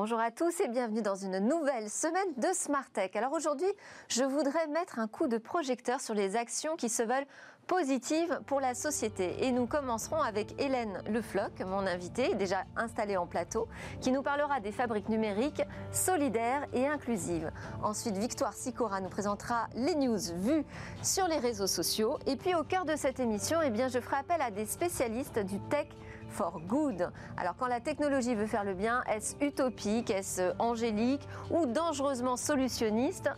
Bonjour 0.00 0.20
à 0.20 0.30
tous 0.30 0.60
et 0.60 0.68
bienvenue 0.68 1.02
dans 1.02 1.16
une 1.16 1.40
nouvelle 1.40 1.90
semaine 1.90 2.32
de 2.36 2.46
Smart 2.54 2.88
Tech. 2.92 3.10
Alors 3.16 3.32
aujourd'hui, 3.32 3.66
je 4.06 4.22
voudrais 4.22 4.68
mettre 4.68 5.00
un 5.00 5.08
coup 5.08 5.26
de 5.26 5.38
projecteur 5.38 6.00
sur 6.00 6.14
les 6.14 6.36
actions 6.36 6.76
qui 6.76 6.88
se 6.88 7.02
veulent 7.02 7.26
positives 7.66 8.40
pour 8.46 8.60
la 8.60 8.74
société. 8.74 9.44
Et 9.44 9.50
nous 9.50 9.66
commencerons 9.66 10.22
avec 10.22 10.54
Hélène 10.60 11.02
Lefloc, 11.08 11.50
mon 11.66 11.84
invitée, 11.84 12.36
déjà 12.36 12.62
installée 12.76 13.16
en 13.16 13.26
plateau, 13.26 13.66
qui 14.00 14.12
nous 14.12 14.22
parlera 14.22 14.60
des 14.60 14.70
fabriques 14.70 15.08
numériques 15.08 15.62
solidaires 15.90 16.64
et 16.72 16.86
inclusives. 16.86 17.50
Ensuite, 17.82 18.16
Victoire 18.18 18.52
Sicora 18.52 19.00
nous 19.00 19.10
présentera 19.10 19.66
les 19.74 19.96
news 19.96 20.32
vues 20.36 20.64
sur 21.02 21.26
les 21.26 21.38
réseaux 21.38 21.66
sociaux. 21.66 22.20
Et 22.26 22.36
puis 22.36 22.54
au 22.54 22.62
cœur 22.62 22.84
de 22.84 22.94
cette 22.94 23.18
émission, 23.18 23.58
eh 23.64 23.70
bien, 23.70 23.88
je 23.88 23.98
ferai 23.98 24.18
appel 24.18 24.40
à 24.42 24.52
des 24.52 24.64
spécialistes 24.64 25.40
du 25.40 25.58
tech 25.58 25.88
for 26.28 26.60
good. 26.68 27.10
Alors 27.36 27.54
quand 27.58 27.66
la 27.66 27.80
technologie 27.80 28.34
veut 28.34 28.46
faire 28.46 28.64
le 28.64 28.74
bien, 28.74 29.02
est-ce 29.04 29.34
utopique, 29.44 30.10
est-ce 30.10 30.52
angélique 30.58 31.26
ou 31.50 31.66
dangereusement 31.66 32.36
solutionniste? 32.36 33.30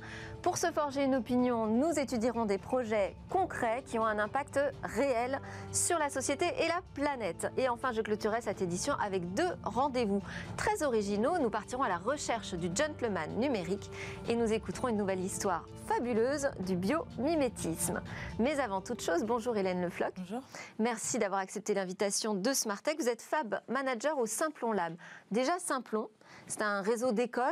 Pour 0.43 0.57
se 0.57 0.73
forger 0.73 1.05
une 1.05 1.17
opinion, 1.17 1.67
nous 1.67 1.99
étudierons 1.99 2.47
des 2.47 2.57
projets 2.57 3.15
concrets 3.29 3.83
qui 3.87 3.99
ont 3.99 4.07
un 4.07 4.19
impact 4.19 4.59
réel 4.83 5.39
sur 5.71 5.99
la 5.99 6.09
société 6.09 6.47
et 6.59 6.67
la 6.67 6.81
planète. 6.95 7.53
Et 7.59 7.69
enfin, 7.69 7.93
je 7.93 8.01
clôturerai 8.01 8.41
cette 8.41 8.63
édition 8.63 8.95
avec 9.05 9.35
deux 9.35 9.51
rendez-vous 9.65 10.23
très 10.57 10.83
originaux. 10.83 11.39
Nous 11.39 11.51
partirons 11.51 11.83
à 11.83 11.91
la 11.91 11.99
recherche 11.99 12.55
du 12.55 12.71
gentleman 12.75 13.31
numérique 13.39 13.91
et 14.31 14.35
nous 14.35 14.51
écouterons 14.51 14.89
une 14.89 14.97
nouvelle 14.97 15.21
histoire 15.21 15.67
fabuleuse 15.87 16.49
du 16.61 16.75
biomimétisme. 16.75 18.01
Mais 18.39 18.61
avant 18.61 18.81
toute 18.81 19.03
chose, 19.03 19.25
bonjour 19.25 19.59
Hélène 19.59 19.83
Lefloc. 19.83 20.15
Bonjour. 20.17 20.41
Merci 20.79 21.19
d'avoir 21.19 21.41
accepté 21.41 21.75
l'invitation 21.75 22.33
de 22.33 22.53
Smartech. 22.55 22.99
Vous 22.99 23.09
êtes 23.09 23.21
Fab 23.21 23.61
Manager 23.69 24.17
au 24.19 24.25
Simplon 24.25 24.73
Lab. 24.73 24.95
Déjà 25.31 25.59
Simplon, 25.59 26.09
c'est 26.47 26.63
un 26.63 26.81
réseau 26.81 27.13
d'écoles 27.13 27.45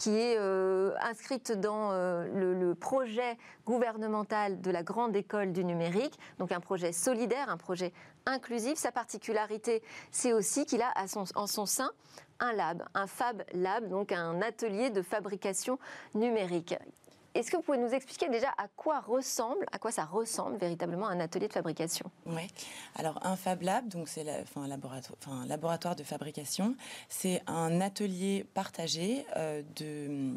qui 0.00 0.16
est 0.16 0.38
euh, 0.38 0.94
inscrite 1.02 1.52
dans 1.52 1.90
euh, 1.92 2.26
le, 2.32 2.74
projet 2.74 3.36
gouvernemental 3.66 4.62
de 4.62 4.70
la 4.70 4.82
grande 4.82 5.14
école 5.14 5.52
du 5.52 5.62
numérique, 5.62 6.18
donc 6.38 6.52
un 6.52 6.60
projet 6.60 6.90
solidaire, 6.90 7.50
un 7.50 7.58
projet 7.58 7.92
inclusif. 8.24 8.78
Sa 8.78 8.92
particularité, 8.92 9.82
c'est 10.10 10.32
aussi 10.32 10.64
qu'il 10.64 10.80
a 10.80 10.90
en 11.34 11.46
son 11.46 11.66
sein 11.66 11.90
un 12.40 12.52
lab, 12.54 12.82
un 12.94 13.06
Fab 13.06 13.44
Lab, 13.52 13.90
donc 13.90 14.12
un 14.12 14.40
atelier 14.40 14.88
de 14.88 15.02
fabrication 15.02 15.78
numérique. 16.14 16.74
Est-ce 17.34 17.50
que 17.50 17.56
vous 17.56 17.62
pouvez 17.62 17.78
nous 17.78 17.92
expliquer 17.94 18.28
déjà 18.28 18.48
à 18.58 18.66
quoi 18.76 19.00
ressemble, 19.00 19.64
à 19.72 19.78
quoi 19.78 19.92
ça 19.92 20.04
ressemble 20.04 20.58
véritablement 20.58 21.06
un 21.06 21.20
atelier 21.20 21.48
de 21.48 21.52
fabrication? 21.52 22.10
Oui. 22.26 22.48
Alors 22.96 23.24
un 23.24 23.36
Fab 23.36 23.62
Lab, 23.62 23.88
donc 23.88 24.08
c'est 24.08 24.26
enfin, 24.42 24.66
laboratoire, 24.66 25.96
de 25.96 26.02
fabrication, 26.02 26.74
c'est 27.08 27.42
un 27.46 27.80
atelier 27.80 28.44
partagé 28.54 29.24
euh, 29.36 29.62
de 29.76 30.34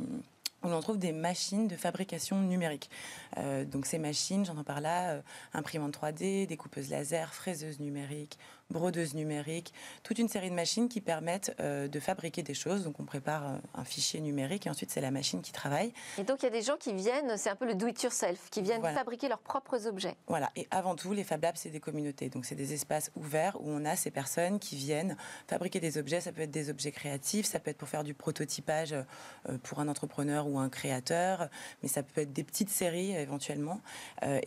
où 0.64 0.70
l'on 0.70 0.80
trouve 0.80 0.98
des 0.98 1.12
machines 1.12 1.68
de 1.68 1.76
fabrication 1.76 2.40
numérique. 2.40 2.90
Euh, 3.38 3.66
donc 3.66 3.86
ces 3.86 4.00
machines, 4.00 4.46
j'entends 4.46 4.64
par 4.64 4.82
là, 4.82 5.12
euh, 5.12 5.22
imprimantes 5.54 5.98
3D, 5.98 6.48
découpeuses 6.48 6.90
laser, 6.90 7.34
fraiseuses 7.34 7.80
numériques, 7.80 8.40
brodeuses 8.74 9.14
numériques, 9.14 9.74
toute 10.04 10.20
une 10.20 10.28
série 10.28 10.50
de 10.50 10.56
machines 10.56 10.90
qui 10.90 11.00
permettent 11.00 11.56
euh, 11.62 11.88
de 11.88 12.00
fabriquer 12.02 12.44
des 12.44 12.54
choses. 12.54 12.84
Donc 12.84 13.00
on 13.00 13.06
prépare 13.06 13.48
euh, 13.48 13.58
un 13.76 13.86
fichier 13.86 14.20
numérique 14.20 14.68
et 14.68 14.70
ensuite 14.70 14.92
c'est 14.92 15.00
la 15.00 15.12
machine 15.12 15.42
qui 15.42 15.54
travaille. 15.54 15.94
Et 16.18 16.24
donc 16.24 16.42
il 16.42 16.46
y 16.46 16.48
a 16.48 16.52
des 16.52 16.62
gens 16.64 16.76
qui 16.78 16.92
viennent, 16.94 17.38
c'est 17.38 17.50
un 17.50 17.56
peu 17.56 17.66
le 17.66 17.76
do-it-yourself, 17.76 18.50
qui 18.50 18.62
viennent 18.62 18.82
Voilà. 18.82 18.98
fabriquer 18.98 19.30
leurs 19.30 19.40
propres 19.40 19.88
objets. 19.88 20.16
Voilà, 20.28 20.50
et 20.58 20.68
avant 20.72 20.96
tout, 20.96 21.14
les 21.14 21.24
Fab 21.24 21.42
Labs, 21.42 21.56
c'est 21.56 21.70
des 21.70 21.80
communautés. 21.80 22.30
Donc, 22.30 22.46
c'est 22.46 22.56
des 22.56 22.74
espaces 22.74 23.12
ouverts 23.16 23.56
où 23.62 23.70
on 23.70 23.86
a 23.86 23.96
ces 23.96 24.12
personnes 24.12 24.60
qui 24.60 24.76
viennent 24.76 25.16
fabriquer 25.48 25.80
des 25.80 25.98
objets. 25.98 26.20
Ça 26.20 26.32
peut 26.32 26.42
être 26.42 26.52
des 26.52 26.70
objets 26.70 26.92
créatifs, 26.92 27.46
ça 27.46 27.60
peut 27.60 27.70
être 27.70 27.78
pour 27.78 27.88
faire 27.90 28.04
du 28.04 28.14
prototypage 28.14 28.94
euh, 28.94 29.58
pour 29.64 29.80
un 29.80 29.88
entrepreneur 29.88 30.48
ou 30.48 30.58
un 30.60 30.70
créateur, 30.70 31.50
mais 31.84 31.90
ça 31.90 32.02
peut 32.04 32.22
être 32.22 32.34
des 32.34 32.44
petites 32.44 32.70
séries 32.72 33.12
éventuellement. 33.14 33.80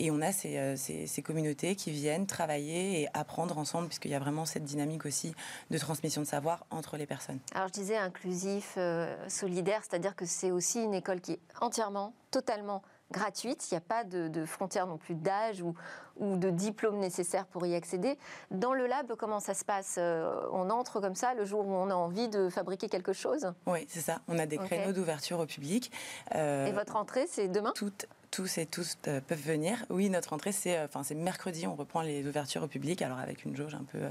Et 0.00 0.10
on 0.10 0.20
a 0.20 0.32
ces, 0.32 0.76
ces- 0.76 1.06
ces 1.06 1.22
communautés 1.22 1.76
qui 1.76 1.90
viennent 1.90 2.26
travailler 2.26 3.02
et 3.02 3.08
apprendre 3.14 3.58
ensemble, 3.58 3.88
puisqu'il 3.88 4.10
y 4.10 4.14
a 4.14 4.15
vraiment 4.18 4.44
cette 4.44 4.64
dynamique 4.64 5.04
aussi 5.06 5.34
de 5.70 5.78
transmission 5.78 6.20
de 6.22 6.26
savoir 6.26 6.64
entre 6.70 6.96
les 6.96 7.06
personnes. 7.06 7.38
Alors 7.54 7.68
je 7.68 7.72
disais 7.72 7.96
inclusif, 7.96 8.74
euh, 8.76 9.14
solidaire, 9.28 9.82
c'est-à-dire 9.88 10.14
que 10.16 10.26
c'est 10.26 10.50
aussi 10.50 10.82
une 10.82 10.94
école 10.94 11.20
qui 11.20 11.32
est 11.32 11.40
entièrement, 11.60 12.12
totalement 12.30 12.82
gratuite. 13.12 13.70
Il 13.70 13.74
n'y 13.74 13.78
a 13.78 13.82
pas 13.82 14.02
de, 14.02 14.26
de 14.26 14.44
frontière 14.44 14.88
non 14.88 14.96
plus 14.98 15.14
d'âge 15.14 15.62
ou, 15.62 15.74
ou 16.16 16.36
de 16.36 16.50
diplôme 16.50 16.98
nécessaire 16.98 17.46
pour 17.46 17.64
y 17.64 17.74
accéder. 17.76 18.18
Dans 18.50 18.72
le 18.74 18.88
lab, 18.88 19.14
comment 19.14 19.38
ça 19.38 19.54
se 19.54 19.64
passe 19.64 19.94
Euh, 19.98 20.40
On 20.50 20.70
entre 20.70 21.00
comme 21.00 21.14
ça 21.14 21.32
le 21.34 21.44
jour 21.44 21.64
où 21.64 21.70
on 21.72 21.88
a 21.88 21.94
envie 21.94 22.28
de 22.28 22.48
fabriquer 22.48 22.88
quelque 22.88 23.12
chose? 23.12 23.52
Oui, 23.66 23.86
c'est 23.88 24.00
ça. 24.00 24.18
On 24.26 24.38
a 24.40 24.46
des 24.46 24.58
créneaux 24.58 24.92
d'ouverture 24.92 25.38
au 25.38 25.46
public. 25.46 25.92
Euh, 26.34 26.66
Et 26.66 26.72
votre 26.72 26.96
entrée, 26.96 27.28
c'est 27.30 27.46
demain? 27.46 27.72
Toutes, 27.76 28.06
tous 28.30 28.58
et 28.58 28.66
tous 28.66 28.96
euh, 29.08 29.20
peuvent 29.20 29.40
venir. 29.40 29.84
Oui, 29.90 30.10
notre 30.10 30.32
entrée, 30.32 30.52
c'est 30.52 30.76
euh, 30.76 30.86
c'est 31.02 31.14
mercredi, 31.14 31.66
on 31.66 31.74
reprend 31.74 32.02
les 32.02 32.26
ouvertures 32.26 32.62
au 32.62 32.68
public, 32.68 33.02
alors 33.02 33.18
avec 33.18 33.44
une 33.44 33.56
jauge 33.56 33.74
un 33.74 33.84
peu 33.84 33.98
euh, 33.98 34.10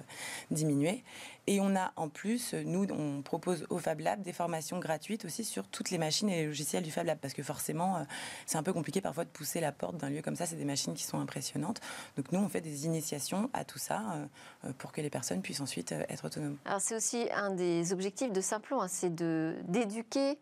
diminuée. 0.51 1.03
Et 1.47 1.59
on 1.61 1.75
a 1.75 1.91
en 1.95 2.09
plus, 2.09 2.53
nous, 2.53 2.87
on 2.91 3.21
propose 3.21 3.65
au 3.69 3.77
Fab 3.77 3.99
Lab 3.99 4.21
des 4.21 4.33
formations 4.33 4.79
gratuites 4.79 5.25
aussi 5.25 5.43
sur 5.43 5.67
toutes 5.67 5.91
les 5.91 5.97
machines 5.97 6.29
et 6.29 6.37
les 6.37 6.45
logiciels 6.47 6.83
du 6.83 6.91
Fab 6.91 7.05
Lab, 7.05 7.19
parce 7.19 7.33
que 7.33 7.43
forcément, 7.43 7.97
euh, 7.97 8.03
c'est 8.45 8.57
un 8.57 8.63
peu 8.63 8.73
compliqué 8.73 9.01
parfois 9.01 9.25
de 9.25 9.29
pousser 9.29 9.59
la 9.59 9.71
porte 9.71 9.97
d'un 9.97 10.09
lieu 10.09 10.21
comme 10.21 10.35
ça. 10.35 10.45
C'est 10.45 10.55
des 10.55 10.65
machines 10.65 10.93
qui 10.93 11.03
sont 11.03 11.19
impressionnantes. 11.19 11.81
Donc 12.17 12.31
nous, 12.31 12.39
on 12.39 12.49
fait 12.49 12.61
des 12.61 12.85
initiations 12.85 13.49
à 13.53 13.63
tout 13.63 13.79
ça 13.79 13.99
euh, 13.99 14.25
euh, 14.65 14.71
pour 14.77 14.91
que 14.91 15.01
les 15.01 15.09
personnes 15.09 15.41
puissent 15.41 15.61
ensuite 15.61 15.91
être 15.91 16.25
autonomes. 16.25 16.57
Alors 16.65 16.81
c'est 16.81 16.95
aussi 16.95 17.27
un 17.33 17.51
des 17.51 17.93
objectifs 17.93 18.31
de 18.31 18.41
Simplon, 18.41 18.81
hein, 18.81 18.87
c'est 18.87 19.13
d'éduquer 19.13 20.37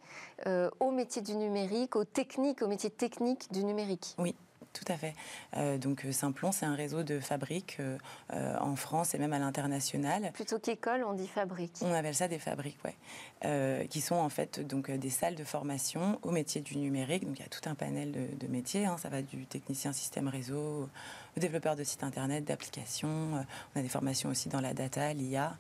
euh, 0.48 0.70
au 0.80 0.92
métier 0.92 1.22
du 1.22 1.36
numérique, 1.36 1.96
aux 1.96 2.04
techniques, 2.04 2.62
aux 2.62 2.68
métiers 2.68 2.90
techniques 2.90 3.52
du 3.52 3.64
numérique. 3.64 4.16
Oui. 4.18 4.36
Tout 4.74 4.92
à 4.92 4.98
fait. 4.98 5.14
Euh, 5.56 5.78
donc 5.78 6.04
euh, 6.04 6.12
Simplon, 6.12 6.52
c'est 6.52 6.66
un 6.66 6.74
réseau 6.74 7.04
de 7.04 7.20
fabriques 7.20 7.78
euh, 7.80 7.98
euh, 8.34 8.58
en 8.60 8.76
France 8.76 9.14
et 9.14 9.20
même 9.20 9.32
à 9.32 9.38
l'international. 9.38 10.32
Plutôt 10.34 10.58
qu'école, 10.58 11.04
on 11.04 11.14
dit 11.14 11.28
fabrique. 11.28 11.78
On 11.82 11.94
appelle 11.94 12.16
ça 12.16 12.28
des 12.28 12.40
fabriques, 12.40 12.80
Euh, 13.46 13.86
qui 13.86 14.02
sont 14.02 14.16
en 14.16 14.30
fait 14.30 14.60
donc 14.62 14.90
des 14.90 15.10
salles 15.12 15.36
de 15.36 15.44
formation 15.44 16.18
au 16.24 16.32
métier 16.32 16.62
du 16.62 16.78
numérique. 16.78 17.24
Donc 17.26 17.38
il 17.38 17.44
y 17.44 17.46
a 17.46 17.50
tout 17.50 17.70
un 17.70 17.76
panel 17.76 18.12
de, 18.12 18.26
de 18.36 18.48
métiers. 18.52 18.86
hein. 18.86 18.98
Ça 18.98 19.10
va 19.10 19.22
du 19.22 19.46
technicien 19.46 19.94
système 19.94 20.28
réseau, 20.28 20.90
au 21.38 21.40
développeur 21.40 21.76
de 21.76 21.84
sites 21.84 22.04
internet, 22.04 22.44
d'applications. 22.44 23.46
On 23.76 23.80
a 23.80 23.84
des 23.84 23.90
formations 23.90 24.30
aussi 24.30 24.50
dans 24.50 24.62
la 24.62 24.74
data, 24.74 25.14
l'IA, 25.14 25.56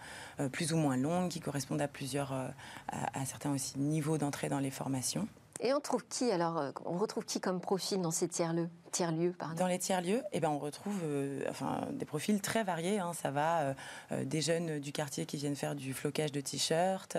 plus 0.51 0.73
ou 0.73 0.77
moins 0.77 0.97
longues, 0.97 1.29
qui 1.29 1.39
correspondent 1.39 1.81
à 1.81 1.87
plusieurs, 1.87 2.31
à, 2.33 2.51
à 2.89 3.25
certains 3.25 3.51
aussi 3.53 3.77
niveaux 3.77 4.17
d'entrée 4.17 4.49
dans 4.49 4.59
les 4.59 4.71
formations. 4.71 5.27
Et 5.63 5.73
on 5.73 5.79
trouve 5.79 6.05
qui 6.07 6.29
alors 6.29 6.57
euh, 6.59 6.71
On 6.85 6.97
retrouve 6.97 7.25
qui 7.25 7.39
comme 7.39 7.61
profil 7.61 8.01
dans 8.01 8.11
ces 8.11 8.27
tiers-lieux 8.27 8.69
Tiers-lieux, 8.91 9.33
pardon? 9.39 9.55
Dans 9.55 9.67
les 9.67 9.79
tiers-lieux, 9.79 10.21
eh 10.33 10.39
ben, 10.39 10.49
on 10.49 10.59
retrouve 10.59 10.99
euh, 11.03 11.43
enfin, 11.49 11.87
des 11.93 12.05
profils 12.05 12.39
très 12.41 12.63
variés. 12.63 12.99
hein. 12.99 13.13
Ça 13.13 13.31
va 13.31 13.73
euh, 14.11 14.25
des 14.25 14.41
jeunes 14.41 14.79
du 14.79 14.91
quartier 14.91 15.25
qui 15.25 15.37
viennent 15.37 15.55
faire 15.55 15.73
du 15.73 15.93
flocage 15.95 16.31
de 16.31 16.41
t-shirts, 16.41 17.17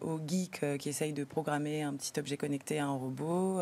aux 0.00 0.20
geeks 0.26 0.78
qui 0.78 0.88
essayent 0.88 1.12
de 1.12 1.22
programmer 1.22 1.82
un 1.82 1.94
petit 1.94 2.18
objet 2.18 2.36
connecté 2.36 2.80
à 2.80 2.86
un 2.86 2.96
robot. 2.96 3.60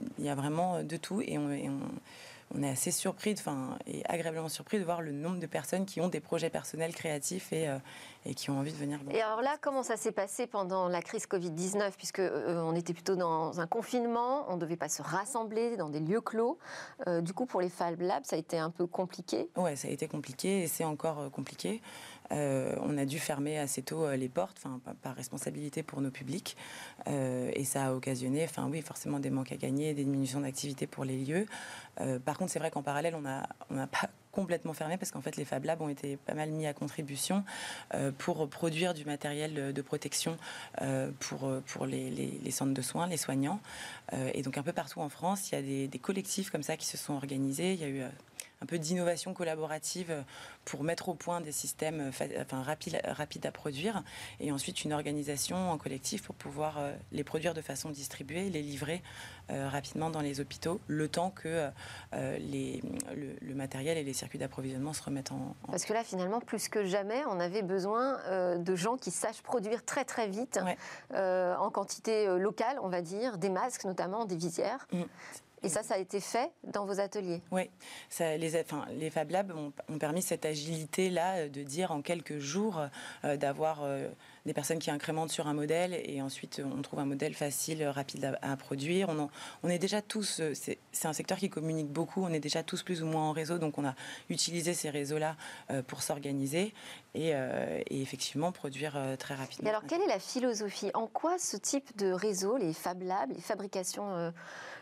Euh, 0.00 0.04
euh, 0.04 0.08
Il 0.18 0.24
y 0.24 0.28
a 0.28 0.34
vraiment 0.34 0.82
de 0.82 0.96
tout 0.96 1.20
et 1.22 1.38
on, 1.38 1.50
et 1.50 1.68
on- 1.68 1.80
on 2.52 2.64
est 2.64 2.68
assez 2.70 2.90
surpris, 2.90 3.32
enfin, 3.38 3.78
et 3.86 4.02
agréablement 4.08 4.48
surpris 4.48 4.80
de 4.80 4.84
voir 4.84 5.02
le 5.02 5.12
nombre 5.12 5.38
de 5.38 5.46
personnes 5.46 5.86
qui 5.86 6.00
ont 6.00 6.08
des 6.08 6.18
projets 6.18 6.50
personnels 6.50 6.92
créatifs 6.92 7.52
et, 7.52 7.68
euh, 7.68 7.78
et 8.26 8.34
qui 8.34 8.50
ont 8.50 8.58
envie 8.58 8.72
de 8.72 8.76
venir. 8.76 8.98
Et 9.12 9.22
alors 9.22 9.40
là, 9.40 9.56
comment 9.60 9.84
ça 9.84 9.96
s'est 9.96 10.10
passé 10.10 10.48
pendant 10.48 10.88
la 10.88 11.00
crise 11.00 11.26
Covid-19 11.28 11.92
Puisque 11.96 12.18
euh, 12.18 12.60
on 12.60 12.74
était 12.74 12.92
plutôt 12.92 13.14
dans 13.14 13.60
un 13.60 13.68
confinement, 13.68 14.46
on 14.48 14.56
ne 14.56 14.60
devait 14.60 14.74
pas 14.74 14.88
se 14.88 15.00
rassembler 15.00 15.76
dans 15.76 15.90
des 15.90 16.00
lieux 16.00 16.20
clos. 16.20 16.58
Euh, 17.06 17.20
du 17.20 17.32
coup, 17.34 17.46
pour 17.46 17.60
les 17.60 17.68
Fab 17.68 18.00
Labs, 18.00 18.24
ça 18.24 18.34
a 18.34 18.38
été 18.40 18.58
un 18.58 18.70
peu 18.70 18.88
compliqué. 18.88 19.48
Ouais, 19.56 19.76
ça 19.76 19.86
a 19.86 19.92
été 19.92 20.08
compliqué 20.08 20.64
et 20.64 20.66
c'est 20.66 20.82
encore 20.84 21.20
euh, 21.20 21.28
compliqué. 21.30 21.80
Euh, 22.32 22.74
on 22.80 22.96
a 22.96 23.04
dû 23.04 23.18
fermer 23.18 23.58
assez 23.58 23.82
tôt 23.82 24.04
euh, 24.04 24.16
les 24.16 24.28
portes, 24.28 24.56
enfin 24.64 24.80
par, 25.02 25.16
responsabilité 25.16 25.82
pour 25.82 26.00
nos 26.00 26.10
publics, 26.10 26.56
Euh, 27.08 27.50
et 27.54 27.64
ça 27.64 27.86
a 27.86 27.92
occasionné, 27.92 28.44
enfin 28.44 28.68
oui, 28.70 28.82
forcément 28.82 29.20
des 29.20 29.30
manques 29.30 29.52
à 29.52 29.56
gagner, 29.56 29.94
des 29.94 30.04
diminutions 30.04 30.40
d'activité 30.40 30.86
pour 30.86 31.04
les 31.04 31.16
lieux. 31.16 31.46
Par 32.24 32.38
contre, 32.38 32.50
c'est 32.50 32.58
vrai 32.58 32.70
qu'en 32.70 32.82
parallèle, 32.82 33.14
on 33.14 33.20
n'a 33.20 33.46
pas 33.86 34.10
complètement 34.32 34.74
fermé 34.74 34.96
parce 34.96 35.10
qu'en 35.10 35.20
fait 35.20 35.36
les 35.36 35.44
Fab 35.44 35.64
Labs 35.64 35.82
ont 35.82 35.88
été 35.88 36.16
pas 36.16 36.34
mal 36.34 36.50
mis 36.50 36.66
à 36.66 36.72
contribution 36.72 37.44
pour 38.18 38.48
produire 38.48 38.94
du 38.94 39.04
matériel 39.04 39.72
de, 39.72 39.82
protection 39.82 40.36
pour, 41.18 41.86
les, 41.86 42.50
centres 42.50 42.74
de 42.74 42.82
soins, 42.82 43.06
les 43.06 43.16
soignants. 43.16 43.60
Et 44.34 44.42
donc 44.42 44.56
un 44.56 44.62
peu 44.62 44.72
partout 44.72 45.00
en 45.00 45.08
France, 45.08 45.50
il 45.50 45.54
y 45.54 45.58
a 45.58 45.62
des, 45.62 45.88
des 45.88 45.98
collectifs 45.98 46.50
comme 46.50 46.62
ça 46.62 46.76
qui 46.76 46.86
se 46.86 46.96
sont 46.96 47.14
organisés. 47.14 47.72
Il 47.74 47.80
y 47.80 47.84
a 47.84 47.88
eu 47.88 48.02
un 48.62 48.66
peu 48.66 48.78
d'innovation 48.78 49.34
collaborative 49.34 50.24
pour 50.64 50.84
mettre 50.84 51.08
au 51.08 51.14
point 51.14 51.40
des 51.40 51.52
systèmes 51.52 52.10
enfin, 52.10 52.62
rapides, 52.62 53.00
rapides 53.04 53.46
à 53.46 53.52
produire, 53.52 54.02
et 54.38 54.52
ensuite 54.52 54.84
une 54.84 54.92
organisation 54.92 55.70
en 55.70 55.78
collectif 55.78 56.22
pour 56.22 56.34
pouvoir 56.34 56.78
les 57.12 57.24
produire 57.24 57.54
de 57.54 57.62
façon 57.62 57.90
distribuée, 57.90 58.50
les 58.50 58.62
livrer 58.62 59.02
rapidement 59.48 60.10
dans 60.10 60.20
les 60.20 60.40
hôpitaux, 60.40 60.80
le 60.86 61.08
temps 61.08 61.30
que 61.30 61.68
les, 62.12 62.82
le, 63.40 63.54
matériel 63.54 63.98
et 63.98 64.04
les 64.04 64.12
circuits 64.12 64.38
d'approvisionnement 64.38 64.92
se 64.92 65.02
remettent 65.02 65.32
en, 65.32 65.56
Parce 65.66 65.84
que 65.84 65.92
là, 65.92 66.04
finalement, 66.04 66.40
plus 66.40 66.68
que 66.68 66.84
jamais, 66.84 67.22
on 67.28 67.40
avait 67.40 67.62
besoin 67.62 68.18
de 68.56 68.76
gens 68.76 68.96
qui 68.96 69.10
sachent 69.10 69.42
produire 69.42 69.84
très 69.84 70.04
très 70.04 70.28
vite, 70.28 70.60
en 71.14 71.70
quantité 71.70 72.26
locale, 72.38 72.78
on 72.82 72.88
va 72.88 73.02
dire, 73.02 73.38
des 73.38 73.50
masques 73.50 73.84
notamment, 73.84 74.24
des 74.24 74.36
visières. 74.36 74.86
Mm. 74.92 75.02
Et 75.62 75.68
ça, 75.68 75.82
ça 75.82 75.94
a 75.94 75.98
été 75.98 76.20
fait 76.20 76.50
dans 76.64 76.86
vos 76.86 77.00
ateliers? 77.00 77.42
Oui, 77.50 77.68
les, 78.18 78.60
enfin, 78.60 78.86
les 78.92 79.10
Fab 79.10 79.30
Labs 79.30 79.52
ont, 79.52 79.98
permis 79.98 80.22
cette 80.22 80.46
agilité-là 80.46 81.36
euh, 81.36 81.48
de 81.48 81.62
dire 81.62 81.92
en 81.92 82.00
quelques 82.00 82.38
jours 82.38 82.80
euh, 83.24 83.36
d'avoir 83.36 83.82
euh, 83.82 84.08
des 84.46 84.54
personnes 84.54 84.78
qui 84.78 84.90
incrémentent 84.90 85.30
sur 85.30 85.46
un 85.46 85.54
modèle 85.54 86.00
et 86.04 86.22
ensuite 86.22 86.62
on 86.64 86.82
trouve 86.82 87.00
un 87.00 87.04
modèle 87.04 87.34
facile, 87.34 87.84
rapide 87.84 88.38
à, 88.42 88.56
produire. 88.56 89.08
On, 89.08 89.28
on, 89.62 89.68
est 89.68 89.78
déjà 89.78 90.02
tous, 90.02 90.40
c'est 90.52 90.78
un 91.04 91.12
secteur 91.12 91.38
qui 91.38 91.50
communique 91.50 91.88
beaucoup, 91.88 92.22
on 92.22 92.32
est 92.32 92.40
déjà 92.40 92.62
tous 92.62 92.82
plus 92.82 93.02
ou 93.02 93.06
moins 93.06 93.22
en 93.22 93.32
réseau, 93.32 93.58
donc 93.58 93.78
on 93.78 93.84
a 93.84 93.94
utilisé 94.28 94.74
ces 94.74 94.90
réseaux-là 94.90 95.36
pour 95.86 96.02
s'organiser 96.02 96.74
et, 97.14 97.32
effectivement 97.90 98.52
produire 98.52 98.98
très 99.18 99.34
rapidement. 99.34 99.68
alors 99.68 99.84
quelle 99.86 100.02
est 100.02 100.06
la 100.06 100.18
philosophie? 100.18 100.90
En 100.94 101.06
quoi 101.06 101.38
ce 101.38 101.56
type 101.56 101.96
de 101.96 102.12
réseau, 102.12 102.56
les 102.56 102.72
Fab 102.72 103.02
Labs, 103.02 103.30
les 103.34 103.40
fabrications 103.40 104.32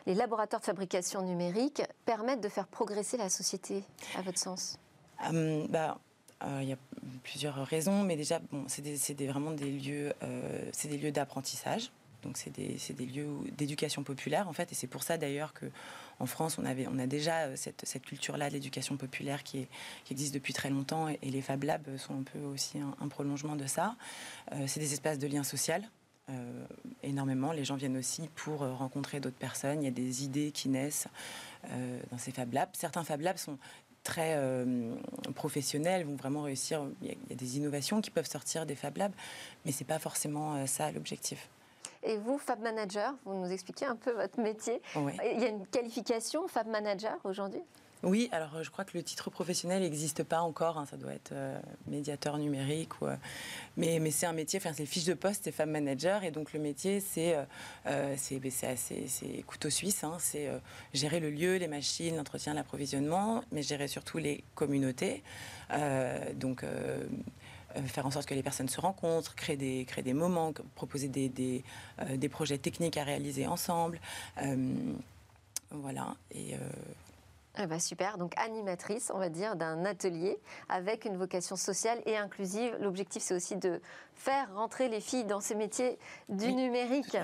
les 0.08 0.14
laboratoires 0.14 0.60
de 0.60 0.66
fabrication 0.66 1.22
numérique 1.22 1.82
permettent 2.06 2.40
de 2.40 2.49
faire 2.49 2.66
progresser 2.66 3.19
la 3.19 3.28
société, 3.28 3.84
à 4.16 4.22
votre 4.22 4.38
sens? 4.38 4.78
Hum, 5.28 5.66
bah, 5.69 5.99
euh, 5.99 6.07
il 6.44 6.69
y 6.69 6.73
a 6.73 6.79
plusieurs 7.23 7.67
raisons, 7.67 8.05
mais 8.05 8.17
déjà, 8.17 8.40
bon, 8.50 8.64
c'est 8.69 9.14
vraiment 9.26 9.52
des 9.52 9.70
lieux, 9.70 10.12
euh, 10.23 10.69
c'est 10.73 10.88
des 10.88 10.99
lieux 10.99 11.12
d'apprentissage. 11.12 11.90
Donc 12.25 12.37
c'est 12.37 12.50
des, 12.50 13.06
lieux 13.06 13.29
d'éducation 13.56 14.02
populaire 14.02 14.49
en 14.49 14.52
fait, 14.52 14.73
et 14.73 14.75
c'est 14.75 14.88
pour 14.88 15.05
ça 15.05 15.17
d'ailleurs 15.19 15.52
que 15.52 15.67
en 16.19 16.26
France 16.26 16.58
on 16.58 16.64
avait, 16.64 16.88
on 16.88 16.99
a 16.99 17.06
déjà 17.06 17.43
euh, 17.43 17.52
cette, 17.55 18.02
culture-là 18.02 18.49
de 18.49 18.55
l'éducation 18.55 18.96
populaire 18.96 19.44
qui, 19.44 19.69
existe 20.11 20.35
depuis 20.35 20.52
très 20.52 20.69
longtemps, 20.69 21.06
et, 21.08 21.19
les 21.23 21.43
Fab 21.43 21.62
Labs 21.62 21.96
sont 21.96 22.19
un 22.19 22.25
peu 22.25 22.41
aussi 22.41 22.81
un, 22.81 23.06
prolongement 23.08 23.55
de 23.55 23.67
ça. 23.67 23.94
c'est 24.67 24.81
des 24.81 24.93
espaces 24.94 25.20
de 25.20 25.29
lien 25.29 25.44
social 25.44 25.88
euh, 26.31 26.67
énormément. 27.02 27.52
Les 27.52 27.64
gens 27.64 27.76
viennent 27.76 27.96
aussi 27.96 28.29
pour 28.34 28.62
euh, 28.62 28.75
rencontrer 28.75 29.19
d'autres 29.19 29.38
personnes. 29.38 29.82
Il 29.82 29.87
y 29.87 29.88
a 29.88 29.93
des 29.93 30.25
idées 30.25 30.50
qui 30.52 30.69
naissent 30.69 31.08
euh, 31.70 32.00
dans 32.11 32.19
ces 32.19 32.32
Fab 32.32 32.52
Labs. 32.52 32.69
Certains 32.75 33.02
Fab 33.02 33.23
Labs 33.23 33.38
sont 33.38 33.56
très 34.08 34.38
professionnels, 35.34 36.05
vont 36.05 36.16
vraiment 36.16 36.43
réussir. 36.43 36.82
Il 37.02 37.08
y, 37.08 37.12
a, 37.12 37.34
des 37.34 37.58
innovations 37.58 38.00
qui 38.00 38.10
peuvent 38.10 38.28
sortir 38.28 38.64
des 38.64 38.75
Fab 38.75 38.96
Labs, 38.96 39.12
mais 39.64 39.72
c'est 39.72 39.84
pas 39.84 39.99
forcément 39.99 40.66
ça 40.66 40.90
l'objectif. 40.90 41.49
Et 42.02 42.16
vous, 42.16 42.38
Fab 42.38 42.60
Manager, 42.60 43.14
vous 43.25 43.34
nous 43.34 43.52
expliquez 43.52 43.84
un 43.84 43.96
peu 43.96 44.12
votre 44.12 44.40
métier. 44.40 44.81
Il 44.96 45.40
y 45.40 45.44
a 45.44 45.49
une 45.49 45.66
qualification 45.66 46.49
Fab 46.49 46.66
Manager 46.69 47.19
aujourd'hui? 47.25 47.62
Oui, 48.05 48.29
alors 48.31 48.55
euh, 48.55 48.62
je 48.62 48.71
crois 48.71 48.85
que 48.85 48.97
le 48.97 49.03
titre 49.03 49.29
professionnel 49.29 49.83
n'existe 49.83 50.23
pas 50.23 50.41
encore. 50.41 50.79
Hein, 50.79 50.87
ça 50.87 50.97
doit 50.97 51.12
être 51.12 51.33
euh, 51.33 51.59
médiateur 51.89 52.39
numérique. 52.39 52.93
Euh, 53.03 53.17
mais, 53.77 53.99
c'est 54.11 54.27
un 54.27 54.33
métier, 54.33 54.61
enfin, 54.61 54.73
c'est 54.73 54.87
fiche 54.87 55.05
de 55.05 55.15
poste, 55.15 55.45
c'est 55.45 55.53
femme 55.53 55.71
manager. 55.71 56.23
Et 56.23 56.31
donc 56.31 56.53
le 56.53 56.61
métier, 56.61 57.00
c'est 57.00 57.37
euh, 57.87 58.17
couteau 59.47 59.71
suisse. 59.71 60.05
Hein, 60.05 60.17
c'est 60.21 60.49
gérer 60.95 61.19
le 61.19 61.31
lieu, 61.31 61.56
les 61.56 61.69
machines, 61.69 62.17
l'entretien, 62.17 62.55
l'approvisionnement, 62.55 63.43
mais 63.50 63.62
gérer 63.62 63.89
surtout 63.89 64.19
les 64.19 64.44
communautés. 64.55 65.23
donc 66.35 66.65
faire 67.87 68.06
en 68.06 68.11
sorte 68.11 68.27
que 68.27 68.35
les 68.35 68.43
personnes 68.43 68.69
se 68.69 68.81
rencontrent, 68.81 69.35
créer 69.35 69.56
des, 69.56 69.85
créer 69.85 70.03
des 70.03 70.15
moments, 70.15 70.53
proposer 70.75 71.09
des, 71.09 71.29
des, 71.29 71.65
des 72.17 72.29
projets 72.29 72.59
techniques 72.59 72.97
à 72.97 73.05
réaliser 73.05 73.47
ensemble. 73.47 74.01
voilà. 75.71 76.17
Et 76.33 76.55
eh 77.60 77.66
ben, 77.66 77.81
super, 77.81 78.19
donc 78.19 78.32
animatrice, 78.37 79.10
on 79.14 79.19
va 79.19 79.28
dire, 79.28 79.56
d'un 79.56 79.84
atelier 79.84 80.38
avec 80.69 81.05
une 81.05 81.16
vocation 81.16 81.56
sociale 81.56 82.00
et 82.06 82.16
inclusive. 82.16 82.76
L'objectif, 82.81 83.22
c'est 83.22 83.34
aussi 83.34 83.56
de 83.56 83.81
faire 84.14 84.55
rentrer 84.55 84.88
les 84.88 85.00
filles 85.00 85.25
dans 85.25 85.40
ces 85.40 85.55
métiers 85.55 85.99
du 86.28 86.52
numérique. 86.52 87.16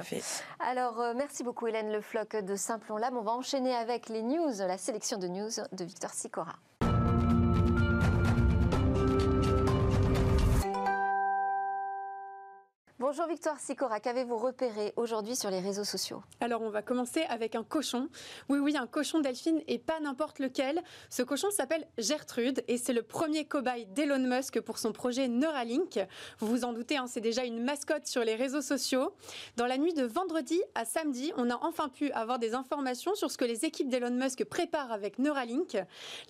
Alors, 0.59 1.01
euh, 1.01 1.15
merci 1.17 1.45
beaucoup 1.45 1.67
Hélène 1.67 1.93
Le 1.93 2.01
Floc 2.01 2.37
de 2.37 2.57
Simplon 2.57 2.97
Lab. 2.97 3.15
On 3.15 3.23
va 3.23 3.33
enchaîner 3.33 3.75
avec 3.75 4.09
les 4.09 4.23
news, 4.23 4.53
la 4.59 4.79
sélection 4.79 5.19
de 5.19 5.29
news 5.29 5.51
de 5.73 5.85
Victor 5.85 6.11
Sicora. 6.11 6.57
Bonjour 13.07 13.27
Victoire 13.27 13.61
Sicora, 13.61 14.01
qu'avez-vous 14.01 14.39
repéré 14.39 14.95
aujourd'hui 14.97 15.37
sur 15.37 15.51
les 15.51 15.61
réseaux 15.61 15.85
sociaux? 15.85 16.23
Alors 16.41 16.63
on 16.63 16.71
va 16.71 16.81
commencer 16.81 17.21
avec 17.29 17.55
un 17.55 17.63
cochon. 17.63 18.09
Oui 18.49 18.59
oui, 18.61 18.79
un 18.79 18.87
cochon 18.87 19.21
Delphine 19.21 19.61
et 19.69 19.79
pas 19.79 20.01
n'importe 20.01 20.39
lequel. 20.39 20.83
Ce 21.11 21.23
cochon 21.23 21.51
s'appelle 21.51 21.87
Gertrude 21.99 22.65
et 22.67 22.79
c'est 22.79 22.95
le 22.95 23.03
premier 23.03 23.45
cobaye 23.45 23.85
d'Elon 23.85 24.21
Musk 24.21 24.59
pour 24.63 24.79
son 24.79 24.93
projet 24.93 25.29
Neuralink. 25.29 26.01
Vous 26.39 26.47
vous 26.47 26.65
en 26.65 26.73
doutez, 26.73 26.97
hein, 26.97 27.05
c'est 27.07 27.21
déjà 27.21 27.45
une 27.45 27.63
mascotte 27.63 28.07
sur 28.07 28.25
les 28.25 28.37
réseaux 28.37 28.63
sociaux. 28.63 29.13
Dans 29.59 29.67
la 29.67 29.77
nuit 29.77 29.93
de 29.93 30.05
vendredi 30.05 30.63
à 30.75 30.87
samedi, 30.87 31.31
on 31.37 31.51
a 31.51 31.59
enfin 31.61 31.91
pu 31.91 32.11
avoir 32.13 32.39
des 32.39 32.55
informations 32.55 33.15
sur 33.15 33.31
ce 33.31 33.37
que 33.37 33.45
les 33.45 33.67
équipes 33.67 33.91
d'Elon 33.91 34.13
Musk 34.13 34.47
préparent 34.47 34.93
avec 34.93 35.19
Neuralink. 35.19 35.77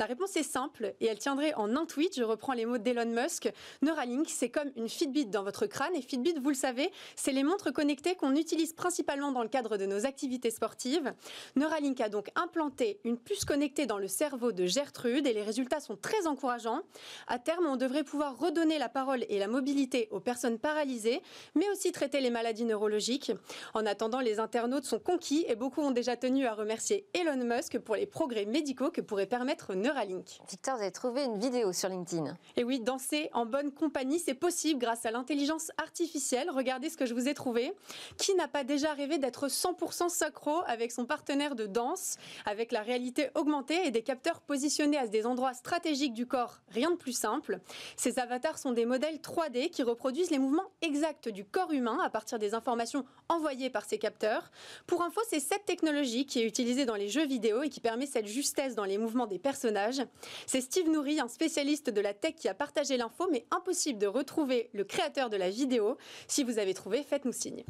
La 0.00 0.06
réponse 0.06 0.34
est 0.34 0.42
simple 0.42 0.96
et 0.98 1.06
elle 1.06 1.18
tiendrait 1.18 1.54
en 1.54 1.76
un 1.76 1.86
tweet. 1.86 2.16
Je 2.16 2.24
reprends 2.24 2.52
les 2.52 2.66
mots 2.66 2.78
d'Elon 2.78 3.06
Musk. 3.06 3.48
Neuralink, 3.80 4.26
c'est 4.28 4.50
comme 4.50 4.72
une 4.74 4.88
Fitbit 4.88 5.26
dans 5.26 5.44
votre 5.44 5.66
crâne 5.66 5.94
et 5.94 6.02
Fitbit, 6.02 6.34
vous 6.42 6.48
le 6.48 6.63
savez, 6.64 6.90
c'est 7.14 7.32
les 7.32 7.42
montres 7.42 7.74
connectées 7.74 8.14
qu'on 8.14 8.34
utilise 8.34 8.72
principalement 8.72 9.32
dans 9.32 9.42
le 9.42 9.50
cadre 9.50 9.76
de 9.76 9.84
nos 9.84 10.06
activités 10.06 10.50
sportives. 10.50 11.12
Neuralink 11.56 12.00
a 12.00 12.08
donc 12.08 12.30
implanté 12.36 13.00
une 13.04 13.18
puce 13.18 13.44
connectée 13.44 13.84
dans 13.84 13.98
le 13.98 14.08
cerveau 14.08 14.50
de 14.50 14.64
Gertrude 14.64 15.26
et 15.26 15.34
les 15.34 15.42
résultats 15.42 15.80
sont 15.80 15.96
très 15.96 16.26
encourageants. 16.26 16.80
À 17.26 17.38
terme, 17.38 17.66
on 17.66 17.76
devrait 17.76 18.02
pouvoir 18.02 18.38
redonner 18.38 18.78
la 18.78 18.88
parole 18.88 19.26
et 19.28 19.38
la 19.38 19.46
mobilité 19.46 20.08
aux 20.10 20.20
personnes 20.20 20.58
paralysées, 20.58 21.20
mais 21.54 21.68
aussi 21.68 21.92
traiter 21.92 22.22
les 22.22 22.30
maladies 22.30 22.64
neurologiques. 22.64 23.32
En 23.74 23.84
attendant, 23.84 24.20
les 24.20 24.38
internautes 24.38 24.86
sont 24.86 24.98
conquis 24.98 25.44
et 25.48 25.56
beaucoup 25.56 25.82
ont 25.82 25.90
déjà 25.90 26.16
tenu 26.16 26.46
à 26.46 26.54
remercier 26.54 27.06
Elon 27.12 27.44
Musk 27.44 27.78
pour 27.78 27.96
les 27.96 28.06
progrès 28.06 28.46
médicaux 28.46 28.90
que 28.90 29.02
pourrait 29.02 29.26
permettre 29.26 29.74
Neuralink. 29.74 30.38
Victor, 30.48 30.76
vous 30.76 30.82
avez 30.82 30.92
trouvé 30.92 31.24
une 31.24 31.38
vidéo 31.38 31.74
sur 31.74 31.90
LinkedIn. 31.90 32.38
Et 32.56 32.64
oui, 32.64 32.80
danser 32.80 33.28
en 33.34 33.44
bonne 33.44 33.70
compagnie, 33.70 34.18
c'est 34.18 34.32
possible 34.32 34.80
grâce 34.80 35.04
à 35.04 35.10
l'intelligence 35.10 35.70
artificielle 35.76 36.48
regardez 36.54 36.88
ce 36.88 36.96
que 36.96 37.06
je 37.06 37.14
vous 37.14 37.28
ai 37.28 37.34
trouvé. 37.34 37.72
Qui 38.16 38.34
n'a 38.34 38.48
pas 38.48 38.64
déjà 38.64 38.92
rêvé 38.92 39.18
d'être 39.18 39.48
100% 39.48 40.08
synchro 40.08 40.62
avec 40.66 40.92
son 40.92 41.04
partenaire 41.04 41.54
de 41.54 41.66
danse, 41.66 42.16
avec 42.46 42.72
la 42.72 42.82
réalité 42.82 43.30
augmentée 43.34 43.86
et 43.86 43.90
des 43.90 44.02
capteurs 44.02 44.40
positionnés 44.40 44.96
à 44.96 45.06
des 45.06 45.26
endroits 45.26 45.54
stratégiques 45.54 46.14
du 46.14 46.26
corps 46.26 46.60
Rien 46.70 46.90
de 46.90 46.96
plus 46.96 47.12
simple. 47.12 47.60
Ces 47.96 48.18
avatars 48.18 48.58
sont 48.58 48.72
des 48.72 48.86
modèles 48.86 49.16
3D 49.16 49.70
qui 49.70 49.82
reproduisent 49.82 50.30
les 50.30 50.38
mouvements 50.38 50.70
exacts 50.82 51.28
du 51.28 51.44
corps 51.44 51.72
humain 51.72 51.98
à 52.02 52.10
partir 52.10 52.38
des 52.38 52.54
informations 52.54 53.04
envoyées 53.28 53.70
par 53.70 53.84
ces 53.84 53.98
capteurs. 53.98 54.50
Pour 54.86 55.02
info, 55.02 55.20
c'est 55.28 55.40
cette 55.40 55.64
technologie 55.64 56.26
qui 56.26 56.40
est 56.40 56.46
utilisée 56.46 56.84
dans 56.84 56.96
les 56.96 57.08
jeux 57.08 57.26
vidéo 57.26 57.62
et 57.62 57.68
qui 57.68 57.80
permet 57.80 58.06
cette 58.06 58.26
justesse 58.26 58.74
dans 58.74 58.84
les 58.84 58.98
mouvements 58.98 59.26
des 59.26 59.38
personnages. 59.38 60.02
C'est 60.46 60.60
Steve 60.60 60.88
Nouri, 60.90 61.20
un 61.20 61.28
spécialiste 61.28 61.90
de 61.90 62.00
la 62.00 62.14
tech 62.14 62.34
qui 62.36 62.48
a 62.48 62.54
partagé 62.54 62.96
l'info, 62.96 63.28
mais 63.30 63.46
impossible 63.50 63.98
de 63.98 64.06
retrouver 64.06 64.70
le 64.72 64.84
créateur 64.84 65.30
de 65.30 65.36
la 65.36 65.50
vidéo. 65.50 65.96
Si 66.28 66.43
vous 66.44 66.58
avez 66.58 66.74
trouvé, 66.74 67.02
faites-nous 67.02 67.32
signe. 67.32 67.64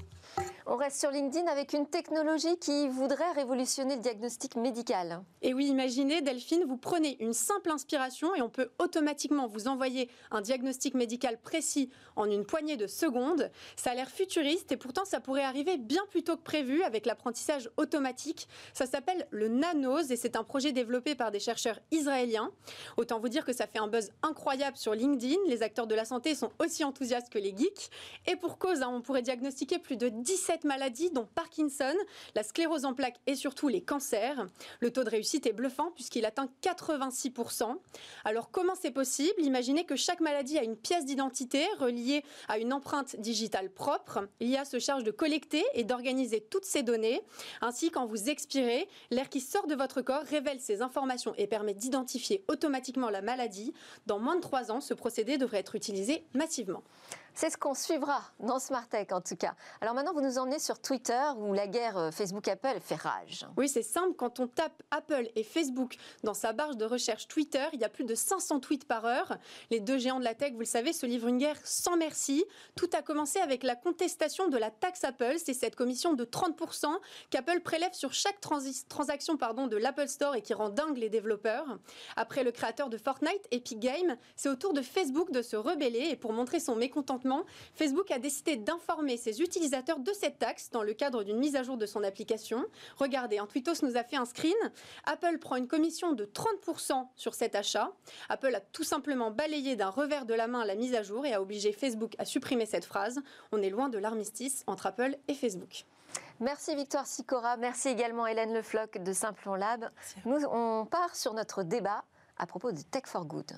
On 0.66 0.76
reste 0.76 0.99
sur 0.99 1.11
LinkedIn 1.11 1.47
avec 1.47 1.75
une 1.75 1.87
technologie 1.87 2.56
qui 2.56 2.88
voudrait 2.88 3.33
révolutionner 3.33 3.97
le 3.97 4.00
diagnostic 4.00 4.56
médical. 4.56 5.21
Et 5.42 5.52
oui, 5.52 5.66
imaginez, 5.66 6.23
Delphine, 6.23 6.64
vous 6.66 6.78
prenez 6.78 7.23
une 7.23 7.35
simple 7.35 7.71
inspiration 7.71 8.35
et 8.35 8.40
on 8.40 8.49
peut 8.49 8.71
automatiquement 8.78 9.47
vous 9.47 9.68
envoyer 9.68 10.09
un 10.30 10.40
diagnostic 10.40 10.94
médical 10.94 11.37
précis 11.38 11.90
en 12.16 12.30
une 12.30 12.47
poignée 12.47 12.78
de 12.78 12.87
secondes. 12.87 13.50
Ça 13.76 13.90
a 13.90 13.94
l'air 13.94 14.09
futuriste 14.11 14.73
et 14.73 14.78
pourtant 14.78 15.04
ça 15.04 15.21
pourrait 15.21 15.42
arriver 15.42 15.76
bien 15.76 16.00
plus 16.09 16.23
tôt 16.23 16.35
que 16.35 16.42
prévu 16.42 16.83
avec 16.83 17.04
l'apprentissage 17.04 17.68
automatique. 17.76 18.49
Ça 18.73 18.87
s'appelle 18.87 19.26
le 19.30 19.49
Nanos 19.49 20.11
et 20.11 20.16
c'est 20.16 20.35
un 20.35 20.44
projet 20.44 20.73
développé 20.73 21.14
par 21.14 21.30
des 21.30 21.40
chercheurs 21.40 21.78
israéliens. 21.90 22.50
Autant 22.97 23.21
vous 23.21 23.28
dire 23.28 23.44
que 23.44 23.52
ça 23.52 23.66
fait 23.66 23.80
un 23.80 23.88
buzz 23.88 24.12
incroyable 24.23 24.78
sur 24.78 24.94
LinkedIn. 24.94 25.40
Les 25.47 25.62
acteurs 25.62 25.87
de 25.87 25.94
la 25.94 26.06
santé 26.06 26.35
sont 26.35 26.52
aussi 26.59 26.85
enthousiastes 26.85 27.28
que 27.28 27.38
les 27.38 27.54
geeks. 27.54 27.90
Et 28.26 28.37
pour 28.37 28.56
cause, 28.56 28.80
hein, 28.80 28.90
on 28.90 29.02
pourrait 29.02 29.21
diagnostiquer 29.21 29.78
plus 29.78 29.99
de 29.99 30.09
17 30.09 30.53
17 30.54 30.64
maladies, 30.64 31.11
dont 31.11 31.26
Parkinson, 31.34 31.94
la 32.37 32.44
sclérose 32.44 32.84
en 32.84 32.94
plaques 32.94 33.18
et 33.26 33.34
surtout 33.34 33.66
les 33.66 33.80
cancers. 33.80 34.46
Le 34.78 34.92
taux 34.92 35.02
de 35.02 35.11
réussite 35.11 35.46
est 35.46 35.52
bluffant 35.52 35.90
puisqu'il 35.90 36.25
atteint 36.25 36.49
86%. 36.62 37.75
Alors 38.25 38.52
comment 38.52 38.75
c'est 38.80 38.92
possible? 38.92 39.34
Imaginez 39.42 39.84
que 39.84 39.96
chaque 39.96 40.20
maladie 40.20 40.56
a 40.56 40.62
une 40.62 40.76
pièce 40.76 41.06
d'identité 41.06 41.66
reliée 41.80 42.23
à 42.46 42.58
une 42.58 42.73
empreinte 42.73 43.16
digitale 43.16 43.68
propre. 43.68 44.28
L'IA 44.38 44.64
se 44.64 44.78
charge 44.78 45.02
de 45.02 45.11
collecter 45.11 45.64
et 45.75 45.82
d'organiser 45.82 46.40
toutes 46.40 46.66
ces 46.66 46.84
données. 46.84 47.20
Ainsi, 47.61 47.90
quand 47.90 48.06
vous 48.06 48.28
expirez, 48.30 48.87
l'air 49.11 49.28
qui 49.28 49.40
sort 49.40 49.66
de 49.66 49.75
votre 49.75 50.02
corps 50.02 50.23
révèle 50.23 50.61
ces 50.61 50.82
informations 50.82 51.34
et 51.37 51.49
permet 51.49 51.75
d'identifier 51.75 52.44
automatiquement 52.46 53.11
la 53.11 53.23
maladie. 53.23 53.75
Dans 54.06 54.20
moins 54.20 54.37
de 54.37 54.40
3 54.40 54.70
ans, 54.70 54.80
ce 54.80 54.94
procédé 54.94 55.37
devrait 55.37 55.58
être 55.58 55.75
utilisé 55.75 56.25
massivement. 56.32 56.84
C'est 57.36 57.50
ce 57.50 57.56
qu'on 57.56 57.74
suivra 57.74 58.22
dans 58.38 58.60
Smart 58.60 58.88
Tech 58.88 59.08
en 59.10 59.20
tout 59.20 59.34
cas. 59.34 59.56
Alors 59.80 59.92
maintenant, 59.94 60.12
vous 60.12 60.20
nous 60.20 60.38
emmenez 60.38 60.60
sur 60.60 60.78
Twitter 60.78 61.20
où 61.36 61.52
la 61.52 61.66
guerre 61.66 61.98
euh, 61.98 62.10
Facebook-Apple 62.12 62.78
fait 62.80 62.94
rage. 62.94 63.44
Oui, 63.56 63.68
c'est 63.68 63.82
simple. 63.82 64.14
Quand 64.16 64.38
on 64.38 64.46
tape 64.46 64.84
Apple 64.92 65.28
et 65.34 65.42
Facebook 65.42 65.96
dans 66.22 66.32
sa 66.32 66.52
barre 66.52 66.76
de 66.76 66.84
recherche 66.84 67.26
Twitter, 67.26 67.66
il 67.72 67.80
y 67.80 67.84
a 67.84 67.88
plus 67.88 68.04
de 68.04 68.14
500 68.14 68.60
tweets 68.60 68.86
par 68.86 69.04
heure. 69.04 69.36
Les 69.72 69.80
deux 69.80 69.98
géants 69.98 70.20
de 70.20 70.24
la 70.24 70.36
tech, 70.36 70.52
vous 70.52 70.60
le 70.60 70.64
savez, 70.64 70.92
se 70.92 71.06
livrent 71.06 71.26
une 71.26 71.38
guerre 71.38 71.58
sans 71.64 71.96
merci. 71.96 72.44
Tout 72.76 72.90
a 72.92 73.02
commencé 73.02 73.40
avec 73.40 73.64
la 73.64 73.74
contestation 73.74 74.46
de 74.46 74.56
la 74.56 74.70
taxe 74.70 75.02
Apple. 75.02 75.34
C'est 75.44 75.54
cette 75.54 75.74
commission 75.74 76.14
de 76.14 76.24
30% 76.24 76.86
qu'Apple 77.30 77.60
prélève 77.64 77.94
sur 77.94 78.12
chaque 78.12 78.40
transaction 78.40 79.34
de 79.34 79.76
l'Apple 79.76 80.06
Store 80.06 80.36
et 80.36 80.42
qui 80.42 80.54
rend 80.54 80.68
dingue 80.68 80.98
les 80.98 81.08
développeurs. 81.08 81.78
Après 82.14 82.44
le 82.44 82.52
créateur 82.52 82.90
de 82.90 82.96
Fortnite, 82.96 83.48
Epic 83.50 83.80
Games, 83.80 84.16
c'est 84.36 84.48
au 84.48 84.54
tour 84.54 84.72
de 84.72 84.82
Facebook 84.82 85.32
de 85.32 85.42
se 85.42 85.56
rebeller 85.56 86.10
et 86.10 86.16
pour 86.16 86.32
montrer 86.32 86.60
son 86.60 86.76
mécontentement 86.76 87.23
Facebook 87.74 88.10
a 88.10 88.18
décidé 88.18 88.56
d'informer 88.56 89.16
ses 89.16 89.40
utilisateurs 89.40 89.98
de 89.98 90.12
cette 90.12 90.38
taxe 90.38 90.70
dans 90.70 90.82
le 90.82 90.94
cadre 90.94 91.24
d'une 91.24 91.38
mise 91.38 91.56
à 91.56 91.62
jour 91.62 91.76
de 91.76 91.86
son 91.86 92.02
application. 92.04 92.64
Regardez, 92.96 93.38
un 93.38 93.46
Twittos 93.46 93.82
nous 93.82 93.96
a 93.96 94.04
fait 94.04 94.16
un 94.16 94.24
screen. 94.24 94.54
Apple 95.04 95.38
prend 95.38 95.56
une 95.56 95.68
commission 95.68 96.12
de 96.12 96.24
30% 96.24 97.06
sur 97.16 97.34
cet 97.34 97.54
achat. 97.54 97.92
Apple 98.28 98.54
a 98.54 98.60
tout 98.60 98.84
simplement 98.84 99.30
balayé 99.30 99.76
d'un 99.76 99.90
revers 99.90 100.26
de 100.26 100.34
la 100.34 100.46
main 100.46 100.64
la 100.64 100.74
mise 100.74 100.94
à 100.94 101.02
jour 101.02 101.26
et 101.26 101.32
a 101.32 101.42
obligé 101.42 101.72
Facebook 101.72 102.14
à 102.18 102.24
supprimer 102.24 102.66
cette 102.66 102.84
phrase. 102.84 103.20
On 103.52 103.62
est 103.62 103.70
loin 103.70 103.88
de 103.88 103.98
l'armistice 103.98 104.64
entre 104.66 104.86
Apple 104.86 105.16
et 105.28 105.34
Facebook. 105.34 105.84
Merci 106.40 106.74
Victoire 106.74 107.06
Sicora, 107.06 107.56
merci 107.56 107.88
également 107.88 108.26
Hélène 108.26 108.52
Lefloc 108.52 108.98
de 108.98 109.12
Simplon 109.12 109.54
Lab. 109.54 109.88
Nous, 110.24 110.44
on 110.50 110.84
part 110.84 111.14
sur 111.14 111.32
notre 111.34 111.62
débat 111.62 112.04
à 112.36 112.46
propos 112.46 112.72
de 112.72 112.80
Tech 112.80 113.04
for 113.06 113.24
Good. 113.24 113.52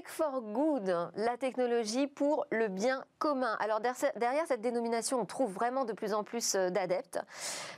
Tech 0.00 0.08
for 0.08 0.40
Good, 0.40 1.10
la 1.14 1.36
technologie 1.36 2.06
pour 2.06 2.46
le 2.50 2.68
bien 2.68 3.04
commun. 3.18 3.54
Alors 3.60 3.80
derrière 3.80 4.46
cette 4.48 4.62
dénomination, 4.62 5.20
on 5.20 5.26
trouve 5.26 5.52
vraiment 5.52 5.84
de 5.84 5.92
plus 5.92 6.14
en 6.14 6.24
plus 6.24 6.54
euh, 6.54 6.70
d'adeptes. 6.70 7.18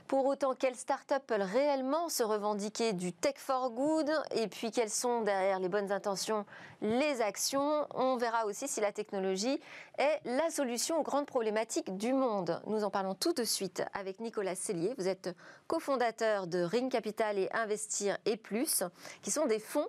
Pour 0.07 0.25
autant, 0.25 0.53
quelles 0.53 0.77
startups 0.77 1.15
peuvent 1.27 1.41
réellement 1.41 2.07
se 2.07 2.23
revendiquer 2.23 2.93
du 2.93 3.11
Tech 3.11 3.33
for 3.35 3.71
Good? 3.71 4.09
Et 4.35 4.47
puis, 4.47 4.71
quelles 4.71 4.89
sont 4.89 5.21
derrière 5.21 5.59
les 5.59 5.67
bonnes 5.67 5.91
intentions 5.91 6.45
les 6.83 7.21
actions 7.21 7.87
On 7.95 8.17
verra 8.17 8.45
aussi 8.45 8.67
si 8.67 8.81
la 8.81 8.91
technologie 8.91 9.59
est 9.97 10.19
la 10.25 10.49
solution 10.49 10.99
aux 10.99 11.03
grandes 11.03 11.25
problématiques 11.25 11.95
du 11.97 12.13
monde. 12.13 12.61
Nous 12.67 12.83
en 12.83 12.89
parlons 12.89 13.15
tout 13.15 13.33
de 13.33 13.45
suite 13.45 13.83
avec 13.93 14.19
Nicolas 14.19 14.55
Cellier. 14.55 14.93
Vous 14.97 15.07
êtes 15.07 15.35
cofondateur 15.67 16.45
de 16.45 16.59
Ring 16.59 16.91
Capital 16.91 17.39
et 17.39 17.49
Investir 17.53 18.17
et 18.25 18.35
Plus, 18.35 18.83
qui 19.21 19.31
sont 19.31 19.45
des 19.45 19.59
fonds 19.59 19.87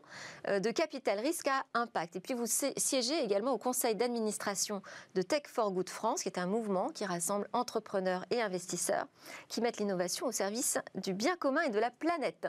euh, 0.48 0.60
de 0.60 0.70
capital 0.70 1.18
risque 1.18 1.48
à 1.48 1.64
impact. 1.74 2.16
Et 2.16 2.20
puis 2.20 2.34
vous 2.34 2.46
siégez 2.46 3.22
également 3.24 3.52
au 3.52 3.58
conseil 3.58 3.96
d'administration 3.96 4.80
de 5.14 5.22
Tech 5.22 5.42
for 5.46 5.72
Good 5.72 5.90
France, 5.90 6.22
qui 6.22 6.28
est 6.28 6.38
un 6.38 6.46
mouvement 6.46 6.90
qui 6.90 7.04
rassemble 7.04 7.48
entrepreneurs 7.52 8.24
et 8.30 8.40
investisseurs 8.40 9.06
qui 9.48 9.60
mettent 9.60 9.78
l'innovation 9.78 10.26
au 10.26 10.32
service 10.32 10.78
du 10.94 11.12
bien 11.12 11.36
commun 11.36 11.62
et 11.62 11.70
de 11.70 11.78
la 11.80 11.90
planète. 11.90 12.46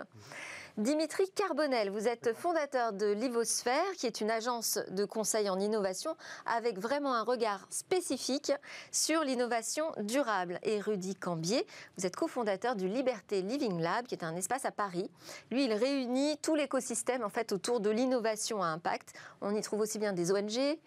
Dimitri 0.77 1.24
Carbonel, 1.34 1.89
vous 1.89 2.05
êtes 2.05 2.34
fondateur 2.36 2.91
de 2.91 3.05
Livosphère, 3.05 3.94
qui 3.96 4.08
est 4.08 4.20
une 4.20 4.29
agence 4.29 4.77
de 4.89 5.05
conseil 5.05 5.50
en 5.50 5.58
innovation 5.58 6.17
avec 6.46 6.79
vraiment 6.79 7.13
un 7.15 7.24
regard 7.24 7.65
spécifique 7.70 8.51
sur 8.91 9.24
l'innovation 9.24 9.94
durable. 10.00 10.60
Et 10.63 10.82
Rudy 10.82 11.15
Cambier, 11.15 11.65
vous 11.98 12.05
êtes 12.05 12.17
cofondateur 12.17 12.75
du 12.75 12.89
Liberté 12.89 13.41
Living 13.41 13.79
Lab, 13.79 14.05
qui 14.05 14.15
est 14.15 14.25
un 14.25 14.36
espace 14.36 14.65
à 14.65 14.72
Paris. 14.72 15.10
Lui, 15.50 15.63
il 15.63 15.72
réunit 15.72 16.38
tout 16.41 16.55
l'écosystème 16.55 17.24
en 17.24 17.29
fait 17.29 17.53
autour 17.53 17.79
de 17.79 17.89
l'innovation 17.89 18.62
à 18.62 18.67
impact. 18.67 19.13
On 19.39 19.55
y 19.55 19.62
trouve 19.62 19.79
aussi 19.79 19.98
bien 19.98 20.12
des 20.12 20.34
ONG, 20.34 20.77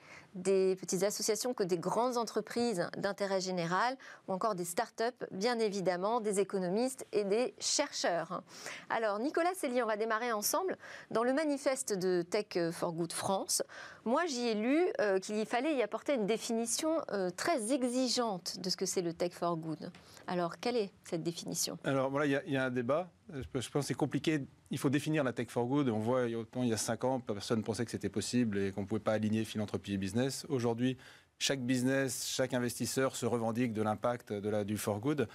des 0.43 0.77
petites 0.77 1.03
associations 1.03 1.55
que 1.55 1.63
des 1.63 1.79
grandes 1.79 2.17
entreprises 2.17 2.89
d'intérêt 2.97 3.41
général 3.41 3.97
ou 4.27 4.33
encore 4.33 4.55
des 4.55 4.65
start-up, 4.65 5.15
bien 5.31 5.59
évidemment, 5.59 6.21
des 6.21 6.41
économistes 6.41 7.07
et 7.13 7.25
des 7.25 7.55
chercheurs. 7.59 8.43
Alors, 8.91 9.19
Nicolas 9.19 9.55
Célie, 9.55 9.83
on 9.83 9.87
va 9.87 9.97
démarrer 9.97 10.33
ensemble. 10.33 10.77
Dans 11.11 11.25
le 11.25 11.33
manifeste 11.33 11.93
de 11.93 12.23
Tech 12.23 12.59
for 12.73 12.93
Good 12.93 13.13
France, 13.13 13.63
moi, 14.05 14.25
j'y 14.27 14.49
ai 14.49 14.55
lu 14.55 14.87
euh, 15.01 15.19
qu'il 15.19 15.45
fallait 15.45 15.75
y 15.77 15.83
apporter 15.83 16.15
une 16.15 16.27
définition 16.27 17.03
euh, 17.13 17.31
très 17.31 17.73
exigeante 17.73 18.59
de 18.59 18.71
ce 18.71 18.77
que 18.77 18.87
c'est 18.87 19.03
le 19.03 19.13
Tech 19.13 19.33
for 19.33 19.57
Good. 19.57 19.91
Alors, 20.27 20.59
quelle 20.61 20.77
est 20.77 20.91
cette 21.05 21.23
définition? 21.23 21.79
Alors, 21.85 22.11
voilà, 22.11 22.27
il 22.27 22.53
y, 22.53 22.57
a 22.57 22.65
un 22.65 22.71
débat. 22.71 23.11
Je 23.33 23.47
pense 23.53 23.69
que 23.69 23.81
c'est 23.83 23.95
compliqué. 23.95 24.47
Il 24.71 24.79
faut 24.79 24.91
définir 24.91 25.25
la 25.25 25.33
Tech 25.33 25.49
for 25.49 25.67
Good. 25.67 25.89
On 25.89 25.99
voit, 25.99 26.25
autant 26.27 26.63
il 26.63 26.69
y 26.69 26.73
a 26.73 26.77
cinq 26.77 27.05
ans, 27.05 27.21
personne 27.21 27.61
ne 27.61 27.65
pensait 27.65 27.85
que 27.85 27.91
c'était 27.91 28.09
possible 28.09 28.59
et 28.59 28.73
qu'on 28.73 28.83
ne 28.83 28.87
pouvait 28.87 29.01
pas 29.01 29.13
aligner 29.13 29.45
philanthropie 29.45 29.95
et 29.95 29.97
business. 29.97 30.45
Aujourd'hui, 30.49 30.99
chaque 31.39 31.61
business, 31.61 32.27
chaque 32.29 32.53
investisseur 32.53 33.15
se 33.15 33.25
revendique 33.25 33.73
de 33.73 33.81
l'impact 33.81 34.33
de 34.33 34.49
la, 34.49 34.65
du 34.65 34.77
for 34.77 34.99
good. 34.99 35.29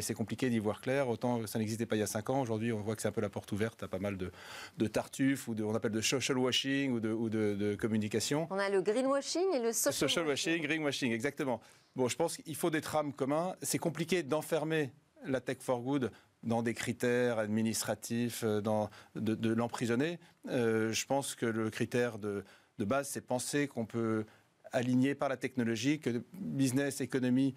C'est 0.00 0.14
compliqué 0.14 0.48
d'y 0.50 0.60
voir 0.60 0.80
clair. 0.80 1.08
Autant 1.08 1.46
ça 1.46 1.58
n'existait 1.58 1.84
pas 1.84 1.96
il 1.96 1.98
y 1.98 2.02
a 2.02 2.06
cinq 2.06 2.30
ans. 2.30 2.40
Aujourd'hui, 2.40 2.72
on 2.72 2.80
voit 2.80 2.94
que 2.94 3.02
c'est 3.02 3.08
un 3.08 3.12
peu 3.12 3.20
la 3.20 3.28
porte 3.28 3.50
ouverte 3.52 3.82
à 3.82 3.88
pas 3.88 3.98
mal 3.98 4.16
de, 4.16 4.30
de 4.78 4.86
tartuffes 4.86 5.48
ou 5.48 5.54
de, 5.54 5.64
on 5.64 5.74
appelle 5.74 5.92
de 5.92 6.00
social 6.00 6.38
washing 6.38 6.92
ou 6.92 7.00
de, 7.00 7.10
ou 7.10 7.28
de, 7.28 7.76
communication. 7.78 8.46
On 8.50 8.58
a 8.58 8.70
le 8.70 8.80
greenwashing 8.80 9.52
et 9.54 9.58
le 9.58 9.72
social, 9.72 9.94
social 10.08 10.26
washing. 10.26 10.62
greenwashing, 10.62 11.12
exactement. 11.12 11.60
Bon, 11.96 12.08
je 12.08 12.16
pense 12.16 12.36
qu'il 12.36 12.56
faut 12.56 12.70
des 12.70 12.80
trames 12.80 13.12
communs. 13.12 13.56
C'est 13.60 13.78
compliqué 13.78 14.22
d'enfermer 14.22 14.92
la 15.24 15.40
tech 15.40 15.58
for 15.60 15.80
good 15.80 16.12
dans 16.42 16.62
des 16.62 16.74
critères 16.74 17.38
administratifs, 17.38 18.42
euh, 18.44 18.60
dans, 18.60 18.90
de, 19.14 19.52
l'emprisonner. 19.52 20.18
Euh, 20.48 20.92
je 20.92 21.06
pense 21.06 21.34
que 21.34 21.46
le 21.46 21.70
critère 21.70 22.18
de, 22.18 22.44
de 22.78 22.84
base, 22.84 23.08
c'est 23.08 23.20
penser 23.20 23.68
qu'on 23.68 23.86
peut 23.86 24.24
aligné 24.72 25.14
par 25.14 25.28
la 25.28 25.36
technologie, 25.36 26.00
que 26.00 26.22
business, 26.32 27.00
économie 27.00 27.54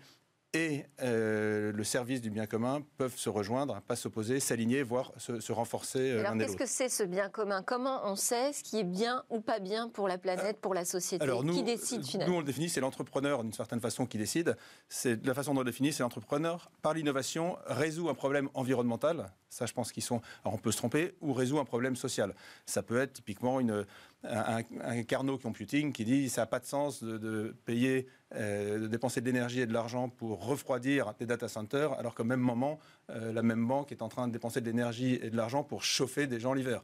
et 0.53 0.85
euh, 1.01 1.71
le 1.71 1.83
service 1.83 2.21
du 2.21 2.29
bien 2.29 2.45
commun 2.45 2.83
peuvent 2.97 3.15
se 3.15 3.29
rejoindre, 3.29 3.81
pas 3.87 3.95
s'opposer, 3.95 4.41
s'aligner, 4.41 4.83
voire 4.83 5.13
se, 5.17 5.51
renforcer 5.51 6.11
euh, 6.11 6.19
Alors 6.19 6.37
qu'est-ce 6.37 6.57
que 6.57 6.65
c'est 6.65 6.89
ce 6.89 7.03
bien 7.03 7.29
commun? 7.29 7.61
Comment 7.61 8.01
on 8.03 8.17
sait 8.17 8.51
ce 8.51 8.61
qui 8.61 8.79
est 8.79 8.83
bien 8.83 9.23
ou 9.29 9.39
pas 9.39 9.59
bien 9.59 9.87
pour 9.87 10.09
la 10.09 10.17
planète, 10.17 10.59
pour 10.59 10.73
la 10.73 10.83
société? 10.83 11.23
Alors 11.23 11.45
Qui 11.45 11.63
décide 11.63 12.05
finalement? 12.05 12.33
Nous, 12.33 12.37
on 12.37 12.41
le 12.41 12.45
définit, 12.45 12.67
c'est 12.67 12.81
l'entrepreneur 12.81 13.43
d'une 13.43 13.53
certaine 13.53 13.79
façon 13.79 14.05
qui 14.05 14.17
décide. 14.17 14.57
C'est 14.89 15.25
la 15.25 15.33
façon 15.33 15.53
dont 15.53 15.61
on 15.61 15.63
le 15.63 15.71
définit, 15.71 15.93
c'est 15.93 16.03
l'entrepreneur 16.03 16.69
par 16.81 16.93
l'innovation 16.93 17.57
résout 17.67 18.09
un 18.09 18.13
problème 18.13 18.49
environnemental. 18.53 19.31
Ça, 19.49 19.65
je 19.65 19.73
pense 19.73 19.91
qu'ils 19.91 20.03
sont. 20.03 20.21
Alors, 20.43 20.55
on 20.55 20.57
peut 20.57 20.71
se 20.71 20.77
tromper 20.77 21.13
ou 21.21 21.33
résout 21.33 21.59
un 21.59 21.65
problème 21.65 21.95
social. 21.95 22.33
Ça 22.65 22.83
peut 22.83 22.99
être 22.99 23.13
typiquement 23.13 23.59
une, 23.59 23.85
un, 24.23 24.61
un 24.81 25.03
Carnot 25.03 25.37
Computing 25.37 25.91
qui 25.93 26.05
dit 26.05 26.29
ça 26.29 26.41
n'a 26.41 26.45
pas 26.45 26.59
de 26.59 26.65
sens 26.65 27.03
de, 27.03 27.55
payer, 27.65 28.07
euh, 28.35 28.79
de 28.79 28.87
dépenser 28.87 29.19
de 29.19 29.25
l'énergie 29.25 29.59
et 29.59 29.65
de 29.65 29.73
l'argent 29.73 30.07
pour 30.07 30.45
refroidir 30.45 31.13
des 31.19 31.25
data 31.25 31.49
centers, 31.49 31.91
alors 31.93 32.15
qu'au 32.15 32.23
même 32.23 32.39
moment, 32.39 32.79
euh, 33.09 33.33
la 33.33 33.41
même 33.41 33.67
banque 33.67 33.91
est 33.91 34.01
en 34.01 34.07
train 34.07 34.27
de 34.27 34.31
dépenser 34.31 34.61
de 34.61 34.65
l'énergie 34.65 35.19
et 35.21 35.29
de 35.29 35.35
l'argent 35.35 35.63
pour 35.63 35.83
chauffer 35.83 36.27
des 36.27 36.39
gens 36.39 36.53
l'hiver. 36.53 36.81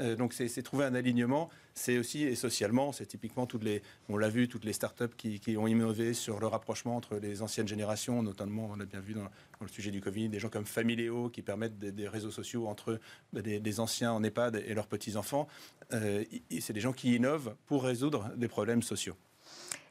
Euh, 0.00 0.16
donc 0.16 0.32
c'est 0.32 0.62
trouver 0.62 0.86
un 0.86 0.94
alignement. 0.96 1.50
C'est 1.74 1.98
aussi, 1.98 2.24
et 2.24 2.34
socialement, 2.34 2.90
c'est 2.90 3.06
typiquement 3.06 3.46
toutes 3.46 3.62
les, 3.62 3.80
on 4.08 4.16
l'a 4.16 4.28
vu, 4.28 4.48
toutes 4.48 4.64
les 4.64 4.72
startups 4.72 5.14
qui, 5.16 5.38
qui 5.38 5.56
ont 5.56 5.68
innové 5.68 6.14
sur 6.14 6.40
le 6.40 6.48
rapprochement 6.48 6.96
entre 6.96 7.16
les 7.16 7.42
anciennes 7.42 7.68
générations, 7.68 8.20
notamment, 8.20 8.70
on 8.72 8.76
l'a 8.76 8.84
bien 8.84 9.00
vu 9.00 9.14
dans, 9.14 9.22
le 9.60 9.68
sujet 9.68 9.92
du 9.92 10.00
Covid, 10.00 10.28
des 10.28 10.40
gens 10.40 10.48
comme 10.48 10.66
Familéo 10.66 11.30
qui 11.30 11.42
permettent 11.42 11.78
des, 11.78 12.08
réseaux 12.08 12.32
sociaux 12.32 12.66
entre 12.66 12.98
bah, 13.32 13.40
des, 13.40 13.80
anciens 13.80 14.12
en 14.12 14.22
EHPAD 14.24 14.64
et 14.66 14.74
leurs 14.74 14.88
petits-enfants. 14.88 15.46
C'est 15.90 16.72
des 16.72 16.80
gens 16.80 16.92
qui 16.92 17.14
innovent 17.14 17.54
pour 17.66 17.84
résoudre 17.84 18.30
des 18.36 18.48
problèmes 18.48 18.82
sociaux. 18.82 19.16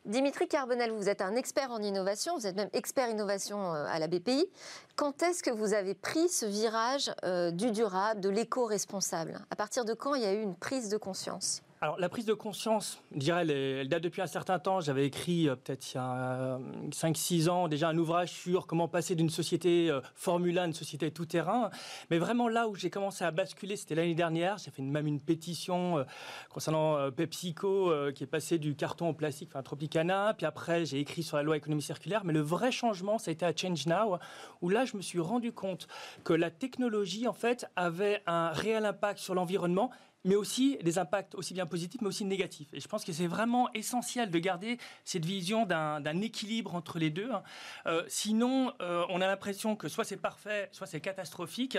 Dimitri 0.05 0.47
Carbonel, 0.47 0.91
vous 0.91 1.09
êtes 1.09 1.21
un 1.21 1.35
expert 1.35 1.69
en 1.69 1.81
innovation, 1.81 2.37
vous 2.37 2.47
êtes 2.47 2.55
même 2.55 2.69
expert 2.71 3.09
innovation 3.09 3.73
euh, 3.73 3.85
à 3.89 3.99
la 3.99 4.07
BPI. 4.07 4.47
Quand 4.95 5.21
est-ce 5.21 5.43
que 5.43 5.51
vous 5.51 5.73
avez 5.73 5.95
pris 5.95 6.29
ce 6.29 6.45
virage 6.45 7.11
euh, 7.25 7.51
du 7.51 7.71
durable, 7.71 8.21
de 8.21 8.29
l'éco-responsable? 8.29 9.39
À 9.51 9.55
partir 9.57 9.83
de 9.83 9.93
quand 9.93 10.15
il 10.15 10.21
y 10.21 10.25
a 10.25 10.33
eu 10.33 10.41
une 10.41 10.55
prise 10.55 10.87
de 10.87 10.97
conscience? 10.97 11.61
Alors 11.79 11.99
la 11.99 12.09
prise 12.09 12.25
de 12.25 12.33
conscience, 12.33 13.03
je 13.11 13.19
dirais, 13.19 13.47
elle, 13.47 13.87
date 13.87 14.01
depuis 14.01 14.23
un 14.23 14.27
certain 14.27 14.57
temps. 14.57 14.81
J'avais 14.81 15.05
écrit 15.05 15.47
euh, 15.47 15.55
peut-être 15.55 15.93
il 15.93 15.97
y 15.97 15.99
a 15.99 16.59
5-6 16.89 17.49
ans 17.49 17.67
déjà 17.67 17.89
un 17.89 17.97
ouvrage 17.99 18.31
sur 18.31 18.65
comment 18.65 18.87
passer 18.87 19.13
d'une 19.13 19.29
société 19.29 19.91
euh, 19.91 20.01
Formule 20.15 20.57
1 20.57 20.63
à 20.63 20.65
une 20.65 20.73
société 20.73 21.11
tout-terrain. 21.11 21.69
Mais 22.09 22.17
vraiment 22.17 22.47
là 22.47 22.67
où 22.67 22.75
j'ai 22.75 22.89
commencé 22.89 23.23
à 23.23 23.29
basculer, 23.29 23.75
c'était 23.75 23.93
l'année 23.93 24.15
dernière. 24.15 24.57
J'ai 24.57 24.71
fait 24.71 24.81
même 24.81 25.05
une 25.05 25.19
pétition 25.19 25.99
euh, 25.99 26.03
concernant 26.49 27.11
PepsiCo 27.11 27.93
qui 28.15 28.23
est 28.23 28.27
passé 28.27 28.57
du 28.57 28.75
carton 28.75 29.09
au 29.09 29.13
plastique, 29.13 29.49
enfin 29.53 29.61
Tropicana. 29.61 30.33
Puis 30.35 30.47
après, 30.47 30.85
j'ai 30.85 30.99
écrit 30.99 31.21
sur 31.21 31.37
la 31.37 31.43
loi 31.43 31.57
économie 31.57 31.83
circulaire. 31.83 32.25
Mais 32.25 32.33
le 32.33 32.41
vrai 32.41 32.71
changement, 32.71 33.19
ça 33.19 33.29
a 33.29 33.33
été 33.33 33.45
à 33.45 33.55
Change 33.55 33.85
Now, 33.85 34.17
où 34.61 34.69
là, 34.69 34.85
je 34.85 34.97
me 34.97 35.01
suis 35.01 35.19
rendu 35.19 35.51
compte 35.51 35.87
que 36.23 36.33
la 36.33 36.49
technologie, 36.49 37.27
en 37.27 37.33
fait, 37.33 37.67
avait 37.75 38.23
un 38.25 38.49
réel 38.49 38.85
impact 38.85 39.19
sur 39.19 39.35
l'environnement 39.35 39.91
mais 40.23 40.35
aussi 40.35 40.77
des 40.83 40.97
impacts 40.97 41.35
aussi 41.35 41.53
bien 41.53 41.65
positifs, 41.65 42.01
mais 42.01 42.07
aussi 42.07 42.25
négatifs. 42.25 42.67
Et 42.73 42.79
je 42.79 42.87
pense 42.87 43.05
que 43.05 43.13
c'est 43.13 43.27
vraiment 43.27 43.71
essentiel 43.73 44.29
de 44.29 44.39
garder 44.39 44.77
cette 45.05 45.25
vision 45.25 45.65
d'un 45.65 46.21
équilibre 46.21 46.75
entre 46.75 46.99
les 46.99 47.09
deux. 47.09 47.31
Hein. 47.31 47.43
Euh, 47.85 48.03
sinon, 48.07 48.73
euh, 48.81 49.05
on 49.09 49.21
a 49.21 49.27
l'impression 49.27 49.75
que 49.75 49.87
soit 49.87 50.03
c'est 50.03 50.17
parfait, 50.17 50.69
soit 50.71 50.87
c'est 50.87 51.01
catastrophique. 51.01 51.77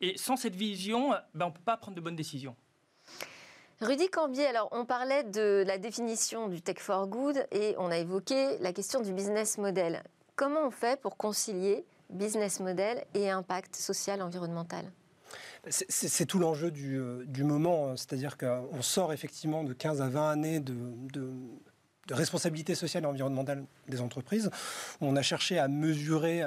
Et 0.00 0.18
sans 0.18 0.36
cette 0.36 0.56
vision, 0.56 1.10
ben, 1.34 1.46
on 1.46 1.48
ne 1.48 1.54
peut 1.54 1.62
pas 1.64 1.76
prendre 1.76 1.96
de 1.96 2.00
bonnes 2.02 2.16
décisions. 2.16 2.54
Rudy 3.80 4.08
Cambier, 4.08 4.46
alors 4.46 4.68
on 4.72 4.86
parlait 4.86 5.24
de 5.24 5.62
la 5.66 5.76
définition 5.76 6.48
du 6.48 6.62
tech 6.62 6.78
for 6.78 7.06
good 7.06 7.46
et 7.50 7.74
on 7.78 7.90
a 7.90 7.98
évoqué 7.98 8.56
la 8.58 8.72
question 8.72 9.00
du 9.02 9.12
business 9.12 9.58
model. 9.58 10.02
Comment 10.34 10.66
on 10.66 10.70
fait 10.70 10.98
pour 11.00 11.16
concilier 11.16 11.84
business 12.08 12.60
model 12.60 13.04
et 13.14 13.30
impact 13.30 13.76
social 13.76 14.22
environnemental? 14.22 14.90
C'est 15.68 16.26
tout 16.26 16.38
l'enjeu 16.38 16.70
du, 16.70 16.96
euh, 16.98 17.24
moment, 17.38 17.90
hein. 17.90 17.96
c'est-à-dire 17.96 18.36
qu'on 18.36 18.82
sort 18.82 19.12
effectivement 19.12 19.64
de 19.64 19.72
15 19.72 20.00
à 20.00 20.08
20 20.08 20.30
années 20.30 20.60
de, 20.60 20.74
de 22.06 22.14
responsabilité 22.14 22.74
sociale 22.74 23.04
et 23.04 23.06
environnementale 23.06 23.64
des 23.88 24.00
entreprises. 24.00 24.50
On 25.00 25.16
a 25.16 25.22
cherché 25.22 25.58
à 25.58 25.68
mesurer 25.68 26.42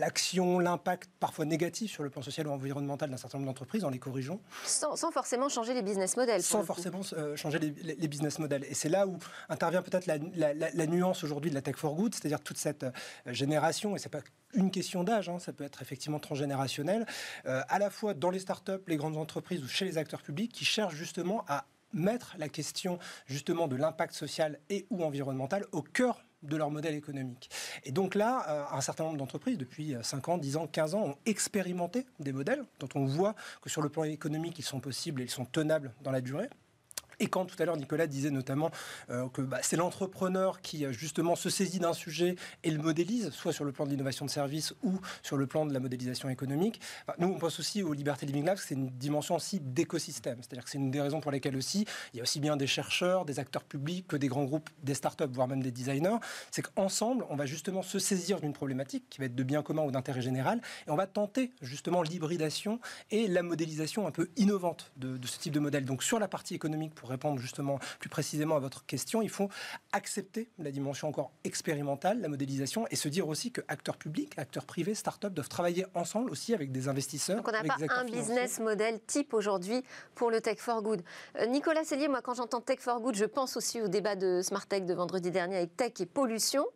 l'action, 0.00 0.58
l'impact 0.58 1.10
parfois 1.20 1.44
négatif 1.44 1.92
sur 1.92 2.02
le 2.02 2.10
plan 2.10 2.22
social 2.22 2.48
ou 2.48 2.50
environnemental 2.50 3.10
d'un 3.10 3.16
certain 3.16 3.38
nombre 3.38 3.50
d'entreprises 3.50 3.84
en 3.84 3.90
les 3.90 3.98
corrigeant. 3.98 4.40
Sans, 4.64 4.96
forcément 5.12 5.48
changer 5.48 5.74
les 5.74 5.82
business 5.82 6.16
models. 6.16 6.42
Sans 6.42 6.64
forcément 6.64 7.02
euh, 7.12 7.36
changer 7.36 7.58
les, 7.58 8.08
business 8.08 8.38
models. 8.38 8.64
Et 8.64 8.74
c'est 8.74 8.88
là 8.88 9.06
où 9.06 9.18
intervient 9.48 9.82
peut-être 9.82 10.06
la, 10.06 10.86
nuance 10.86 11.22
aujourd'hui 11.22 11.50
de 11.50 11.54
la 11.54 11.62
tech 11.62 11.76
for 11.76 11.94
good, 11.94 12.14
c'est-à-dire 12.14 12.40
toute 12.40 12.56
cette 12.56 12.82
euh, 12.82 12.90
génération, 13.26 13.94
et 13.94 13.98
c'est 13.98 14.08
pas 14.08 14.22
une 14.54 14.70
question 14.70 15.04
d'âge, 15.04 15.28
hein, 15.28 15.38
ça 15.38 15.52
peut 15.52 15.64
être 15.64 15.82
effectivement 15.82 16.18
transgénérationnel, 16.18 17.06
euh, 17.46 17.62
à 17.68 17.78
la 17.78 17.90
fois 17.90 18.14
dans 18.14 18.30
les 18.30 18.40
startups, 18.40 18.82
les 18.88 18.96
grandes 18.96 19.16
entreprises 19.16 19.62
ou 19.62 19.68
chez 19.68 19.84
les 19.84 19.98
acteurs 19.98 20.22
publics 20.22 20.50
qui 20.50 20.64
cherchent 20.64 20.94
justement 20.96 21.44
à 21.46 21.66
mettre 21.92 22.34
la 22.38 22.48
question 22.48 22.98
justement 23.26 23.68
de 23.68 23.76
l'impact 23.76 24.14
social 24.14 24.58
et 24.70 24.86
ou 24.90 25.04
environnemental 25.04 25.66
au 25.72 25.82
cœur 25.82 26.24
de 26.42 26.56
leur 26.56 26.70
modèle 26.70 26.94
économique. 26.94 27.50
Et 27.84 27.92
donc 27.92 28.14
là, 28.14 28.44
euh, 28.48 28.76
un 28.76 28.80
certain 28.80 29.04
nombre 29.04 29.16
d'entreprises, 29.16 29.58
depuis 29.58 29.94
5 30.02 30.28
ans, 30.28 30.38
10 30.38 30.56
ans, 30.56 30.66
15 30.66 30.94
ans, 30.94 31.02
ont 31.02 31.16
expérimenté 31.26 32.06
des 32.18 32.32
modèles 32.32 32.64
dont 32.78 32.88
on 32.94 33.04
voit 33.04 33.34
que 33.62 33.70
sur 33.70 33.82
le 33.82 33.88
plan 33.88 34.04
économique, 34.04 34.58
ils 34.58 34.64
sont 34.64 34.80
possibles 34.80 35.22
et 35.22 35.24
ils 35.24 35.30
sont 35.30 35.44
tenables 35.44 35.92
dans 36.02 36.10
la 36.10 36.20
durée. 36.20 36.48
Et 37.20 37.26
quand 37.26 37.44
tout 37.44 37.56
à 37.62 37.66
l'heure 37.66 37.76
Nicolas 37.76 38.06
disait 38.06 38.30
notamment 38.30 38.70
euh, 39.10 39.28
que 39.28 39.42
bah, 39.42 39.58
c'est 39.62 39.76
l'entrepreneur 39.76 40.62
qui 40.62 40.86
euh, 40.86 40.92
justement 40.92 41.36
se 41.36 41.50
saisit 41.50 41.78
d'un 41.78 41.92
sujet 41.92 42.34
et 42.64 42.70
le 42.70 42.78
modélise, 42.78 43.30
soit 43.30 43.52
sur 43.52 43.64
le 43.64 43.72
plan 43.72 43.84
de 43.84 43.90
l'innovation 43.90 44.24
de 44.24 44.30
service 44.30 44.74
ou 44.82 44.98
sur 45.22 45.36
le 45.36 45.46
plan 45.46 45.66
de 45.66 45.74
la 45.74 45.80
modélisation 45.80 46.30
économique, 46.30 46.80
bah, 47.06 47.14
nous 47.18 47.28
on 47.28 47.38
pense 47.38 47.60
aussi 47.60 47.82
au 47.82 47.92
Liberté 47.92 48.24
Living 48.24 48.46
Labs, 48.46 48.58
c'est 48.58 48.74
une 48.74 48.88
dimension 48.88 49.36
aussi 49.36 49.60
d'écosystème. 49.60 50.38
C'est-à-dire 50.40 50.64
que 50.64 50.70
c'est 50.70 50.78
une 50.78 50.90
des 50.90 51.00
raisons 51.00 51.20
pour 51.20 51.30
lesquelles 51.30 51.56
aussi 51.56 51.84
il 52.14 52.16
y 52.16 52.20
a 52.20 52.22
aussi 52.22 52.40
bien 52.40 52.56
des 52.56 52.66
chercheurs, 52.66 53.26
des 53.26 53.38
acteurs 53.38 53.64
publics 53.64 54.08
que 54.08 54.16
des 54.16 54.28
grands 54.28 54.44
groupes, 54.44 54.70
des 54.82 54.94
startups, 54.94 55.24
voire 55.30 55.46
même 55.46 55.62
des 55.62 55.72
designers. 55.72 56.16
C'est 56.50 56.62
qu'ensemble, 56.62 57.26
on 57.28 57.36
va 57.36 57.44
justement 57.44 57.82
se 57.82 57.98
saisir 57.98 58.40
d'une 58.40 58.54
problématique 58.54 59.04
qui 59.10 59.18
va 59.18 59.26
être 59.26 59.34
de 59.34 59.42
bien 59.42 59.62
commun 59.62 59.82
ou 59.82 59.90
d'intérêt 59.90 60.22
général 60.22 60.62
et 60.86 60.90
on 60.90 60.96
va 60.96 61.06
tenter 61.06 61.52
justement 61.60 62.02
l'hybridation 62.02 62.80
et 63.10 63.28
la 63.28 63.42
modélisation 63.42 64.06
un 64.06 64.10
peu 64.10 64.30
innovante 64.36 64.90
de, 64.96 65.18
de 65.18 65.26
ce 65.26 65.38
type 65.38 65.52
de 65.52 65.60
modèle. 65.60 65.84
Donc 65.84 66.02
sur 66.02 66.18
la 66.18 66.26
partie 66.26 66.54
économique, 66.54 66.94
pour 66.94 67.09
répondre 67.10 67.38
justement 67.38 67.78
plus 67.98 68.08
précisément 68.08 68.56
à 68.56 68.60
votre 68.60 68.86
question, 68.86 69.22
il 69.22 69.30
faut 69.30 69.48
accepter 69.92 70.48
la 70.58 70.70
dimension 70.70 71.08
encore 71.08 71.32
expérimentale, 71.44 72.20
la 72.20 72.28
modélisation, 72.28 72.86
et 72.90 72.96
se 72.96 73.08
dire 73.08 73.28
aussi 73.28 73.52
que 73.52 73.60
acteurs 73.68 73.96
publics, 73.96 74.32
acteurs 74.38 74.64
privés, 74.64 74.94
start-up 74.94 75.32
doivent 75.32 75.48
travailler 75.48 75.86
ensemble 75.94 76.30
aussi 76.30 76.54
avec 76.54 76.72
des 76.72 76.88
investisseurs. 76.88 77.36
Donc 77.36 77.48
on 77.48 77.52
n'a 77.52 77.62
pas 77.62 77.76
un 77.96 78.04
business 78.04 78.60
model 78.60 79.00
type 79.06 79.34
aujourd'hui 79.34 79.82
pour 80.14 80.30
le 80.30 80.40
Tech 80.40 80.58
for 80.58 80.82
Good. 80.82 81.02
Euh, 81.36 81.46
Nicolas 81.46 81.84
Sellier, 81.84 82.08
moi 82.08 82.22
quand 82.22 82.34
j'entends 82.34 82.60
Tech 82.60 82.78
for 82.80 83.00
Good, 83.00 83.16
je 83.16 83.24
pense 83.24 83.56
aussi 83.56 83.80
au 83.80 83.88
débat 83.88 84.16
de 84.16 84.40
Smart 84.42 84.66
Tech 84.66 84.84
de 84.84 84.94
vendredi 84.94 85.30
dernier 85.30 85.56
avec 85.56 85.76
Tech 85.76 85.92
et 86.00 86.06
pollution. 86.06 86.66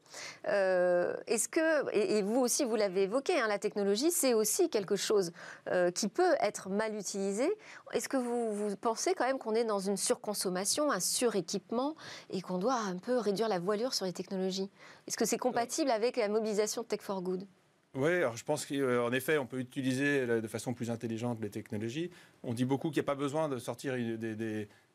Euh, 0.48 1.14
est-ce 1.26 1.48
que, 1.48 1.90
et, 1.92 2.22
vous 2.22 2.40
aussi 2.40 2.64
vous 2.64 2.76
l'avez 2.76 3.02
évoqué, 3.02 3.38
hein, 3.40 3.48
la 3.48 3.58
technologie 3.58 4.10
c'est 4.10 4.34
aussi 4.34 4.70
quelque 4.70 4.96
chose 4.96 5.32
euh, 5.68 5.90
qui 5.90 6.08
peut 6.08 6.34
être 6.40 6.68
mal 6.68 6.94
utilisé. 6.94 7.50
Est-ce 7.92 8.08
que 8.08 8.16
vous, 8.16 8.52
vous 8.52 8.76
pensez 8.76 9.14
quand 9.14 9.26
même 9.26 9.38
qu'on 9.38 9.54
est 9.54 9.64
dans 9.64 9.78
une 9.78 9.96
surconsommation, 10.24 10.90
un 10.90 11.00
suréquipement, 11.00 11.94
et 12.30 12.40
qu'on 12.40 12.58
doit 12.58 12.78
un 12.78 12.96
peu 12.96 13.18
réduire 13.18 13.48
la 13.48 13.58
voilure 13.58 13.92
sur 13.92 14.06
les 14.06 14.12
technologies 14.12 14.70
Est-ce 15.06 15.16
que 15.16 15.26
c'est 15.26 15.38
compatible 15.38 15.90
avec 15.90 16.16
la 16.16 16.28
mobilisation 16.28 16.82
de 16.82 16.86
Tech 16.86 17.00
for 17.02 17.20
Good? 17.20 17.46
Oui, 17.94 18.10
alors 18.10 18.36
je 18.36 18.44
pense 18.44 18.66
qu'en 18.66 19.12
effet, 19.12 19.38
on 19.38 19.46
peut 19.46 19.60
utiliser 19.60 20.26
de 20.26 20.48
façon 20.48 20.74
plus 20.74 20.90
intelligente 20.90 21.38
les 21.40 21.50
technologies. 21.50 22.10
On 22.42 22.52
dit 22.52 22.64
beaucoup 22.64 22.88
qu'il 22.88 23.00
n'y 23.02 23.06
a 23.06 23.10
pas 23.12 23.14
besoin 23.14 23.48
de 23.48 23.58
sortir 23.58 23.94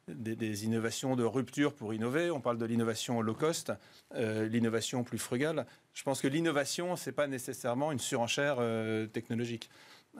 des, 0.08 0.66
innovations 0.66 1.16
de 1.16 1.24
rupture 1.24 1.74
pour 1.74 1.94
innover. 1.94 2.30
On 2.32 2.42
parle 2.42 2.58
de 2.58 2.66
l'innovation 2.66 3.22
low 3.22 3.36
cost, 3.36 3.72
euh, 4.16 4.48
l'innovation 4.48 5.04
plus 5.04 5.20
frugale. 5.20 5.66
Je 5.94 6.04
pense 6.04 6.22
que 6.22 6.28
l'innovation, 6.28 6.98
ce 6.98 7.10
n'est 7.10 7.16
pas 7.16 7.28
nécessairement 7.28 7.94
une 7.94 8.00
surenchère 8.00 8.58
euh, 8.60 9.06
technologique. 9.06 9.70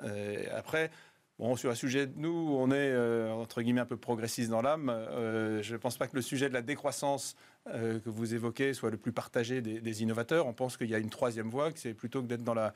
Euh, 0.04 0.46
après, 0.56 0.90
Bon, 1.40 1.56
sur 1.56 1.72
un 1.72 1.76
sujet, 1.76 2.10
nous, 2.18 2.54
on 2.60 2.70
est, 2.70 2.76
euh, 2.76 3.32
entre 3.32 3.62
guillemets, 3.62 3.80
un 3.80 3.86
peu 3.86 3.96
progressiste 3.96 4.50
dans 4.50 4.62
l'âme. 4.62 4.90
Euh, 4.90 5.64
je 5.64 5.72
ne 5.72 5.78
pense 5.78 5.98
pas 5.98 6.06
que 6.06 6.18
le 6.18 6.22
sujet 6.22 6.50
de 6.50 6.54
la 6.54 6.62
décroissance 6.62 7.38
euh, 7.68 7.98
que 8.02 8.10
vous 8.10 8.34
évoquez 8.34 8.74
soit 8.74 8.90
le 8.90 8.98
plus 8.98 9.14
partagé 9.14 9.62
des, 9.62 10.04
innovateurs. 10.04 10.48
On 10.48 10.54
pense 10.54 10.76
qu'il 10.76 10.90
y 10.90 10.96
a 10.96 10.98
une 10.98 11.10
troisième 11.10 11.50
voie, 11.50 11.72
que 11.72 11.80
c'est 11.80 11.94
plutôt 11.94 12.22
que 12.22 12.28
d'être 12.28 12.44
dans 12.44 12.54
la, 12.54 12.74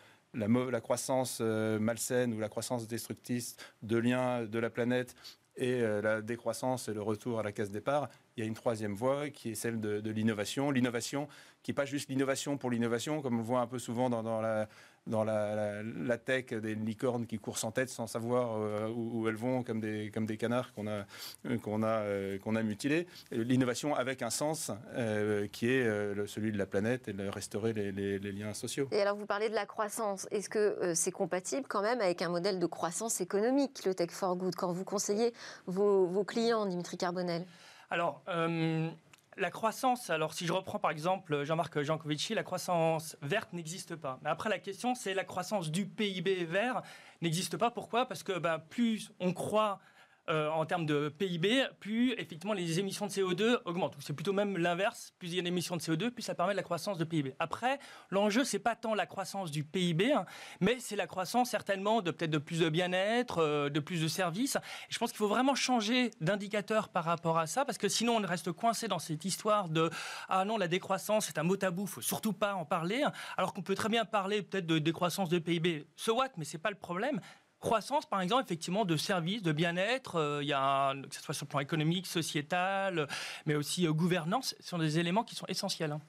croissance 0.79 1.41
malsaine 1.41 2.33
ou 2.33 2.39
la 2.39 2.47
croissance 2.47 2.87
destructrice 2.87 3.57
de 3.81 3.97
liens 3.97 4.45
de 4.45 4.59
la 4.59 4.69
planète 4.69 5.13
et 5.57 5.81
la 5.81 6.21
décroissance 6.21 6.87
et 6.87 6.93
le 6.93 7.01
retour 7.01 7.39
à 7.39 7.43
la 7.43 7.51
case 7.51 7.69
départ, 7.69 8.09
il 8.35 8.39
y 8.39 8.43
a 8.43 8.47
une 8.47 8.55
troisième 8.55 8.95
voie 8.95 9.29
qui 9.29 9.51
est 9.51 9.55
celle 9.55 9.79
de, 9.79 10.09
l'innovation. 10.09 10.71
L'innovation 10.71 11.27
qui 11.61 11.71
n'est 11.71 11.75
pas 11.75 11.85
juste 11.85 12.09
l'innovation 12.09 12.57
pour 12.57 12.71
l'innovation, 12.71 13.21
comme 13.21 13.39
on 13.39 13.43
voit 13.43 13.59
un 13.59 13.67
peu 13.67 13.77
souvent 13.77 14.09
dans 14.09 14.41
la, 14.41 14.67
dans 15.07 15.23
la, 15.23 16.17
tech 16.17 16.45
des 16.47 16.75
licornes 16.75 17.25
qui 17.25 17.39
courent 17.39 17.57
sans 17.57 17.71
tête 17.71 17.89
sans 17.89 18.07
savoir 18.07 18.57
euh, 18.57 18.87
où, 18.89 19.27
elles 19.27 19.35
vont 19.35 19.63
comme 19.63 19.79
des, 19.79 20.11
comme 20.13 20.25
des 20.25 20.37
canards 20.37 20.73
qu'on 20.73 20.87
a, 20.87 21.05
euh, 21.45 21.57
qu'on 21.61 21.83
a, 21.83 21.87
euh, 21.87 22.39
qu'on 22.39 22.55
a 22.55 22.63
mutilés. 22.63 23.07
L'innovation 23.31 23.95
avec 23.95 24.21
un 24.21 24.29
sens 24.29 24.71
qui 25.51 25.69
est 25.69 25.83
celui 26.27 26.51
de 26.51 26.57
la 26.57 26.65
planète 26.65 27.07
et 27.07 27.13
de 27.13 27.27
restaurer 27.27 27.73
les, 27.73 28.19
liens 28.19 28.53
sociaux. 28.53 28.87
Et 28.91 29.01
alors 29.01 29.15
vous 29.15 29.25
parlez 29.25 29.49
de 29.49 29.55
la 29.55 29.65
croissance. 29.65 30.27
Est-ce 30.31 30.49
que 30.49 30.93
c'est 30.95 31.11
compatible 31.11 31.67
quand 31.67 31.81
même 31.81 32.01
avec 32.01 32.21
un 32.21 32.29
modèle 32.29 32.59
de 32.59 32.65
croissance 32.65 33.21
économique, 33.21 33.85
le 33.85 33.93
Tech 33.93 34.09
for 34.11 34.35
Good, 34.35 34.55
quand 34.55 34.71
vous 34.71 34.83
conseillez 34.83 35.33
vos, 35.67 36.05
vos 36.05 36.23
clients, 36.23 36.65
Dimitri 36.65 36.97
Carbonel? 36.97 37.45
Alors, 37.89 38.23
la 39.37 39.51
croissance, 39.51 40.09
alors 40.09 40.33
si 40.33 40.45
je 40.45 40.53
reprends 40.53 40.79
par 40.79 40.91
exemple 40.91 41.43
Jean-Marc 41.43 41.81
Jancovici, 41.81 42.33
la 42.33 42.43
croissance 42.43 43.17
verte 43.21 43.53
n'existe 43.53 43.95
pas. 43.95 44.19
Mais 44.23 44.29
après, 44.29 44.49
la 44.49 44.59
question, 44.59 44.95
c'est 44.95 45.13
la 45.13 45.23
croissance 45.23 45.71
du 45.71 45.85
PIB 45.85 46.45
vert 46.45 46.81
n'existe 47.21 47.57
pas. 47.57 47.71
Pourquoi? 47.71 48.07
Parce 48.07 48.23
que 48.23 48.37
ben, 48.37 48.59
plus 48.59 49.11
on 49.19 49.33
croit 49.33 49.79
euh, 50.29 50.49
en 50.49 50.65
termes 50.65 50.85
de 50.85 51.09
PIB, 51.09 51.65
plus 51.81 52.13
effectivement 52.13 52.53
les 52.53 52.79
émissions 52.79 53.07
de 53.07 53.11
CO2 53.11 53.59
augmentent. 53.65 53.95
C'est 53.99 54.13
plutôt 54.13 54.31
même 54.31 54.57
l'inverse. 54.57 55.13
Plus 55.19 55.29
il 55.29 55.35
y 55.35 55.39
a 55.39 55.41
d'émissions 55.41 55.75
de 55.75 55.81
CO2, 55.81 56.11
plus 56.11 56.23
ça 56.23 56.33
permet 56.33 56.53
de 56.53 56.57
la 56.57 56.63
croissance 56.63 56.97
de 56.97 57.03
PIB. 57.03 57.35
Après, 57.39 57.77
l'enjeu 58.09 58.45
c'est 58.45 58.59
pas 58.59 58.75
tant 58.75 58.93
la 58.93 59.05
croissance 59.05 59.51
du 59.51 59.65
PIB, 59.65 60.13
hein, 60.13 60.25
mais 60.61 60.77
c'est 60.79 60.95
la 60.95 61.07
croissance 61.07 61.49
certainement 61.49 62.01
de 62.01 62.11
peut-être 62.11 62.31
de 62.31 62.37
plus 62.37 62.59
de 62.59 62.69
bien-être, 62.69 63.39
euh, 63.39 63.69
de 63.69 63.79
plus 63.81 64.01
de 64.01 64.07
services. 64.07 64.57
je 64.87 64.97
pense 64.97 65.11
qu'il 65.11 65.17
faut 65.17 65.27
vraiment 65.27 65.55
changer 65.55 66.11
d'indicateur 66.21 66.87
par 66.87 67.03
rapport 67.03 67.37
à 67.37 67.45
ça, 67.45 67.65
parce 67.65 67.77
que 67.77 67.89
sinon 67.89 68.15
on 68.15 68.25
reste 68.25 68.53
coincé 68.53 68.87
dans 68.87 68.99
cette 68.99 69.25
histoire 69.25 69.67
de 69.67 69.89
ah 70.29 70.45
non 70.45 70.57
la 70.57 70.69
décroissance 70.69 71.25
c'est 71.25 71.37
un 71.37 71.43
mot 71.43 71.57
tabou, 71.57 71.85
faut 71.85 72.01
surtout 72.01 72.31
pas 72.31 72.53
en 72.55 72.63
parler, 72.63 73.03
alors 73.35 73.53
qu'on 73.53 73.61
peut 73.61 73.75
très 73.75 73.89
bien 73.89 74.05
parler 74.05 74.41
peut-être 74.41 74.67
de 74.67 74.79
décroissance 74.79 75.27
de 75.27 75.39
PIB. 75.39 75.85
So 75.97 76.15
what? 76.15 76.29
Mais 76.37 76.45
c'est 76.45 76.57
pas 76.57 76.69
le 76.69 76.77
problème 76.77 77.19
croissance, 77.63 78.05
par 78.05 78.21
exemple, 78.21 78.43
effectivement, 78.43 78.85
de 78.85 78.97
services, 78.97 79.41
de 79.41 79.53
bien-être. 79.53 80.17
Euh, 80.17 80.43
il 80.43 80.49
y 80.49 80.53
a, 80.53 80.93
que 80.93 81.15
ce 81.15 81.21
soit 81.21 81.33
sur 81.33 81.45
le 81.45 81.49
plan 81.49 81.61
économique, 81.61 82.05
sociétal, 82.05 83.07
mais 83.45 83.55
aussi 83.55 83.87
euh, 83.87 83.93
gouvernance, 83.93 84.53
ce 84.59 84.67
sont 84.67 84.77
des 84.77 84.99
éléments 84.99 85.23
qui 85.23 85.33
sont 85.33 85.47
essentiels. 85.47 85.93
Hein. 85.93 86.01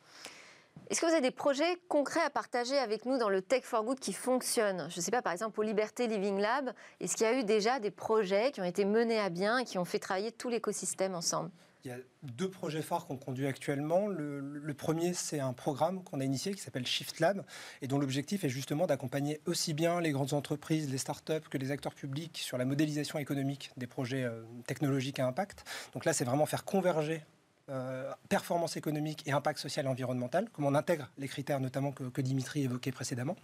Est-ce 0.91 1.01
que 1.01 1.07
vous 1.07 1.13
avez 1.13 1.23
des 1.23 1.31
projets 1.31 1.79
concrets 1.89 2.21
à 2.21 2.29
partager 2.29 2.77
avec 2.77 3.07
nous 3.07 3.17
dans 3.17 3.29
le 3.29 3.41
Tech 3.41 3.63
for 3.63 3.85
Good 3.85 4.01
qui 4.01 4.13
fonctionnent 4.13 4.89
Je 4.91 4.99
ne 4.99 5.01
sais 5.01 5.13
pas, 5.13 5.23
par 5.23 5.33
exemple, 5.33 5.59
au 5.61 5.63
Liberté 5.63 6.09
Living 6.09 6.41
Lab, 6.41 6.73
est-ce 7.01 7.17
qu'il 7.17 7.25
y 7.25 7.31
a 7.31 7.39
eu 7.39 7.45
déjà 7.45 7.79
des 7.79 7.93
projets 7.93 8.51
qui 8.51 8.61
ont 8.61 8.65
été 8.65 8.85
menés 8.85 9.21
à 9.21 9.31
bien 9.31 9.59
et 9.59 9.65
qui 9.65 9.79
ont 9.79 9.85
fait 9.85 10.01
travailler 10.01 10.33
tout 10.33 10.49
l'écosystème 10.49 11.15
ensemble? 11.15 11.51
Il 11.85 11.91
y 11.91 11.93
a 11.93 11.99
deux 12.23 12.49
projets 12.49 12.81
phares 12.81 13.07
qu'on 13.07 13.19
conduit 13.19 13.47
actuellement. 13.47 14.07
Le, 14.07 14.75
premier, 14.75 15.13
c'est 15.13 15.41
un 15.41 15.53
programme 15.53 16.03
qu'on 16.03 16.21
a 16.21 16.25
initié 16.25 16.55
qui 16.55 16.61
s'appelle 16.61 16.87
Shift 16.87 17.21
Lab 17.21 17.45
et 17.83 17.89
dont 17.89 17.99
l'objectif 17.99 18.45
est 18.45 18.49
justement 18.49 18.87
d'accompagner 18.87 19.41
aussi 19.47 19.75
bien 19.75 20.01
les 20.01 20.11
grandes 20.11 20.33
entreprises, 20.33 20.91
les 20.91 20.99
startups 20.99 21.49
que 21.51 21.59
les 21.59 21.71
acteurs 21.71 21.95
publics 21.95 22.39
sur 22.39 22.57
la 22.57 22.65
modélisation 22.65 23.19
économique 23.19 23.71
des 23.77 23.87
projets 23.87 24.25
euh, 24.25 24.43
technologiques 24.67 25.19
à 25.19 25.27
impact. 25.27 25.65
Donc 25.93 26.07
là, 26.07 26.15
c'est 26.15 26.25
vraiment 26.25 26.47
faire 26.47 26.65
converger 26.65 27.23
euh, 27.71 28.13
performance 28.29 28.77
économique 28.77 29.23
et 29.27 29.33
impact 29.33 29.59
social 29.59 29.87
et 29.87 29.89
environnemental, 29.89 30.51
comme 30.51 30.67
on 30.67 30.75
intègre 30.75 31.09
les 31.17 31.29
critères 31.29 31.61
notamment 31.61 31.93
que, 31.93 32.21
Dimitri 32.21 32.65
évoquait 32.65 32.93
précédemment. 32.93 33.37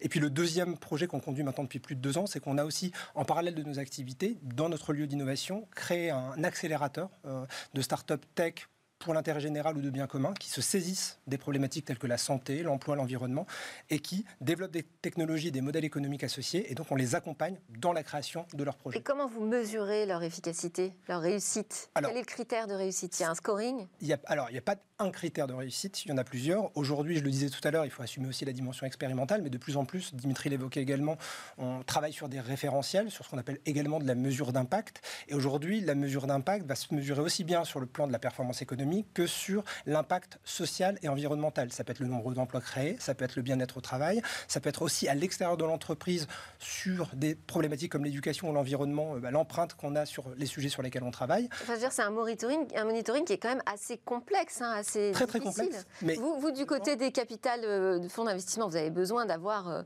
Et 0.00 0.08
puis 0.08 0.18
le 0.18 0.28
deuxième 0.28 0.76
projet 0.76 1.06
qu'on 1.06 1.20
conduit 1.20 1.44
maintenant 1.44 1.62
depuis 1.64 1.78
plus 1.78 1.94
de 1.94 2.00
deux 2.00 2.18
ans, 2.18 2.26
c'est 2.26 2.40
qu'on 2.40 2.58
a 2.58 2.64
aussi, 2.64 2.90
en 3.14 3.24
parallèle 3.24 3.54
de 3.54 3.62
nos 3.62 3.78
activités, 3.78 4.38
dans 4.42 4.68
notre 4.68 4.92
lieu 4.92 5.06
d'innovation, 5.06 5.68
créé 5.74 6.10
un 6.10 6.42
accélérateur 6.42 7.10
euh, 7.26 7.46
de 7.74 7.80
start-up 7.80 8.24
tech 8.34 8.54
pour 9.00 9.14
l'intérêt 9.14 9.40
général 9.40 9.76
ou 9.76 9.80
de 9.80 9.90
bien 9.90 10.06
commun, 10.06 10.32
qui 10.38 10.50
se 10.50 10.60
saisissent 10.60 11.18
des 11.26 11.38
problématiques 11.38 11.86
telles 11.86 11.98
que 11.98 12.06
la 12.06 12.18
santé, 12.18 12.62
l'emploi, 12.62 12.94
l'environnement, 12.94 13.46
et 13.88 13.98
qui 13.98 14.24
développent 14.40 14.70
des 14.70 14.82
technologies, 14.82 15.50
des 15.50 15.62
modèles 15.62 15.84
économiques 15.84 16.22
associés, 16.22 16.70
et 16.70 16.74
donc 16.74 16.86
on 16.90 16.96
les 16.96 17.14
accompagne 17.14 17.58
dans 17.78 17.92
la 17.92 18.02
création 18.02 18.46
de 18.52 18.62
leurs 18.62 18.76
projets. 18.76 18.98
Et 18.98 19.02
comment 19.02 19.26
vous 19.26 19.44
mesurez 19.44 20.06
leur 20.06 20.22
efficacité, 20.22 20.92
leur 21.08 21.22
réussite? 21.22 21.90
Quel 21.94 22.16
est 22.16 22.20
le 22.20 22.24
critère 22.24 22.66
de 22.66 22.74
réussite? 22.74 23.18
Il 23.18 23.22
y 23.22 23.26
a 23.26 23.30
un 23.30 23.34
scoring? 23.34 23.88
Il 24.00 24.06
y 24.06 24.12
a, 24.12 24.20
Alors, 24.26 24.50
il 24.50 24.52
n'y 24.52 24.58
a 24.58 24.62
pas 24.62 24.76
un 25.00 25.10
critère 25.10 25.46
de 25.46 25.54
réussite, 25.54 26.04
il 26.04 26.10
y 26.10 26.12
en 26.12 26.18
a 26.18 26.24
plusieurs. 26.24 26.76
Aujourd'hui, 26.76 27.16
je 27.16 27.24
le 27.24 27.30
disais 27.30 27.48
tout 27.48 27.66
à 27.66 27.70
l'heure, 27.70 27.86
il 27.86 27.90
faut 27.90 28.02
assumer 28.02 28.28
aussi 28.28 28.44
la 28.44 28.52
dimension 28.52 28.86
expérimentale, 28.86 29.40
mais 29.42 29.48
de 29.48 29.56
plus 29.56 29.78
en 29.78 29.86
plus, 29.86 30.14
Dimitri 30.14 30.50
l'évoquait 30.50 30.82
également, 30.82 31.16
on 31.56 31.82
travaille 31.82 32.12
sur 32.12 32.28
des 32.28 32.38
référentiels, 32.38 33.10
sur 33.10 33.24
ce 33.24 33.30
qu'on 33.30 33.38
appelle 33.38 33.60
également 33.64 33.98
de 33.98 34.06
la 34.06 34.14
mesure 34.14 34.52
d'impact. 34.52 35.00
Et 35.28 35.34
aujourd'hui, 35.34 35.80
la 35.80 35.94
mesure 35.94 36.26
d'impact 36.26 36.66
va 36.66 36.74
se 36.74 36.94
mesurer 36.94 37.22
aussi 37.22 37.44
bien 37.44 37.64
sur 37.64 37.80
le 37.80 37.86
plan 37.86 38.06
de 38.06 38.12
la 38.12 38.18
performance 38.18 38.60
économique, 38.60 39.06
que 39.14 39.26
sur 39.26 39.64
l'impact 39.86 40.38
social 40.44 40.98
et 41.02 41.08
environnemental. 41.08 41.72
Ça 41.72 41.82
peut 41.82 41.92
être 41.92 42.00
le 42.00 42.06
nombre 42.06 42.34
d'emplois 42.34 42.60
créés, 42.60 42.96
ça 43.00 43.14
peut 43.14 43.24
être 43.24 43.36
le 43.36 43.42
bien-être 43.42 43.78
au 43.78 43.80
travail, 43.80 44.20
ça 44.48 44.60
peut 44.60 44.68
être 44.68 44.82
aussi 44.82 45.08
à 45.08 45.14
l'extérieur 45.14 45.56
de 45.56 45.64
l'entreprise 45.64 46.28
sur 46.58 47.08
des 47.14 47.34
problématiques 47.34 47.90
comme 47.90 48.04
l'éducation 48.04 48.50
ou 48.50 48.52
l'environnement, 48.52 49.16
euh, 49.16 49.20
bah, 49.20 49.30
l'empreinte 49.30 49.74
qu'on 49.74 49.96
a 49.96 50.04
sur 50.04 50.24
les 50.36 50.46
sujets 50.46 50.68
sur 50.68 50.82
lesquels 50.82 51.04
on 51.04 51.10
travaille. 51.10 51.48
Enfin, 51.62 51.74
c'est 51.90 52.02
un 52.02 52.10
monitoring, 52.10 52.66
un 52.76 52.84
monitoring 52.84 53.24
qui 53.24 53.32
est 53.32 53.38
quand 53.38 53.48
même 53.48 53.62
assez 53.64 53.96
complexe, 53.96 54.60
hein, 54.60 54.72
assez 54.76 54.89
très 55.12 55.26
très 55.26 55.40
complexe. 55.40 55.86
Mais 56.02 56.14
vous, 56.14 56.38
vous, 56.40 56.50
du 56.50 56.66
côté 56.66 56.96
des 56.96 57.12
capitales 57.12 57.60
euh, 57.64 57.98
de 57.98 58.08
fonds 58.08 58.24
d'investissement, 58.24 58.68
vous 58.68 58.76
avez 58.76 58.90
besoin 58.90 59.26
d'avoir 59.26 59.68
euh, 59.68 59.82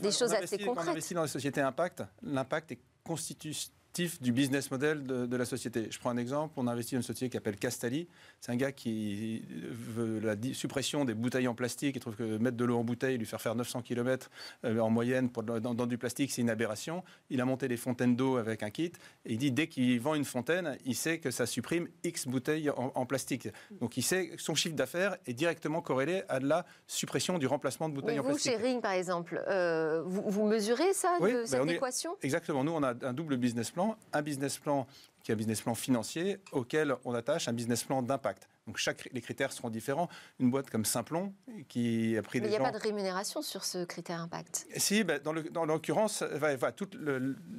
des 0.00 0.12
choses 0.12 0.34
assez 0.34 0.58
concrètes. 0.58 0.86
Quand 0.86 0.90
on 0.90 0.92
investit 0.92 1.14
dans 1.14 1.22
les 1.22 1.28
sociétés 1.28 1.60
impact, 1.60 2.02
l'impact 2.22 2.72
est 2.72 2.78
du 4.20 4.32
business 4.32 4.70
model 4.70 5.04
de, 5.04 5.36
la 5.36 5.44
société. 5.44 5.88
Je 5.90 5.98
prends 5.98 6.10
un 6.10 6.16
exemple, 6.16 6.54
on 6.56 6.66
investit 6.66 6.94
dans 6.94 7.00
une 7.00 7.06
société 7.06 7.30
qui 7.30 7.36
s'appelle 7.36 7.56
Castali. 7.56 8.08
C'est 8.40 8.52
un 8.52 8.56
gars 8.56 8.72
qui 8.72 9.42
veut 9.70 10.20
la 10.20 10.34
suppression 10.54 11.04
des 11.04 11.14
bouteilles 11.14 11.48
en 11.48 11.54
plastique 11.54 11.96
et 11.96 12.00
trouve 12.00 12.16
que 12.16 12.38
mettre 12.38 12.56
de 12.56 12.64
l'eau 12.64 12.78
en 12.78 12.84
bouteille, 12.84 13.18
lui 13.18 13.26
faire 13.26 13.40
faire 13.40 13.54
900 13.54 13.82
km 13.82 14.30
euh, 14.64 14.78
en 14.78 14.90
moyenne 14.90 15.30
pour, 15.30 15.42
dans, 15.42 15.86
du 15.86 15.98
plastique, 15.98 16.30
c'est 16.32 16.42
une 16.42 16.50
aberration. 16.50 17.02
Il 17.30 17.40
a 17.40 17.44
monté 17.44 17.68
des 17.68 17.76
fontaines 17.76 18.16
d'eau 18.16 18.36
avec 18.36 18.62
un 18.62 18.70
kit 18.70 18.92
et 19.24 19.32
il 19.32 19.38
dit 19.38 19.52
dès 19.52 19.66
qu'il 19.66 20.00
vend 20.00 20.14
une 20.14 20.24
fontaine, 20.24 20.76
il 20.84 20.94
sait 20.94 21.18
que 21.18 21.30
ça 21.30 21.46
supprime 21.46 21.88
X 22.04 22.26
bouteilles 22.26 22.70
en, 22.70 23.06
plastique. 23.06 23.48
Donc 23.80 23.96
il 23.96 24.02
sait 24.02 24.28
que 24.30 24.42
son 24.42 24.54
chiffre 24.54 24.76
d'affaires 24.76 25.16
est 25.26 25.34
directement 25.34 25.80
corrélé 25.80 26.22
à 26.28 26.40
de 26.40 26.46
la 26.46 26.66
suppression 26.86 27.38
du 27.38 27.46
remplacement 27.46 27.88
de 27.88 27.94
bouteilles 27.94 28.18
en 28.18 28.22
vous, 28.22 28.30
plastique. 28.30 28.52
Vous, 28.52 28.58
chez 28.58 28.64
Ring, 28.64 28.82
par 28.82 28.92
exemple, 28.92 29.42
euh, 29.48 30.02
vous, 30.04 30.44
mesurez 30.44 30.92
ça, 30.92 31.18
de, 31.20 31.24
ben, 31.24 31.46
cette 31.46 31.70
équation? 31.70 32.16
Exactement. 32.22 32.64
Nous, 32.64 32.72
on 32.72 32.82
a 32.82 32.94
un 33.02 33.12
double 33.12 33.36
business 33.36 33.70
plan 33.70 33.87
un 34.12 34.22
business 34.22 34.58
plan 34.58 34.86
qui 35.22 35.32
est 35.32 35.34
un 35.34 35.36
business 35.36 35.60
plan 35.60 35.74
financier 35.74 36.38
auquel 36.52 36.94
on 37.04 37.14
attache 37.14 37.48
un 37.48 37.52
business 37.52 37.84
plan 37.84 38.02
d'impact. 38.02 38.48
Donc 38.66 38.76
chaque, 38.76 39.08
les 39.12 39.20
critères 39.22 39.50
seront 39.52 39.70
différents. 39.70 40.08
Une 40.38 40.50
boîte 40.50 40.68
comme 40.68 40.84
Simplon, 40.84 41.32
qui 41.68 42.16
a 42.18 42.22
pris 42.22 42.38
Mais 42.40 42.48
des 42.48 42.54
il 42.54 42.58
n'y 42.58 42.64
a 42.64 42.70
pas 42.70 42.78
de 42.78 42.82
rémunération 42.82 43.40
sur 43.40 43.64
ce 43.64 43.84
critère 43.84 44.20
impact. 44.20 44.66
Si, 44.76 45.04
ben, 45.04 45.18
dans 45.22 45.64
l'occurrence, 45.64 46.22
toute 46.76 46.96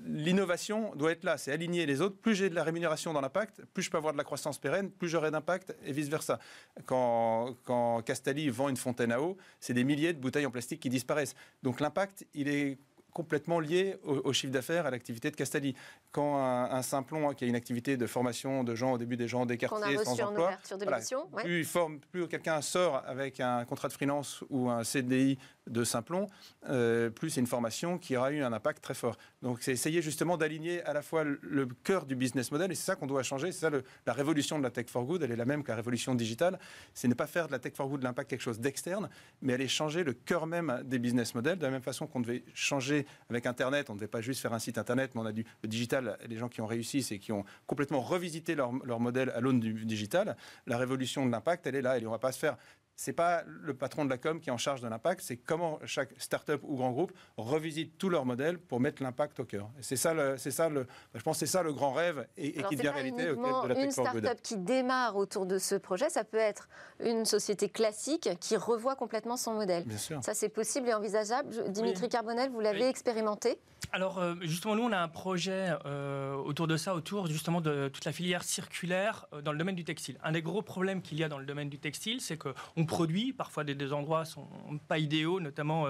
l'innovation 0.05 0.95
doit 0.95 1.11
être 1.11 1.23
là. 1.23 1.39
C'est 1.39 1.51
aligner 1.51 1.87
les 1.87 2.01
autres. 2.01 2.15
Plus 2.15 2.35
j'ai 2.35 2.49
de 2.49 2.55
la 2.55 2.63
rémunération 2.63 3.11
dans 3.11 3.21
l'impact, 3.21 3.65
plus 3.73 3.81
je 3.81 3.89
peux 3.89 3.97
avoir 3.97 4.13
de 4.13 4.19
la 4.19 4.23
croissance 4.23 4.59
pérenne, 4.59 4.91
plus 4.91 5.09
j'aurai 5.09 5.31
d'impact, 5.31 5.75
et 5.83 5.91
vice-versa. 5.91 6.37
Quand, 6.85 7.55
quand 7.63 8.03
Castali 8.03 8.49
vend 8.49 8.69
une 8.69 8.77
fontaine 8.77 9.11
à 9.11 9.19
eau, 9.19 9.35
c'est 9.59 9.73
des 9.73 9.83
milliers 9.83 10.13
de 10.13 10.19
bouteilles 10.19 10.45
en 10.45 10.51
plastique 10.51 10.79
qui 10.79 10.89
disparaissent. 10.89 11.33
Donc 11.63 11.79
l'impact, 11.79 12.27
il 12.35 12.47
est 12.49 12.77
complètement 13.13 13.59
lié 13.59 13.97
au, 14.03 14.33
chiffre 14.33 14.53
d'affaires, 14.53 14.85
à 14.85 14.91
l'activité 14.91 15.31
de 15.31 15.35
Castali. 15.35 15.75
Quand 16.11 16.37
un, 16.37 16.81
Simplon, 16.81 17.33
qui 17.33 17.43
a 17.43 17.47
une 17.47 17.55
activité 17.55 17.97
de 17.97 18.07
formation 18.07 18.63
de 18.63 18.75
gens, 18.75 18.93
au 18.93 18.97
début 18.97 19.17
des 19.17 19.27
gens 19.27 19.45
des 19.45 19.57
quartiers 19.57 19.97
sans 20.03 20.19
emploi, 20.21 20.51
de 20.71 21.41
plus, 21.43 21.63
forme, 21.65 21.99
plus 22.11 22.27
quelqu'un 22.27 22.61
sort 22.61 23.03
avec 23.05 23.39
un 23.39 23.65
contrat 23.65 23.87
de 23.87 23.93
freelance 23.93 24.43
ou 24.49 24.69
un 24.69 24.83
CDI 24.83 25.37
de 25.69 25.83
Simplon, 25.83 26.27
euh, 26.67 27.09
plus 27.09 27.29
c'est 27.29 27.39
une 27.39 27.47
formation 27.47 27.97
qui 27.97 28.17
aura 28.17 28.31
eu 28.31 28.41
un 28.41 28.53
impact 28.53 28.83
très 28.83 28.93
fort. 28.93 29.17
Donc 29.41 29.59
c'est 29.61 29.71
essayer 29.71 30.01
justement 30.01 30.37
d'aligner 30.37 30.83
à 30.83 30.93
la 30.93 31.01
fois 31.01 31.23
le, 31.23 31.67
cœur 31.83 32.05
du 32.05 32.15
business 32.15 32.51
model, 32.51 32.71
et 32.71 32.75
c'est 32.75 32.85
ça 32.85 32.95
qu'on 32.95 33.07
doit 33.07 33.23
changer, 33.23 33.51
c'est 33.51 33.59
ça 33.59 33.69
la 34.05 34.13
révolution 34.13 34.57
de 34.57 34.63
la 34.63 34.71
tech 34.71 34.87
for 34.87 35.05
good, 35.05 35.21
elle 35.23 35.31
est 35.31 35.35
la 35.35 35.45
même 35.45 35.63
que 35.63 35.69
la 35.69 35.75
révolution 35.75 36.15
digitale, 36.15 36.59
c'est 36.93 37.07
ne 37.07 37.13
pas 37.13 37.27
faire 37.27 37.47
de 37.47 37.51
la 37.51 37.59
tech 37.59 37.73
for 37.75 37.87
good 37.87 37.99
de 37.99 38.05
l'impact 38.05 38.29
quelque 38.29 38.41
chose 38.41 38.59
d'externe, 38.59 39.09
mais 39.41 39.53
aller 39.53 39.67
changer 39.67 40.03
le 40.03 40.13
cœur 40.13 40.47
même 40.47 40.81
des 40.85 40.99
business 40.99 41.35
models, 41.35 41.57
de 41.57 41.63
la 41.63 41.71
même 41.71 41.81
façon 41.81 42.07
qu'on 42.07 42.19
devait 42.19 42.43
changer 42.53 42.98
avec 43.29 43.45
Internet, 43.45 43.89
on 43.89 43.93
ne 43.93 43.99
devait 43.99 44.07
pas 44.07 44.21
juste 44.21 44.41
faire 44.41 44.53
un 44.53 44.59
site 44.59 44.77
Internet, 44.77 45.11
mais 45.15 45.21
on 45.21 45.25
a 45.25 45.31
du 45.31 45.45
le 45.63 45.69
digital, 45.69 46.17
les 46.27 46.37
gens 46.37 46.49
qui 46.49 46.61
ont 46.61 46.67
réussi, 46.67 47.03
c'est 47.03 47.19
qui 47.19 47.31
ont 47.31 47.45
complètement 47.67 48.01
revisité 48.01 48.55
leur, 48.55 48.71
leur 48.85 48.99
modèle 48.99 49.29
à 49.31 49.39
l'aune 49.39 49.59
du 49.59 49.85
digital. 49.85 50.35
La 50.67 50.77
révolution 50.77 51.25
de 51.25 51.31
l'impact, 51.31 51.67
elle 51.67 51.75
est 51.75 51.81
là, 51.81 51.95
on 51.97 52.01
ne 52.01 52.07
va 52.07 52.19
pas 52.19 52.31
se 52.31 52.39
faire 52.39 52.57
c'est 52.99 53.13
pas 53.13 53.43
le 53.45 53.73
patron 53.73 54.03
de 54.03 54.09
la 54.09 54.17
com 54.17 54.41
qui 54.41 54.49
est 54.49 54.51
en 54.51 54.57
charge 54.57 54.81
de 54.81 54.87
l'impact, 54.89 55.21
c'est 55.23 55.37
comment 55.37 55.79
chaque 55.85 56.09
start-up 56.17 56.59
ou 56.65 56.75
grand 56.75 56.91
groupe 56.91 57.13
revisite 57.37 57.97
tout 57.97 58.09
leur 58.09 58.25
modèle 58.25 58.59
pour 58.59 58.81
mettre 58.81 59.01
l'impact 59.01 59.39
au 59.39 59.45
cœur. 59.45 59.69
C'est 59.79 59.95
ça, 59.95 60.37
c'est 60.37 60.51
ça 60.51 60.67
le, 60.67 60.85
je 61.15 61.21
pense, 61.21 61.37
c'est 61.37 61.45
ça 61.45 61.63
le 61.63 61.71
grand 61.71 61.93
rêve 61.93 62.27
et, 62.35 62.61
qui 62.63 62.75
devient 62.75 62.89
réalité 62.89 63.29
auquel 63.29 63.69
de 63.69 63.73
la 63.73 63.83
Une 63.85 63.91
start-up 63.91 64.39
qui 64.43 64.57
démarre 64.57 65.15
autour 65.15 65.45
de 65.45 65.59
ce 65.59 65.75
projet, 65.75 66.09
ça 66.09 66.25
peut 66.25 66.35
être 66.35 66.67
une 66.99 67.23
société 67.23 67.69
classique 67.69 68.31
qui 68.41 68.57
revoit 68.57 68.97
complètement 68.97 69.37
son 69.37 69.53
modèle. 69.53 69.85
Bien 69.85 69.97
sûr. 69.97 70.21
Ça, 70.21 70.33
c'est 70.33 70.49
possible 70.49 70.89
et 70.89 70.93
envisageable. 70.93 71.71
Dimitri 71.71 72.09
Carbonel, 72.09 72.51
vous 72.51 72.59
l'avez 72.59 72.89
expérimenté? 72.89 73.59
Alors 73.91 74.19
euh, 74.19 74.35
justement, 74.41 74.75
nous, 74.75 74.83
on 74.83 74.91
a 74.91 74.99
un 74.99 75.07
projet 75.07 75.69
euh, 75.85 76.35
autour 76.35 76.67
de 76.67 76.77
ça, 76.77 76.93
autour 76.93 77.27
justement 77.27 77.59
de 77.59 77.87
toute 77.87 78.05
la 78.05 78.11
filière 78.11 78.43
circulaire 78.43 79.25
euh, 79.33 79.41
dans 79.41 79.51
le 79.51 79.57
domaine 79.57 79.75
du 79.75 79.83
textile. 79.83 80.19
Un 80.23 80.31
des 80.31 80.41
gros 80.41 80.61
problèmes 80.61 81.01
qu'il 81.01 81.17
y 81.17 81.23
a 81.23 81.29
dans 81.29 81.39
le 81.39 81.45
domaine 81.45 81.69
du 81.69 81.79
textile, 81.79 82.21
c'est 82.21 82.37
qu'on 82.37 82.85
produit, 82.89 83.33
parfois 83.33 83.63
des, 83.63 83.75
des, 83.75 83.93
endroits 83.93 84.25
sont 84.25 84.47
pas 84.87 84.99
idéaux, 84.99 85.39
notamment 85.39 85.87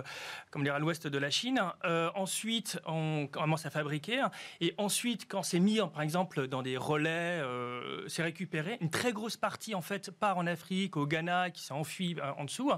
comme 0.51 0.63
dire 0.63 0.75
à 0.75 0.79
l'ouest 0.79 1.07
de 1.07 1.17
la 1.17 1.29
Chine. 1.29 1.61
ensuite, 2.15 2.79
on 2.85 3.27
commence 3.27 3.65
à 3.65 3.69
fabriquer, 3.69 4.25
et 4.61 4.73
ensuite, 4.77 5.27
quand 5.27 5.43
c'est 5.43 5.59
mis, 5.59 5.79
par 5.93 6.01
exemple, 6.01 6.47
dans 6.47 6.61
des 6.61 6.77
relais, 6.77 7.41
c'est 8.07 8.23
récupéré. 8.23 8.77
Une 8.81 8.89
très 8.89 9.13
grosse 9.13 9.37
partie, 9.37 9.75
en 9.75 9.81
fait, 9.81 10.11
part 10.11 10.37
en 10.37 10.47
Afrique, 10.47 10.97
au 10.97 11.07
Ghana, 11.07 11.49
qui 11.49 11.63
s'enfuit 11.63 12.15
en 12.37 12.45
dessous. 12.45 12.71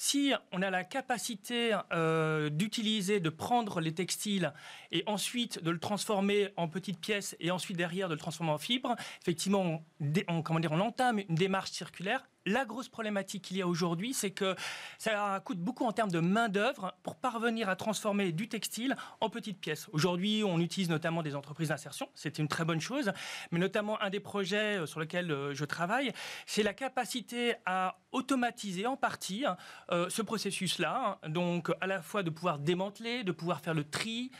Si 0.00 0.32
on 0.52 0.62
a 0.62 0.70
la 0.70 0.84
capacité 0.84 1.76
euh, 1.92 2.50
d'utiliser, 2.50 3.18
de 3.18 3.30
prendre 3.30 3.80
les 3.80 3.92
textiles 3.92 4.52
et 4.92 5.02
ensuite 5.06 5.60
de 5.60 5.72
le 5.72 5.80
transformer 5.80 6.50
en 6.56 6.68
petites 6.68 7.00
pièces 7.00 7.36
et 7.40 7.50
ensuite 7.50 7.76
derrière 7.76 8.08
de 8.08 8.14
le 8.14 8.20
transformer 8.20 8.52
en 8.52 8.58
fibres, 8.58 8.94
effectivement, 9.20 9.82
on, 10.28 10.42
comment 10.42 10.60
dire, 10.60 10.70
on 10.70 10.78
entame 10.78 11.18
une 11.28 11.34
démarche 11.34 11.72
circulaire 11.72 12.28
la 12.48 12.64
grosse 12.64 12.88
problématique 12.88 13.42
qu'il 13.42 13.56
y 13.56 13.62
a 13.62 13.66
aujourd'hui, 13.66 14.14
c'est 14.14 14.30
que 14.30 14.56
ça 14.98 15.40
coûte 15.44 15.58
beaucoup 15.58 15.84
en 15.84 15.92
termes 15.92 16.10
de 16.10 16.20
main-d'œuvre 16.20 16.94
pour 17.02 17.16
parvenir 17.16 17.68
à 17.68 17.76
transformer 17.76 18.32
du 18.32 18.48
textile 18.48 18.96
en 19.20 19.30
petites 19.30 19.60
pièces. 19.60 19.88
Aujourd'hui, 19.92 20.42
on 20.44 20.58
utilise 20.58 20.88
notamment 20.88 21.22
des 21.22 21.34
entreprises 21.36 21.68
d'insertion, 21.68 22.08
c'est 22.14 22.38
une 22.38 22.48
très 22.48 22.64
bonne 22.64 22.80
chose, 22.80 23.12
mais 23.50 23.58
notamment 23.58 24.00
un 24.00 24.10
des 24.10 24.20
projets 24.20 24.78
euh, 24.78 24.86
sur 24.86 25.00
lesquels 25.00 25.30
euh, 25.30 25.54
je 25.54 25.64
travaille, 25.64 26.12
c'est 26.46 26.62
la 26.62 26.74
capacité 26.74 27.54
à 27.66 27.98
automatiser 28.12 28.86
en 28.86 28.96
partie 28.96 29.44
euh, 29.90 30.08
ce 30.08 30.22
processus-là, 30.22 31.18
donc 31.28 31.70
à 31.80 31.86
la 31.86 32.00
fois 32.02 32.22
de 32.22 32.30
pouvoir 32.30 32.58
démanteler, 32.58 33.24
de 33.24 33.32
pouvoir 33.32 33.60
faire 33.60 33.74
le 33.74 33.84
tri 33.84 34.30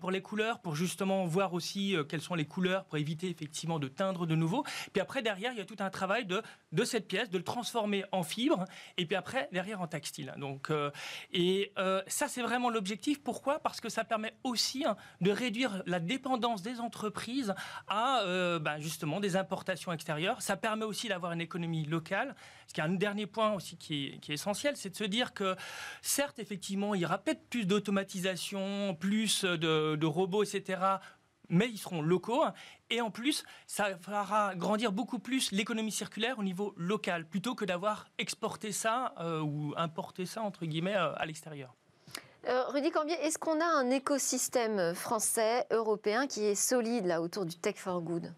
pour 0.00 0.10
les 0.10 0.22
couleurs, 0.22 0.60
pour 0.60 0.76
justement 0.76 1.24
voir 1.26 1.52
aussi 1.54 1.96
quelles 2.08 2.20
sont 2.20 2.34
les 2.34 2.46
couleurs, 2.46 2.84
pour 2.84 2.98
éviter 2.98 3.28
effectivement 3.28 3.78
de 3.78 3.88
teindre 3.88 4.26
de 4.26 4.34
nouveau. 4.34 4.64
Puis 4.92 5.00
après, 5.00 5.22
derrière, 5.22 5.52
il 5.52 5.58
y 5.58 5.60
a 5.60 5.64
tout 5.64 5.76
un 5.80 5.90
travail 5.90 6.26
de, 6.26 6.42
de 6.72 6.84
cette 6.84 7.08
pièce, 7.08 7.30
de 7.30 7.38
le 7.38 7.44
transformer 7.44 8.04
en 8.12 8.22
fibre 8.22 8.64
et 8.96 9.06
puis 9.06 9.16
après 9.16 9.48
derrière 9.52 9.80
en 9.80 9.86
textile. 9.86 10.34
Donc, 10.38 10.70
et 11.32 11.72
ça 12.06 12.28
c'est 12.28 12.42
vraiment 12.42 12.70
l'objectif. 12.70 13.22
Pourquoi? 13.22 13.58
Parce 13.58 13.80
que 13.80 13.88
ça 13.88 14.04
permet 14.04 14.34
aussi 14.44 14.84
hein, 14.84 14.96
de 15.20 15.30
réduire 15.30 15.82
la 15.86 16.00
dépendance 16.00 16.62
des 16.62 16.80
entreprises 16.80 17.54
à 17.88 18.22
ben, 18.60 18.78
justement 18.78 19.20
des 19.20 19.36
importations 19.36 19.92
extérieures. 19.92 20.42
Ça 20.42 20.56
permet 20.56 20.84
aussi 20.84 21.08
d'avoir 21.08 21.32
une 21.32 21.40
économie 21.40 21.84
locale. 21.84 22.34
Ce 22.66 22.74
qui 22.74 22.80
est 22.80 22.84
un 22.84 22.88
dernier 22.90 23.26
point 23.26 23.52
aussi 23.52 23.76
qui 23.76 24.06
est, 24.06 24.18
qui 24.18 24.32
est 24.32 24.34
essentiel, 24.34 24.76
c'est 24.76 24.90
de 24.90 24.96
se 24.96 25.04
dire 25.04 25.34
que 25.34 25.56
certes 26.00 26.38
effectivement 26.38 26.94
il 26.94 27.02
y 27.02 27.04
aura 27.04 27.18
peut-être 27.18 27.48
plus 27.48 27.66
d'automatisation, 27.66 28.94
plus 28.94 29.44
de, 29.44 29.56
de 29.62 30.06
robots, 30.06 30.42
etc 30.42 30.98
mais 31.52 31.68
ils 31.68 31.78
seront 31.78 32.02
locaux. 32.02 32.42
Et 32.90 33.00
en 33.00 33.10
plus, 33.10 33.44
ça 33.66 33.96
fera 33.98 34.54
grandir 34.56 34.90
beaucoup 34.90 35.18
plus 35.18 35.52
l'économie 35.52 35.92
circulaire 35.92 36.38
au 36.38 36.42
niveau 36.42 36.74
local, 36.76 37.26
plutôt 37.26 37.54
que 37.54 37.64
d'avoir 37.64 38.08
exporté 38.18 38.72
ça 38.72 39.14
euh, 39.20 39.40
ou 39.40 39.74
importé 39.76 40.26
ça, 40.26 40.42
entre 40.42 40.66
guillemets, 40.66 40.96
euh, 40.96 41.12
à 41.16 41.26
l'extérieur. 41.26 41.74
Euh, 42.48 42.64
Rudy 42.68 42.90
Cambier, 42.90 43.14
est-ce 43.22 43.38
qu'on 43.38 43.60
a 43.60 43.64
un 43.64 43.90
écosystème 43.90 44.94
français, 44.94 45.64
européen, 45.70 46.26
qui 46.26 46.44
est 46.44 46.56
solide 46.56 47.06
là 47.06 47.22
autour 47.22 47.44
du 47.44 47.56
Tech 47.56 47.76
for 47.76 48.00
Good? 48.00 48.32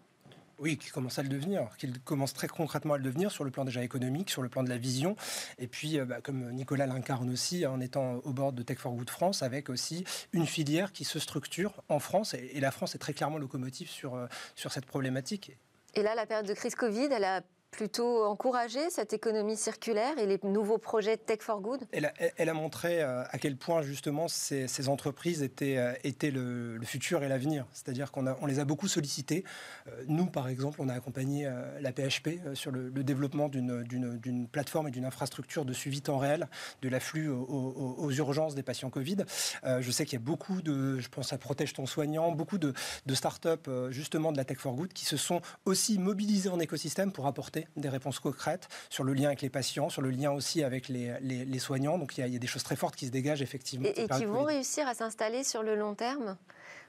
Oui, 0.59 0.77
qui 0.77 0.89
commence 0.89 1.19
à 1.19 1.23
le 1.23 1.29
devenir, 1.29 1.69
qui 1.77 1.91
commence 2.03 2.33
très 2.33 2.47
concrètement 2.47 2.93
à 2.93 2.97
le 2.97 3.03
devenir 3.03 3.31
sur 3.31 3.43
le 3.43 3.51
plan 3.51 3.65
déjà 3.65 3.83
économique, 3.83 4.29
sur 4.29 4.41
le 4.41 4.49
plan 4.49 4.63
de 4.63 4.69
la 4.69 4.77
vision. 4.77 5.15
Et 5.57 5.67
puis, 5.67 5.99
euh, 5.99 6.05
bah, 6.05 6.21
comme 6.21 6.51
Nicolas 6.51 6.87
l'incarne 6.87 7.29
aussi, 7.29 7.65
en 7.65 7.79
étant 7.79 8.15
au 8.23 8.33
bord 8.33 8.53
de 8.53 8.63
Tech 8.63 8.77
for 8.77 8.93
Good 8.93 9.09
France, 9.09 9.43
avec 9.43 9.69
aussi 9.69 10.05
une 10.33 10.45
filière 10.45 10.91
qui 10.91 11.03
se 11.03 11.19
structure 11.19 11.83
en 11.89 11.99
France. 11.99 12.33
Et, 12.33 12.59
la 12.59 12.71
France 12.71 12.95
est 12.95 12.99
très 12.99 13.13
clairement 13.13 13.37
locomotive 13.37 13.89
sur, 13.89 14.15
euh, 14.15 14.27
sur 14.55 14.71
cette 14.71 14.85
problématique. 14.85 15.51
Et 15.93 16.03
là, 16.03 16.15
la 16.15 16.25
période 16.25 16.47
de 16.47 16.53
crise 16.53 16.75
Covid, 16.75 17.09
elle 17.11 17.23
a 17.23 17.41
plutôt 17.75 18.23
encourager 18.23 18.89
cette 18.89 19.11
économie 19.11 19.57
circulaire 19.57 20.17
et 20.17 20.25
les 20.25 20.39
nouveaux 20.43 20.77
projets 20.77 21.17
Tech 21.17 21.39
for 21.41 21.59
Good? 21.59 21.81
Elle 21.91 22.49
a, 22.49 22.53
montré 22.53 23.01
euh, 23.01 23.23
à 23.29 23.37
quel 23.37 23.57
point 23.57 23.81
justement 23.81 24.27
ces, 24.27 24.87
entreprises 24.87 25.43
étaient, 25.43 25.77
euh, 25.77 26.77
le, 26.79 26.85
futur 26.85 27.23
et 27.23 27.27
l'avenir. 27.27 27.65
C'est-à-dire 27.73 28.11
qu'on 28.11 28.25
on 28.41 28.45
les 28.45 28.59
a 28.59 28.65
beaucoup 28.65 28.87
sollicitées. 28.87 29.43
Euh, 29.87 30.03
nous, 30.07 30.27
par 30.27 30.47
exemple, 30.47 30.81
on 30.81 30.87
a 30.87 30.93
accompagné 30.93 31.51
la 31.81 31.91
PHP 31.91 32.29
sur 32.53 32.71
le, 32.71 32.91
développement 33.03 33.49
d'une 33.49 34.47
plateforme 34.51 34.87
et 34.87 34.91
d'une 34.91 35.05
infrastructure 35.05 35.65
de 35.65 35.73
suivi 35.73 36.01
temps 36.01 36.17
réel 36.17 36.47
de 36.81 36.89
l'afflux 36.89 37.29
aux, 37.29 38.11
urgences 38.11 38.55
des 38.55 38.63
patients 38.63 38.89
Covid. 38.89 39.17
je 39.63 39.91
sais 39.91 40.05
qu'il 40.05 40.13
y 40.13 40.21
a 40.21 40.25
beaucoup 40.25 40.61
de, 40.61 40.99
je 40.99 41.09
pense 41.09 41.33
à 41.33 41.37
Protège 41.37 41.73
ton 41.73 41.85
soignant, 41.85 42.31
beaucoup 42.31 42.57
de, 42.57 42.73
de 43.05 43.13
start-up 43.13 43.69
justement 43.89 44.31
de 44.31 44.37
la 44.37 44.45
Tech 44.45 44.57
for 44.57 44.73
Good 44.73 44.93
qui 44.93 45.05
se 45.05 45.17
sont 45.17 45.41
aussi 45.65 45.99
mobilisés 45.99 46.49
en 46.49 46.59
écosystème 46.59 47.11
pour 47.11 47.27
apporter 47.27 47.64
des 47.75 47.89
réponses 47.89 48.19
concrètes 48.19 48.67
sur 48.89 49.03
le 49.03 49.13
lien 49.13 49.27
avec 49.27 49.41
les 49.41 49.49
patients, 49.49 49.89
sur 49.89 50.01
le 50.01 50.09
lien 50.09 50.31
aussi 50.31 50.63
avec 50.63 50.87
les, 50.87 51.13
les, 51.21 51.59
soignants. 51.59 51.97
Donc 51.97 52.17
il 52.17 52.27
y, 52.27 52.35
a, 52.35 52.39
des 52.39 52.47
choses 52.47 52.63
très 52.63 52.75
fortes 52.75 52.95
qui 52.95 53.07
se 53.07 53.11
dégagent 53.11 53.41
effectivement. 53.41 53.87
Et, 53.87 54.03
et 54.03 54.07
qui 54.07 54.25
vont 54.25 54.43
réussir 54.43 54.87
à 54.87 54.93
s'installer 54.93 55.43
sur 55.43 55.63
le 55.63 55.75
long 55.75 55.95
terme? 55.95 56.37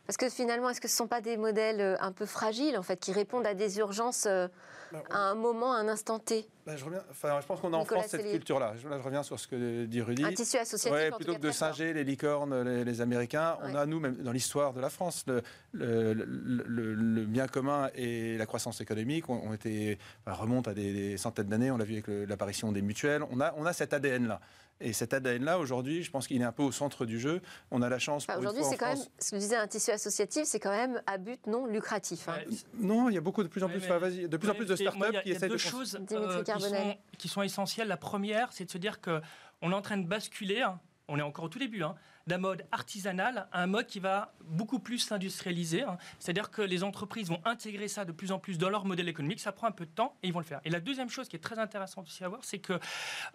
Parce 0.06 0.16
que 0.16 0.28
finalement, 0.28 0.70
est-ce 0.70 0.80
que 0.80 0.88
ce 0.88 0.94
ne 0.94 0.98
sont 0.98 1.08
pas 1.08 1.20
des 1.20 1.36
modèles 1.36 1.80
euh, 1.80 1.96
un 2.00 2.12
peu 2.12 2.26
fragiles, 2.26 2.78
en 2.78 2.82
fait, 2.82 2.98
qui 2.98 3.12
répondent 3.12 3.46
à 3.46 3.54
des 3.54 3.78
urgences 3.78 4.26
euh, 4.26 4.46
bah, 4.92 5.02
à 5.10 5.18
un 5.18 5.34
moment, 5.34 5.72
à 5.72 5.78
un 5.78 5.88
instant 5.88 6.20
T? 6.20 6.48
Bah, 6.64 6.76
je, 6.76 6.84
reviens, 6.84 7.02
enfin, 7.10 7.40
je 7.40 7.46
pense 7.46 7.60
qu'on 7.60 7.72
a 7.72 7.76
en 7.76 7.84
France 7.84 8.06
cette 8.08 8.30
culture-là. 8.30 8.74
Je, 8.80 8.86
reviens 8.86 9.24
sur 9.24 9.38
ce 9.40 9.48
que 9.48 9.84
dit 9.84 10.00
Rudy. 10.00 10.24
Un 10.24 10.32
tissu 10.32 10.58
associatif. 10.58 10.92
Ouais, 10.92 11.10
plutôt 11.10 11.34
que 11.34 11.40
de 11.40 11.50
singer 11.50 11.92
les 11.92 12.04
licornes, 12.04 12.62
les, 12.62 13.00
Américains, 13.00 13.58
on 13.62 13.74
a, 13.74 13.84
nous, 13.84 13.98
même 13.98 14.16
dans 14.16 14.32
l'histoire 14.32 14.72
de 14.72 14.80
la 14.80 14.90
France, 14.90 15.24
le, 15.26 15.42
le, 15.72 17.24
bien 17.24 17.48
commun 17.48 17.90
et 17.94 18.38
la 18.38 18.46
croissance 18.46 18.80
économique 18.80 19.28
ont, 19.28 19.52
été, 19.52 19.98
remontent 20.26 20.70
à 20.70 20.74
des, 20.74 21.16
centaines 21.16 21.48
d'années. 21.48 21.70
On 21.70 21.78
l'a 21.78 21.84
vu 21.84 21.94
avec 21.94 22.28
l'apparition 22.28 22.70
des 22.70 22.82
mutuelles. 22.82 23.22
On 23.30 23.40
a, 23.40 23.52
on 23.56 23.66
a 23.66 23.72
cet 23.72 23.92
ADN-là. 23.92 24.40
Et 24.80 24.92
cet 24.92 25.14
ADN-là, 25.14 25.58
aujourd'hui, 25.58 26.02
je 26.02 26.10
pense 26.10 26.26
qu'il 26.26 26.40
est 26.40 26.44
un 26.44 26.52
peu 26.52 26.62
au 26.62 26.72
centre 26.72 27.06
du 27.06 27.18
jeu. 27.18 27.40
On 27.70 27.80
a 27.80 27.88
la 27.88 27.98
chance. 27.98 28.26
aujourd'hui, 28.36 28.62
c'est 28.68 28.76
quand 28.76 28.88
même, 28.88 29.04
ce 29.18 29.30
que 29.30 29.36
je 29.36 29.40
disais, 29.40 29.56
un 29.56 29.66
tissu 29.66 29.90
associatif, 29.90 30.44
c'est 30.44 30.60
quand 30.60 30.70
même 30.70 31.00
à 31.06 31.16
but 31.16 31.46
non 31.46 31.66
lucratif. 31.66 32.28
Hein. 32.28 32.38
non, 32.78 33.08
il 33.08 33.14
y 33.14 33.18
a 33.18 33.22
beaucoup 33.22 33.42
de 33.42 33.48
plus 33.48 33.62
en 33.62 33.68
plus, 33.68 33.80
de 33.80 34.36
plus 34.36 34.50
en 34.50 34.54
plus 34.54 34.66
de 34.66 34.76
startups 34.76 35.20
qui 35.22 35.30
essaient 35.30 35.46
de. 35.46 35.52
deux 35.52 35.58
choses 35.58 35.98
euh, 36.12 36.42
qui, 36.42 36.60
sont, 36.60 36.96
qui, 37.18 37.28
sont, 37.28 37.42
essentielles. 37.42 37.88
La 37.88 37.96
première, 37.96 38.52
c'est 38.52 38.66
de 38.66 38.70
se 38.70 38.78
dire 38.78 39.00
qu'on 39.00 39.70
est 39.70 39.74
en 39.74 39.82
train 39.82 39.96
de 39.96 40.06
basculer. 40.06 40.60
Hein, 40.60 40.78
on 41.08 41.18
est 41.18 41.22
encore 41.22 41.44
au 41.44 41.48
tout 41.48 41.58
début, 41.58 41.82
hein, 41.82 41.94
d'un 42.26 42.38
mode 42.38 42.66
artisanal 42.72 43.46
à 43.52 43.62
un 43.62 43.66
mode 43.66 43.86
qui 43.86 44.00
va 44.00 44.32
beaucoup 44.42 44.78
plus 44.78 44.98
s'industrialiser. 44.98 45.82
Hein. 45.82 45.96
C'est-à-dire 46.18 46.50
que 46.50 46.62
les 46.62 46.82
entreprises 46.82 47.28
vont 47.28 47.40
intégrer 47.44 47.88
ça 47.88 48.04
de 48.04 48.12
plus 48.12 48.32
en 48.32 48.38
plus 48.38 48.58
dans 48.58 48.68
leur 48.68 48.84
modèle 48.84 49.08
économique. 49.08 49.40
Ça 49.40 49.52
prend 49.52 49.68
un 49.68 49.72
peu 49.72 49.86
de 49.86 49.90
temps 49.90 50.16
et 50.22 50.28
ils 50.28 50.32
vont 50.32 50.40
le 50.40 50.44
faire. 50.44 50.60
Et 50.64 50.70
la 50.70 50.80
deuxième 50.80 51.08
chose 51.08 51.28
qui 51.28 51.36
est 51.36 51.40
très 51.40 51.58
intéressante 51.58 52.06
aussi 52.06 52.24
à 52.24 52.28
voir, 52.28 52.40
c'est 52.42 52.58
que 52.58 52.78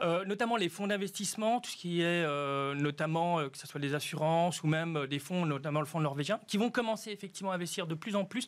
euh, 0.01 0.25
notamment 0.25 0.57
les 0.57 0.67
fonds 0.67 0.87
d'investissement, 0.87 1.61
tout 1.61 1.71
ce 1.71 1.77
qui 1.77 2.01
est 2.01 2.05
euh, 2.25 2.75
notamment 2.75 3.39
euh, 3.39 3.49
que 3.49 3.57
ce 3.57 3.67
soit 3.67 3.79
des 3.79 3.95
assurances 3.95 4.63
ou 4.63 4.67
même 4.67 5.07
des 5.07 5.19
fonds, 5.19 5.45
notamment 5.45 5.79
le 5.79 5.85
fonds 5.85 6.01
norvégien, 6.01 6.39
qui 6.47 6.57
vont 6.57 6.69
commencer 6.69 7.11
effectivement 7.11 7.51
à 7.51 7.55
investir 7.55 7.87
de 7.87 7.95
plus 7.95 8.15
en 8.15 8.25
plus 8.25 8.47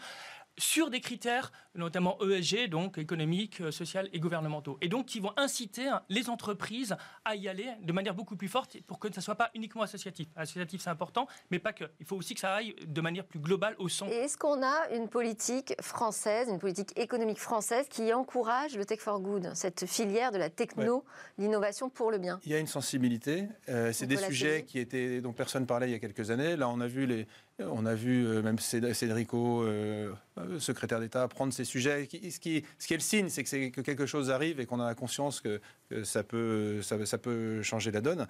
sur 0.57 0.89
des 0.89 1.01
critères, 1.01 1.51
notamment 1.75 2.17
ESG, 2.21 2.69
donc 2.69 2.97
économiques, 2.97 3.61
euh, 3.61 3.71
sociaux 3.71 4.01
et 4.11 4.19
gouvernementaux. 4.19 4.77
Et 4.81 4.87
donc, 4.87 5.07
qui 5.07 5.19
vont 5.19 5.33
inciter 5.37 5.87
hein, 5.87 6.01
les 6.09 6.29
entreprises 6.29 6.95
à 7.25 7.35
y 7.35 7.47
aller 7.47 7.67
de 7.81 7.93
manière 7.93 8.13
beaucoup 8.13 8.35
plus 8.35 8.47
forte 8.47 8.79
pour 8.81 8.99
que 8.99 9.07
ça 9.09 9.19
ne 9.19 9.23
soit 9.23 9.35
pas 9.35 9.49
uniquement 9.55 9.81
associatif. 9.81 10.27
Associatif, 10.35 10.81
c'est 10.81 10.89
important, 10.89 11.27
mais 11.51 11.59
pas 11.59 11.73
que. 11.73 11.85
Il 11.99 12.05
faut 12.05 12.15
aussi 12.15 12.33
que 12.33 12.39
ça 12.39 12.53
aille 12.53 12.75
de 12.85 13.01
manière 13.01 13.25
plus 13.25 13.39
globale 13.39 13.75
au 13.77 13.89
son. 13.89 14.07
Et 14.07 14.15
est-ce 14.15 14.37
qu'on 14.37 14.63
a 14.63 14.89
une 14.93 15.07
politique 15.07 15.73
française, 15.81 16.49
une 16.49 16.59
politique 16.59 16.97
économique 16.97 17.39
française 17.39 17.87
qui 17.89 18.13
encourage 18.13 18.75
le 18.75 18.85
Tech 18.85 18.99
for 18.99 19.19
Good, 19.19 19.51
cette 19.55 19.85
filière 19.85 20.31
de 20.31 20.37
la 20.37 20.49
techno, 20.49 21.03
l'innovation 21.37 21.89
pour 21.89 22.11
le 22.11 22.17
bien? 22.17 22.39
Il 22.45 22.51
y 22.51 22.55
a 22.55 22.59
une 22.59 22.67
sensibilité. 22.67 23.47
Euh, 23.69 23.91
c'est 23.91 24.07
des 24.07 24.17
sujets 24.17 24.63
qui 24.63 24.79
étaient, 24.79 25.21
dont 25.21 25.33
personne 25.33 25.65
parlait 25.65 25.87
il 25.87 25.91
y 25.91 25.95
a 25.95 25.99
quelques 25.99 26.31
années. 26.31 26.55
Là, 26.55 26.69
on 26.69 26.79
a 26.79 26.87
vu 26.87 27.05
les, 27.05 27.27
on 27.59 27.85
a 27.85 27.93
vu 27.93 28.25
euh, 28.25 28.41
même 28.41 28.57
Cédrico, 28.59 29.63
euh, 29.63 30.11
euh, 30.37 30.59
secrétaire 30.59 30.99
d'État, 30.99 31.27
prendre 31.27 31.53
ces 31.53 31.65
sujets. 31.65 32.07
Ce 32.11 32.39
qui, 32.39 32.63
ce 32.79 32.87
qui 32.87 32.93
est 32.93 32.97
le 32.97 33.01
signe, 33.01 33.29
c'est 33.29 33.43
que, 33.43 33.81
quelque 33.81 34.05
chose 34.05 34.31
arrive 34.31 34.59
et 34.59 34.65
qu'on 34.65 34.79
a 34.79 34.93
conscience 34.95 35.39
que, 35.39 35.61
ça, 36.03 36.23
peut, 36.23 36.81
ça, 36.81 37.17
peut 37.17 37.61
changer 37.61 37.91
la 37.91 38.01
donne. 38.01 38.27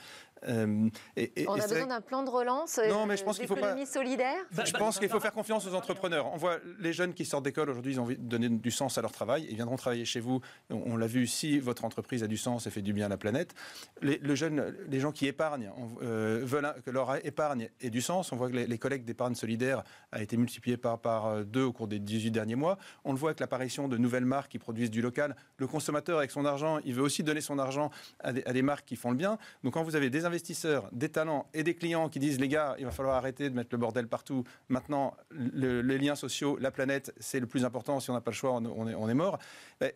et, 1.16 1.46
on 1.48 1.54
a 1.54 1.68
besoin 1.68 1.88
d'un 1.88 2.02
plan 2.02 2.24
de 2.24 2.30
relance 2.30 2.80
non, 2.90 3.06
mais 3.06 3.18
je 3.18 3.24
pense 3.24 3.38
qu'il 3.38 3.48
faut 3.48 3.56
pas... 3.56 3.86
solidaire 3.86 4.38
Je 4.52 4.72
pense 4.74 5.00
qu'il 5.00 5.10
faut 5.10 5.20
faire 5.20 5.34
confiance 5.34 5.66
aux 5.68 5.74
entrepreneurs. 5.74 6.32
On 6.34 6.38
voit 6.38 6.58
les 6.80 6.94
jeunes 6.94 7.14
qui 7.14 7.26
sortent 7.26 7.46
d'école 7.46 7.70
aujourd'hui, 7.70 7.94
ils 7.94 8.00
ont 8.00 8.04
envie 8.04 8.18
de 8.18 8.22
donner 8.22 8.50
du 8.50 8.72
sens 8.72 8.98
à 8.98 9.02
leur 9.02 9.12
travail. 9.12 9.48
Ils 9.50 9.56
viendront 9.56 9.76
travailler 9.76 10.06
chez 10.06 10.20
vous. 10.20 10.42
On, 10.70 10.98
l'a 10.98 11.08
vu, 11.08 11.28
si 11.28 11.60
votre 11.60 11.86
entreprise 11.86 12.24
a 12.24 12.28
du 12.28 12.38
sens 12.38 12.68
et 12.68 12.70
fait 12.70 12.82
du 12.82 12.94
bien 12.94 13.06
à 13.06 13.10
la 13.10 13.18
planète. 13.18 13.54
Les, 14.02 14.18
le 14.18 14.36
jeune, 14.36 14.76
les 14.88 15.00
gens 15.00 15.12
qui 15.12 15.28
épargnent 15.28 15.72
veulent 16.02 16.74
que 16.86 16.92
leur 16.92 17.26
épargne 17.26 17.70
ait 17.82 17.90
du 17.90 18.02
sens. 18.02 18.32
On 18.32 18.36
voit 18.36 18.50
que 18.50 18.56
les, 18.56 18.68
les 18.68 18.78
collègues 18.78 19.06
d'épargne 19.06 19.36
solidaire 19.36 19.84
a 20.12 20.22
été 20.22 20.38
multiplié 20.38 20.78
par, 20.78 21.00
par 21.00 21.26
euh, 21.28 21.44
deux 21.44 21.64
au 21.64 21.74
cours 21.74 21.88
des 21.88 22.00
18 22.00 22.32
derniers 22.32 22.56
mois. 22.56 22.78
On 23.04 23.12
le 23.12 23.18
voit 23.18 23.30
avec 23.30 23.40
l'apparition 23.40 23.88
de 23.88 23.98
nouvelles 23.98 24.26
marques 24.26 24.52
qui 24.52 24.60
produisent 24.60 24.92
du 24.92 25.02
local. 25.02 25.36
Le 25.58 25.68
consommateur, 25.68 26.18
avec 26.18 26.32
son 26.32 26.46
argent, 26.46 26.80
il 26.86 26.94
veut 26.94 27.04
aussi 27.04 27.24
donner 27.24 27.42
son 27.42 27.53
argent 27.60 27.92
à 28.20 28.32
des, 28.32 28.62
marques 28.62 28.86
qui 28.86 28.96
font 28.96 29.12
le 29.12 29.18
bien. 29.18 29.38
Donc 29.64 29.74
quand 29.74 29.84
vous 29.84 29.96
avez 29.96 30.10
des 30.10 30.26
investisseurs, 30.26 30.90
des 30.92 31.10
talents 31.10 31.48
et 31.54 31.64
des 31.64 31.76
clients 31.76 32.10
qui 32.10 32.20
disent 32.20 32.40
les 32.40 32.48
gars, 32.48 32.76
il 32.80 32.86
va 32.86 32.92
falloir 32.92 33.16
arrêter 33.16 33.50
de 33.50 33.56
mettre 33.56 33.70
le 33.72 33.78
bordel 33.78 34.08
partout. 34.08 34.44
Maintenant, 34.70 35.16
les 35.32 35.98
liens 35.98 36.16
sociaux, 36.16 36.58
la 36.60 36.72
planète, 36.72 37.14
c'est 37.20 37.40
le 37.40 37.48
plus 37.48 37.66
important. 37.66 38.00
Si 38.00 38.10
on 38.10 38.14
n'a 38.14 38.22
pas 38.22 38.32
le 38.32 38.36
choix, 38.36 38.52
on, 38.52 38.88
est, 38.88 38.96
on 38.96 39.10
est, 39.10 39.14
mort. 39.14 39.40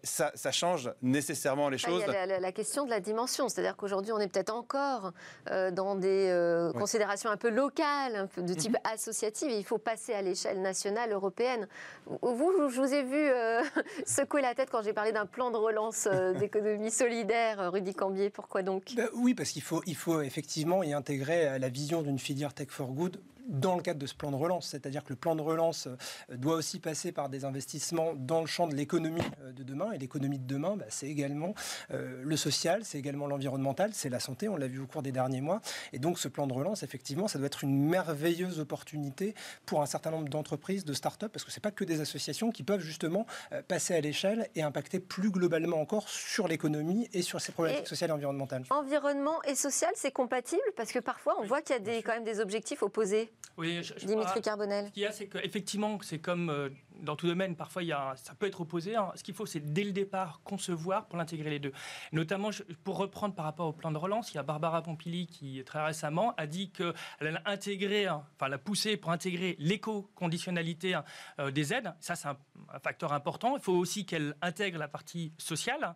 Ça, 0.03 0.31
ça, 0.35 0.51
change 0.51 0.91
nécessairement 1.01 1.69
les 1.69 1.77
choses. 1.77 2.03
Il 2.07 2.13
y 2.13 2.15
a 2.15 2.39
la, 2.39 2.51
question 2.51 2.85
de 2.85 2.89
la 2.89 2.99
dimension. 2.99 3.47
C'est-à-dire 3.49 3.75
qu'aujourd'hui, 3.75 4.11
on 4.11 4.19
est 4.19 4.27
peut-être 4.27 4.53
encore 4.53 5.13
euh, 5.49 5.71
dans 5.71 5.95
des 5.95 6.27
euh, 6.29 6.73
considérations 6.73 7.29
un 7.29 7.37
peu 7.37 7.49
locales, 7.49 8.15
un 8.15 8.27
peu 8.27 8.41
de 8.41 8.53
type 8.53 8.73
mhm. 8.73 8.79
associatif 8.83 9.07
associative. 9.07 9.51
Il 9.51 9.63
faut 9.63 9.77
passer 9.77 10.13
à 10.13 10.21
l'échelle 10.21 10.61
nationale, 10.61 11.11
européenne. 11.11 11.67
Vous, 12.05 12.69
je 12.69 12.81
vous 12.81 12.93
ai 12.93 13.03
vu 13.03 13.29
euh, 13.29 13.61
secouer 14.05 14.41
la 14.41 14.53
tête 14.53 14.69
quand 14.69 14.81
j'ai 14.81 14.91
parlé 14.91 15.11
d'un 15.11 15.25
plan 15.25 15.51
de 15.51 15.57
relance 15.57 16.07
d'économie 16.39 16.91
solidaire, 16.91 17.46
euh, 17.59 17.69
Rudy 17.69 17.93
Cambier. 17.93 18.29
Pourquoi 18.29 18.63
donc? 18.63 18.93
Bah 18.95 19.03
Oui, 19.13 19.33
parce 19.33 19.51
qu'il 19.51 19.61
faut, 19.61 19.81
il 19.85 19.95
faut 19.95 20.21
effectivement 20.21 20.83
y 20.83 20.93
intégrer 20.93 21.59
la 21.59 21.69
vision 21.69 22.01
d'une 22.01 22.19
filière 22.19 22.53
Tech 22.53 22.67
for 22.69 22.91
Good 22.91 23.19
dans 23.47 23.75
le 23.75 23.81
cadre 23.81 23.99
de 23.99 24.05
ce 24.05 24.15
plan 24.15 24.31
de 24.31 24.35
relance. 24.35 24.67
C'est-à-dire 24.67 25.03
que 25.03 25.09
le 25.09 25.15
plan 25.15 25.35
de 25.35 25.41
relance 25.41 25.87
euh, 25.87 26.37
doit 26.37 26.55
aussi 26.55 26.79
passer 26.79 27.11
par 27.11 27.29
des 27.29 27.45
investissements 27.45 28.13
dans 28.13 28.41
le 28.41 28.47
champ 28.47 28.67
de 28.67 28.75
l'économie 28.75 29.21
euh, 29.41 29.51
de 29.51 29.63
demain. 29.63 29.91
Et 29.91 29.97
l'économie 29.97 30.39
de 30.39 30.47
demain, 30.47 30.75
bah, 30.75 30.85
c'est 30.89 31.07
également 31.07 31.53
euh, 31.91 32.21
le 32.23 32.37
social, 32.37 32.83
c'est 32.83 32.97
également 32.97 33.27
l'environnemental, 33.27 33.91
c'est 33.93 34.09
la 34.09 34.19
santé, 34.19 34.49
on 34.49 34.57
l'a 34.57 34.67
vu 34.67 34.79
au 34.79 34.87
cours 34.87 35.01
des 35.01 35.11
derniers 35.11 35.41
mois. 35.41 35.61
Et 35.93 35.99
donc 35.99 36.19
ce 36.19 36.27
plan 36.27 36.47
de 36.47 36.53
relance, 36.53 36.83
effectivement, 36.83 37.27
ça 37.27 37.39
doit 37.39 37.47
être 37.47 37.63
une 37.63 37.87
merveilleuse 37.87 38.59
opportunité 38.59 39.33
pour 39.65 39.81
un 39.81 39.85
certain 39.85 40.11
nombre 40.11 40.29
d'entreprises, 40.29 40.85
de 40.85 40.93
start-up, 40.93 41.31
parce 41.31 41.45
que 41.45 41.51
ce 41.51 41.57
n'est 41.57 41.61
pas 41.61 41.71
que 41.71 41.83
des 41.83 42.01
associations 42.01 42.51
qui 42.51 42.63
peuvent 42.63 42.81
justement 42.81 43.25
passer 43.67 43.95
à 43.95 44.01
l'échelle 44.01 44.49
et 44.55 44.61
impacter 44.61 44.99
plus 44.99 45.31
globalement 45.31 45.79
encore 45.79 46.09
sur 46.09 46.47
l'économie 46.47 47.09
et 47.13 47.21
sur 47.21 47.41
ces 47.41 47.51
problématiques 47.51 47.87
sociales 47.87 48.09
et 48.09 48.13
environnementales. 48.13 48.63
Environnement 48.69 49.41
et 49.43 49.55
social, 49.55 49.91
c'est 49.95 50.11
compatible? 50.11 50.61
Parce 50.75 50.91
que 50.91 50.99
parfois, 50.99 51.37
on 51.39 51.45
voit 51.45 51.61
qu'il 51.61 51.75
y 51.75 51.79
a 51.79 51.81
des, 51.81 52.03
quand 52.03 52.13
même 52.13 52.23
des 52.23 52.39
objectifs 52.39 52.83
opposés. 52.83 53.31
Oui, 53.57 53.81
je, 53.81 53.93
Dimitri 54.05 54.41
Carbonel. 54.41 54.87
Ce 54.87 54.91
qu'il 54.91 55.03
y 55.03 55.05
a, 55.05 55.11
c'est 55.11 55.27
qu'effectivement, 55.27 55.97
c'est 56.01 56.19
comme 56.19 56.49
euh, 56.49 56.69
dans 57.01 57.15
tout 57.15 57.27
domaine, 57.27 57.55
parfois, 57.55 57.81
ça 58.15 58.35
peut 58.35 58.47
être 58.47 58.61
opposé. 58.61 58.95
Hein. 58.95 59.11
Ce 59.15 59.23
qu'il 59.23 59.33
faut, 59.33 59.45
c'est 59.45 59.73
dès 59.73 59.83
le 59.83 59.91
départ 59.91 60.41
concevoir 60.43 61.07
pour 61.07 61.17
l'intégrer 61.17 61.49
les 61.49 61.59
deux. 61.59 61.71
Notamment, 62.11 62.49
pour 62.83 62.97
reprendre 62.97 63.35
par 63.35 63.45
rapport 63.45 63.67
au 63.67 63.73
plan 63.73 63.91
de 63.91 63.97
relance, 63.97 64.31
il 64.31 64.35
y 64.35 64.37
a 64.37 64.43
Barbara 64.43 64.81
Pompili 64.81 65.27
qui, 65.27 65.63
très 65.65 65.83
récemment, 65.83 66.33
a 66.37 66.47
dit 66.47 66.71
qu'elle 66.71 67.41
a 67.43 67.49
intégré, 67.49 68.07
hein, 68.07 68.23
enfin, 68.35 68.49
l'a 68.49 68.57
poussé 68.57 68.97
pour 68.97 69.11
intégrer 69.11 69.55
l'éco-conditionnalité 69.59 70.93
hein, 70.93 71.03
euh, 71.39 71.51
des 71.51 71.73
aides. 71.73 71.93
Ça, 71.99 72.15
c'est 72.15 72.27
un, 72.27 72.37
facteur 72.83 73.13
important. 73.13 73.55
Il 73.55 73.63
faut 73.63 73.73
aussi 73.73 74.05
qu'elle 74.05 74.35
intègre 74.41 74.79
la 74.79 74.87
partie 74.87 75.31
sociale, 75.37 75.95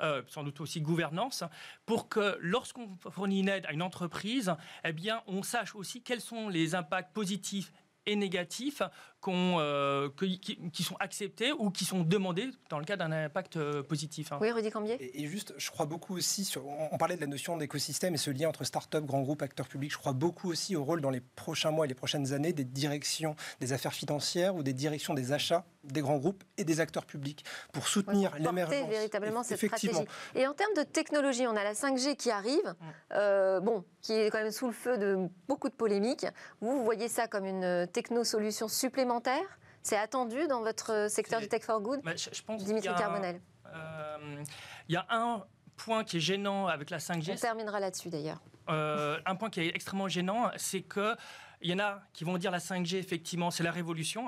euh, 0.00 0.22
sans 0.26 0.42
doute 0.42 0.60
aussi 0.60 0.80
gouvernance, 0.80 1.44
pour 1.86 2.08
que 2.08 2.38
lorsqu'on 2.40 2.96
fournit 3.10 3.40
une 3.40 3.48
aide 3.48 3.66
à 3.66 3.72
une 3.72 3.82
entreprise, 3.82 4.54
eh 4.84 4.92
bien, 4.92 5.22
on 5.26 5.42
sache 5.42 5.74
aussi 5.74 6.02
quels 6.02 6.20
sont 6.20 6.48
les 6.48 6.74
impacts 6.74 7.12
positifs 7.12 7.72
et 8.08 8.16
négatifs 8.16 8.82
euh, 9.26 10.08
qui, 10.72 10.82
sont 10.82 10.96
acceptés 11.00 11.52
ou 11.52 11.70
qui 11.70 11.84
sont 11.84 12.02
demandés 12.02 12.48
dans 12.70 12.78
le 12.78 12.84
cas 12.84 12.96
d'un 12.96 13.12
impact 13.12 13.56
euh, 13.56 13.82
positif. 13.82 14.32
Hein. 14.32 14.38
Oui, 14.40 14.50
Rudy 14.50 14.70
Cambier. 14.70 14.96
Et, 15.20 15.26
juste, 15.26 15.54
je 15.58 15.70
crois 15.70 15.86
beaucoup 15.86 16.16
aussi, 16.16 16.44
sur, 16.44 16.66
on, 16.66 16.96
parlait 16.98 17.16
de 17.16 17.20
la 17.20 17.26
notion 17.26 17.56
d'écosystème 17.56 18.14
et 18.14 18.18
ce 18.18 18.30
lien 18.30 18.48
entre 18.48 18.64
start-up, 18.64 19.04
grands 19.04 19.22
groupes, 19.22 19.42
acteurs 19.42 19.68
publics. 19.68 19.92
Je 19.92 19.98
crois 19.98 20.12
beaucoup 20.12 20.50
aussi 20.50 20.76
au 20.76 20.84
rôle 20.84 21.00
dans 21.00 21.10
les 21.10 21.20
prochains 21.20 21.70
mois 21.70 21.84
et 21.84 21.88
les 21.88 21.94
prochaines 21.94 22.32
années 22.32 22.52
des 22.52 22.64
directions 22.64 23.34
des 23.60 23.72
affaires 23.72 23.92
financières 23.92 24.54
ou 24.54 24.62
des 24.62 24.72
directions 24.72 25.14
des 25.14 25.32
achats 25.32 25.64
des 25.84 26.00
grands 26.02 26.18
groupes 26.18 26.44
et 26.58 26.64
des 26.64 26.80
acteurs 26.80 27.06
publics 27.06 27.44
pour 27.72 27.88
soutenir 27.88 28.34
l'émergence. 28.38 28.88
véritablement 28.88 29.42
cette 29.42 29.58
stratégie. 29.58 30.04
Et 30.34 30.46
en 30.46 30.52
termes 30.52 30.74
de 30.76 30.82
technologie, 30.82 31.46
on 31.46 31.56
a 31.56 31.64
la 31.64 31.72
5G 31.72 32.14
qui 32.16 32.30
arrive, 32.30 32.66
mm. 32.66 32.86
euh, 33.14 33.60
bon, 33.60 33.84
qui 34.02 34.12
est 34.12 34.30
quand 34.30 34.38
même 34.38 34.50
sous 34.50 34.66
le 34.66 34.72
feu 34.72 34.98
de 34.98 35.16
beaucoup 35.46 35.70
de 35.70 35.74
polémiques. 35.74 36.26
Vous, 36.60 36.76
vous 36.76 36.84
voyez 36.84 37.08
ça 37.08 37.26
comme 37.26 37.46
une 37.46 37.86
techno-solution 37.90 38.68
supplémentaire 38.68 39.07
c'est 39.82 39.96
attendu 39.96 40.46
dans 40.48 40.60
votre 40.62 41.08
secteur 41.08 41.40
du 41.40 41.48
Tech 41.48 41.62
for 41.62 41.80
Good 41.80 42.00
je, 42.04 42.42
pense 42.42 42.64
Dimitri 42.64 42.94
Carbonel. 42.94 43.40
Euh, 43.66 44.42
il 44.88 44.94
y 44.94 44.96
a 44.96 45.06
un 45.10 45.44
point 45.76 46.04
qui 46.04 46.18
est 46.18 46.20
gênant 46.20 46.66
avec 46.66 46.90
la 46.90 46.98
5G. 46.98 47.32
On 47.32 47.36
terminera 47.36 47.80
là-dessus 47.80 48.10
d'ailleurs. 48.10 48.40
Euh, 48.68 49.18
un 49.24 49.34
point 49.34 49.50
qui 49.50 49.60
est 49.60 49.74
extrêmement 49.74 50.08
gênant, 50.08 50.50
c'est 50.56 50.82
que 50.82 51.14
il 51.60 51.70
y 51.70 51.74
en 51.74 51.78
a 51.78 52.00
qui 52.12 52.24
vont 52.24 52.38
dire 52.38 52.50
la 52.50 52.58
5G, 52.58 52.96
effectivement, 52.96 53.50
c'est 53.50 53.64
la 53.64 53.72
révolution. 53.72 54.26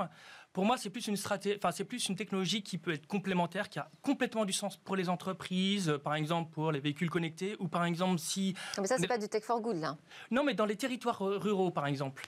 Pour 0.52 0.64
moi, 0.64 0.76
c'est 0.76 0.90
plus 0.90 1.06
une 1.06 1.16
stratégie, 1.16 1.56
enfin, 1.56 1.70
c'est 1.70 1.84
plus 1.84 2.08
une 2.08 2.16
technologie 2.16 2.62
qui 2.62 2.76
peut 2.76 2.92
être 2.92 3.06
complémentaire, 3.06 3.68
qui 3.68 3.78
a 3.78 3.88
complètement 4.02 4.44
du 4.44 4.52
sens 4.52 4.76
pour 4.76 4.96
les 4.96 5.08
entreprises, 5.08 5.94
par 6.02 6.16
exemple 6.16 6.50
pour 6.50 6.72
les 6.72 6.80
véhicules 6.80 7.10
connectés, 7.10 7.54
ou 7.60 7.68
par 7.68 7.84
exemple 7.84 8.18
si. 8.18 8.56
mais 8.78 8.88
ça, 8.88 8.96
c'est 8.98 9.06
pas 9.06 9.18
du 9.18 9.28
tech 9.28 9.44
for 9.44 9.60
good 9.60 9.76
là. 9.76 9.96
Non, 10.30 10.42
mais 10.42 10.54
dans 10.54 10.66
les 10.66 10.76
territoires 10.76 11.20
ruraux, 11.20 11.70
par 11.70 11.86
exemple. 11.86 12.26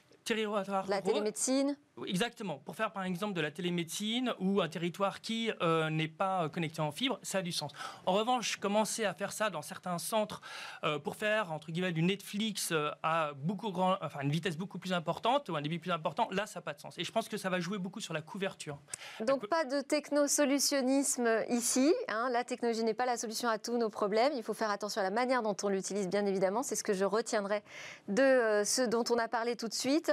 La 0.88 1.02
télémédecine 1.02 1.76
Exactement. 2.06 2.58
Pour 2.58 2.74
faire 2.74 2.90
par 2.90 3.04
exemple 3.04 3.34
de 3.34 3.40
la 3.42 3.50
télémédecine 3.50 4.32
ou 4.40 4.62
un 4.62 4.68
territoire 4.68 5.20
qui 5.20 5.50
euh, 5.60 5.90
n'est 5.90 6.08
pas 6.08 6.48
connecté 6.48 6.80
en 6.80 6.90
fibre, 6.90 7.18
ça 7.22 7.38
a 7.38 7.42
du 7.42 7.52
sens. 7.52 7.70
En 8.06 8.12
revanche, 8.12 8.56
commencer 8.56 9.04
à 9.04 9.12
faire 9.12 9.30
ça 9.30 9.50
dans 9.50 9.60
certains 9.60 9.98
centres 9.98 10.40
euh, 10.84 10.98
pour 10.98 11.16
faire 11.16 11.52
entre 11.52 11.70
guillemets 11.70 11.92
du 11.92 12.02
Netflix 12.02 12.70
euh, 12.72 12.90
à 13.02 13.32
beaucoup 13.36 13.70
grand, 13.70 13.98
enfin 14.00 14.20
une 14.22 14.30
vitesse 14.30 14.56
beaucoup 14.56 14.78
plus 14.78 14.94
importante 14.94 15.50
ou 15.50 15.56
un 15.56 15.60
débit 15.60 15.78
plus 15.78 15.90
important, 15.90 16.28
là 16.30 16.46
ça 16.46 16.60
n'a 16.60 16.62
pas 16.62 16.72
de 16.72 16.80
sens. 16.80 16.96
Et 16.96 17.04
je 17.04 17.12
pense 17.12 17.28
que 17.28 17.36
ça 17.36 17.50
va 17.50 17.60
jouer 17.60 17.76
beaucoup 17.76 18.00
sur 18.00 18.14
la 18.14 18.22
couverture. 18.22 18.78
Donc 19.20 19.46
pas 19.48 19.64
de 19.64 19.82
technosolutionnisme 19.82 21.44
ici. 21.50 21.92
Hein. 22.08 22.30
La 22.32 22.44
technologie 22.44 22.84
n'est 22.84 22.94
pas 22.94 23.06
la 23.06 23.18
solution 23.18 23.50
à 23.50 23.58
tous 23.58 23.76
nos 23.76 23.90
problèmes. 23.90 24.32
Il 24.34 24.42
faut 24.42 24.54
faire 24.54 24.70
attention 24.70 25.02
à 25.02 25.04
la 25.04 25.10
manière 25.10 25.42
dont 25.42 25.56
on 25.62 25.68
l'utilise, 25.68 26.08
bien 26.08 26.24
évidemment. 26.24 26.62
C'est 26.62 26.76
ce 26.76 26.84
que 26.84 26.94
je 26.94 27.04
retiendrai 27.04 27.62
de 28.08 28.62
ce 28.64 28.82
dont 28.86 29.04
on 29.10 29.18
a 29.18 29.28
parlé 29.28 29.56
tout 29.56 29.68
de 29.68 29.74
suite 29.74 30.11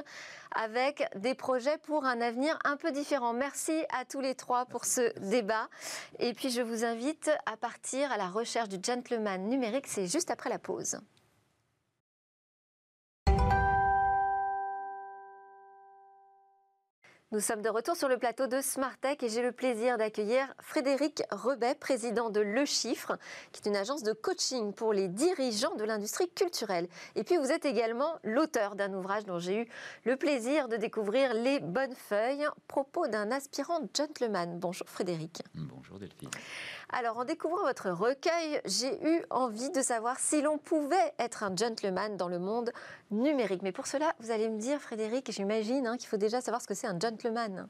avec 0.51 1.07
des 1.15 1.35
projets 1.35 1.77
pour 1.79 2.05
un 2.05 2.21
avenir 2.21 2.57
un 2.65 2.77
peu 2.77 2.91
différent. 2.91 3.33
Merci 3.33 3.73
à 3.89 4.05
tous 4.05 4.21
les 4.21 4.35
trois 4.35 4.65
pour 4.65 4.85
ce 4.85 5.17
débat. 5.19 5.69
Et 6.19 6.33
puis 6.33 6.49
je 6.49 6.61
vous 6.61 6.85
invite 6.85 7.29
à 7.45 7.57
partir 7.57 8.11
à 8.11 8.17
la 8.17 8.29
recherche 8.29 8.69
du 8.69 8.77
gentleman 8.81 9.47
numérique. 9.47 9.87
C'est 9.87 10.07
juste 10.07 10.31
après 10.31 10.49
la 10.49 10.59
pause. 10.59 10.99
Nous 17.31 17.41
sommes 17.41 17.61
de 17.61 17.69
retour 17.69 17.95
sur 17.95 18.09
le 18.09 18.17
plateau 18.17 18.47
de 18.47 18.59
Smartech 18.59 19.21
et 19.21 19.29
j'ai 19.29 19.43
le 19.43 19.51
plaisir 19.51 19.99
d'accueillir 19.99 20.51
Frédéric 20.61 21.21
Rebet, 21.29 21.75
président 21.75 22.31
de 22.31 22.39
Le 22.39 22.65
Chiffre, 22.65 23.19
qui 23.51 23.61
est 23.61 23.69
une 23.69 23.75
agence 23.75 24.01
de 24.01 24.13
coaching 24.13 24.73
pour 24.73 24.93
les 24.93 25.07
dirigeants 25.07 25.75
de 25.75 25.83
l'industrie 25.83 26.27
culturelle. 26.27 26.87
Et 27.13 27.23
puis 27.23 27.37
vous 27.37 27.51
êtes 27.51 27.65
également 27.65 28.17
l'auteur 28.23 28.75
d'un 28.75 28.91
ouvrage 28.95 29.25
dont 29.25 29.37
j'ai 29.37 29.61
eu 29.61 29.67
le 30.05 30.15
plaisir 30.15 30.69
de 30.69 30.75
découvrir 30.75 31.35
les 31.35 31.59
bonnes 31.59 31.93
feuilles, 31.93 32.47
propos 32.67 33.05
d'un 33.05 33.29
aspirant 33.29 33.87
gentleman. 33.95 34.57
Bonjour 34.57 34.89
Frédéric. 34.89 35.43
Bonjour 35.53 35.99
Delphine. 35.99 36.31
Alors, 36.91 37.19
en 37.19 37.25
découvrant 37.25 37.61
votre 37.61 37.91
recueil, 37.91 38.61
j'ai 38.65 38.91
eu 39.07 39.21
envie 39.29 39.69
de 39.69 39.81
savoir 39.81 40.17
si 40.17 40.41
l'on 40.41 40.57
pouvait 40.57 41.13
être 41.19 41.43
un 41.43 41.55
gentleman 41.55 42.17
dans 42.17 42.27
le 42.27 42.39
monde 42.39 42.71
numérique. 43.11 43.61
Mais 43.61 43.71
pour 43.71 43.85
cela, 43.85 44.15
vous 44.19 44.31
allez 44.31 44.49
me 44.49 44.59
dire, 44.59 44.79
Frédéric, 44.79 45.31
j'imagine 45.31 45.85
hein, 45.85 45.97
qu'il 45.97 46.09
faut 46.09 46.17
déjà 46.17 46.41
savoir 46.41 46.63
ce 46.63 46.67
que 46.67 46.73
c'est 46.73 46.87
un 46.87 46.97
gentleman. 46.99 47.67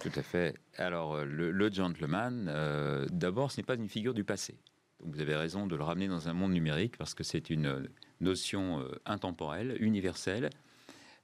Tout 0.00 0.12
à 0.16 0.22
fait. 0.22 0.54
Alors, 0.78 1.16
euh, 1.16 1.24
le, 1.26 1.70
gentleman, 1.70 2.46
euh, 2.48 3.06
d'abord, 3.10 3.52
ce 3.52 3.60
n'est 3.60 3.66
pas 3.66 3.74
une 3.74 3.90
figure 3.90 4.14
du 4.14 4.24
passé. 4.24 4.58
Vous 5.00 5.20
avez 5.20 5.36
raison 5.36 5.66
de 5.66 5.76
le 5.76 5.84
ramener 5.84 6.08
dans 6.08 6.28
un 6.28 6.32
monde 6.32 6.52
numérique 6.52 6.96
parce 6.96 7.12
que 7.12 7.24
c'est 7.24 7.50
une 7.50 7.86
notion 8.20 8.80
euh, 8.80 8.98
intemporelle, 9.04 9.76
universelle. 9.80 10.48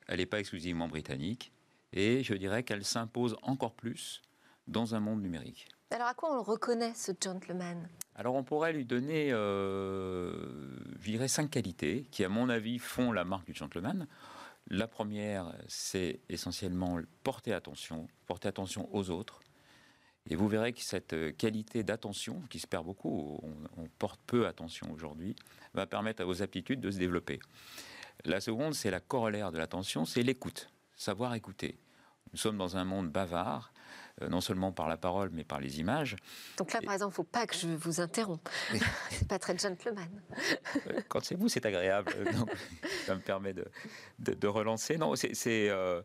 Elle 0.08 0.18
n'est 0.18 0.26
pas 0.26 0.40
exclusivement 0.40 0.88
britannique. 0.88 1.52
Et 1.94 2.22
je 2.22 2.34
dirais 2.34 2.64
qu'elle 2.64 2.84
s'impose 2.84 3.34
encore 3.40 3.72
plus 3.72 4.20
dans 4.66 4.94
un 4.94 5.00
monde 5.00 5.22
numérique. 5.22 5.68
Alors 5.90 6.08
à 6.08 6.14
quoi 6.14 6.32
on 6.32 6.34
le 6.34 6.40
reconnaît, 6.40 6.92
ce 6.94 7.12
gentleman? 7.18 7.88
Alors 8.14 8.34
on 8.34 8.44
pourrait 8.44 8.72
lui 8.72 8.84
donner, 8.84 9.32
euh, 9.32 10.76
je 11.00 11.10
dirais, 11.10 11.28
cinq 11.28 11.50
qualités 11.50 12.06
qui, 12.10 12.24
à 12.24 12.28
mon 12.28 12.50
avis, 12.50 12.78
font 12.78 13.10
la 13.10 13.24
marque 13.24 13.46
du 13.46 13.54
gentleman. 13.54 14.06
La 14.66 14.86
première, 14.86 15.54
c'est 15.66 16.20
essentiellement 16.28 17.00
porter 17.24 17.54
attention, 17.54 18.06
porter 18.26 18.48
attention 18.48 18.94
aux 18.94 19.08
autres. 19.08 19.40
Et 20.28 20.36
vous 20.36 20.46
verrez 20.46 20.74
que 20.74 20.82
cette 20.82 21.36
qualité 21.38 21.82
d'attention, 21.82 22.42
qui 22.50 22.58
se 22.58 22.66
perd 22.66 22.84
beaucoup, 22.84 23.40
on, 23.42 23.82
on 23.82 23.86
porte 23.98 24.20
peu 24.26 24.46
attention 24.46 24.92
aujourd'hui, 24.92 25.34
va 25.72 25.86
permettre 25.86 26.20
à 26.20 26.26
vos 26.26 26.42
aptitudes 26.42 26.80
de 26.80 26.90
se 26.90 26.98
développer. 26.98 27.40
La 28.26 28.42
seconde, 28.42 28.74
c'est 28.74 28.90
la 28.90 29.00
corollaire 29.00 29.52
de 29.52 29.58
l'attention, 29.58 30.04
c'est 30.04 30.22
l'écoute, 30.22 30.70
savoir 30.96 31.34
écouter. 31.34 31.78
Nous 32.32 32.38
sommes 32.38 32.58
dans 32.58 32.76
un 32.76 32.84
monde 32.84 33.10
bavard, 33.10 33.72
euh, 34.22 34.28
non 34.28 34.40
seulement 34.40 34.72
par 34.72 34.88
la 34.88 34.96
parole, 34.96 35.30
mais 35.32 35.44
par 35.44 35.60
les 35.60 35.80
images. 35.80 36.16
Donc 36.56 36.72
là, 36.72 36.80
par 36.80 36.92
exemple, 36.94 37.10
il 37.10 37.20
ne 37.20 37.24
faut 37.24 37.24
pas 37.24 37.46
que 37.46 37.54
je 37.54 37.68
vous 37.68 38.00
interrompe. 38.00 38.48
c'est 39.10 39.28
pas 39.28 39.38
très 39.38 39.56
gentleman. 39.56 40.08
Euh, 40.88 41.00
quand 41.08 41.24
c'est 41.24 41.36
vous, 41.36 41.48
c'est 41.48 41.64
agréable. 41.66 42.12
Donc, 42.38 42.50
ça 43.06 43.14
me 43.14 43.20
permet 43.20 43.52
de, 43.52 43.64
de, 44.18 44.46
relancer. 44.48 44.98
Non, 44.98 45.14
c'est 45.14 45.34
euh, 45.70 46.02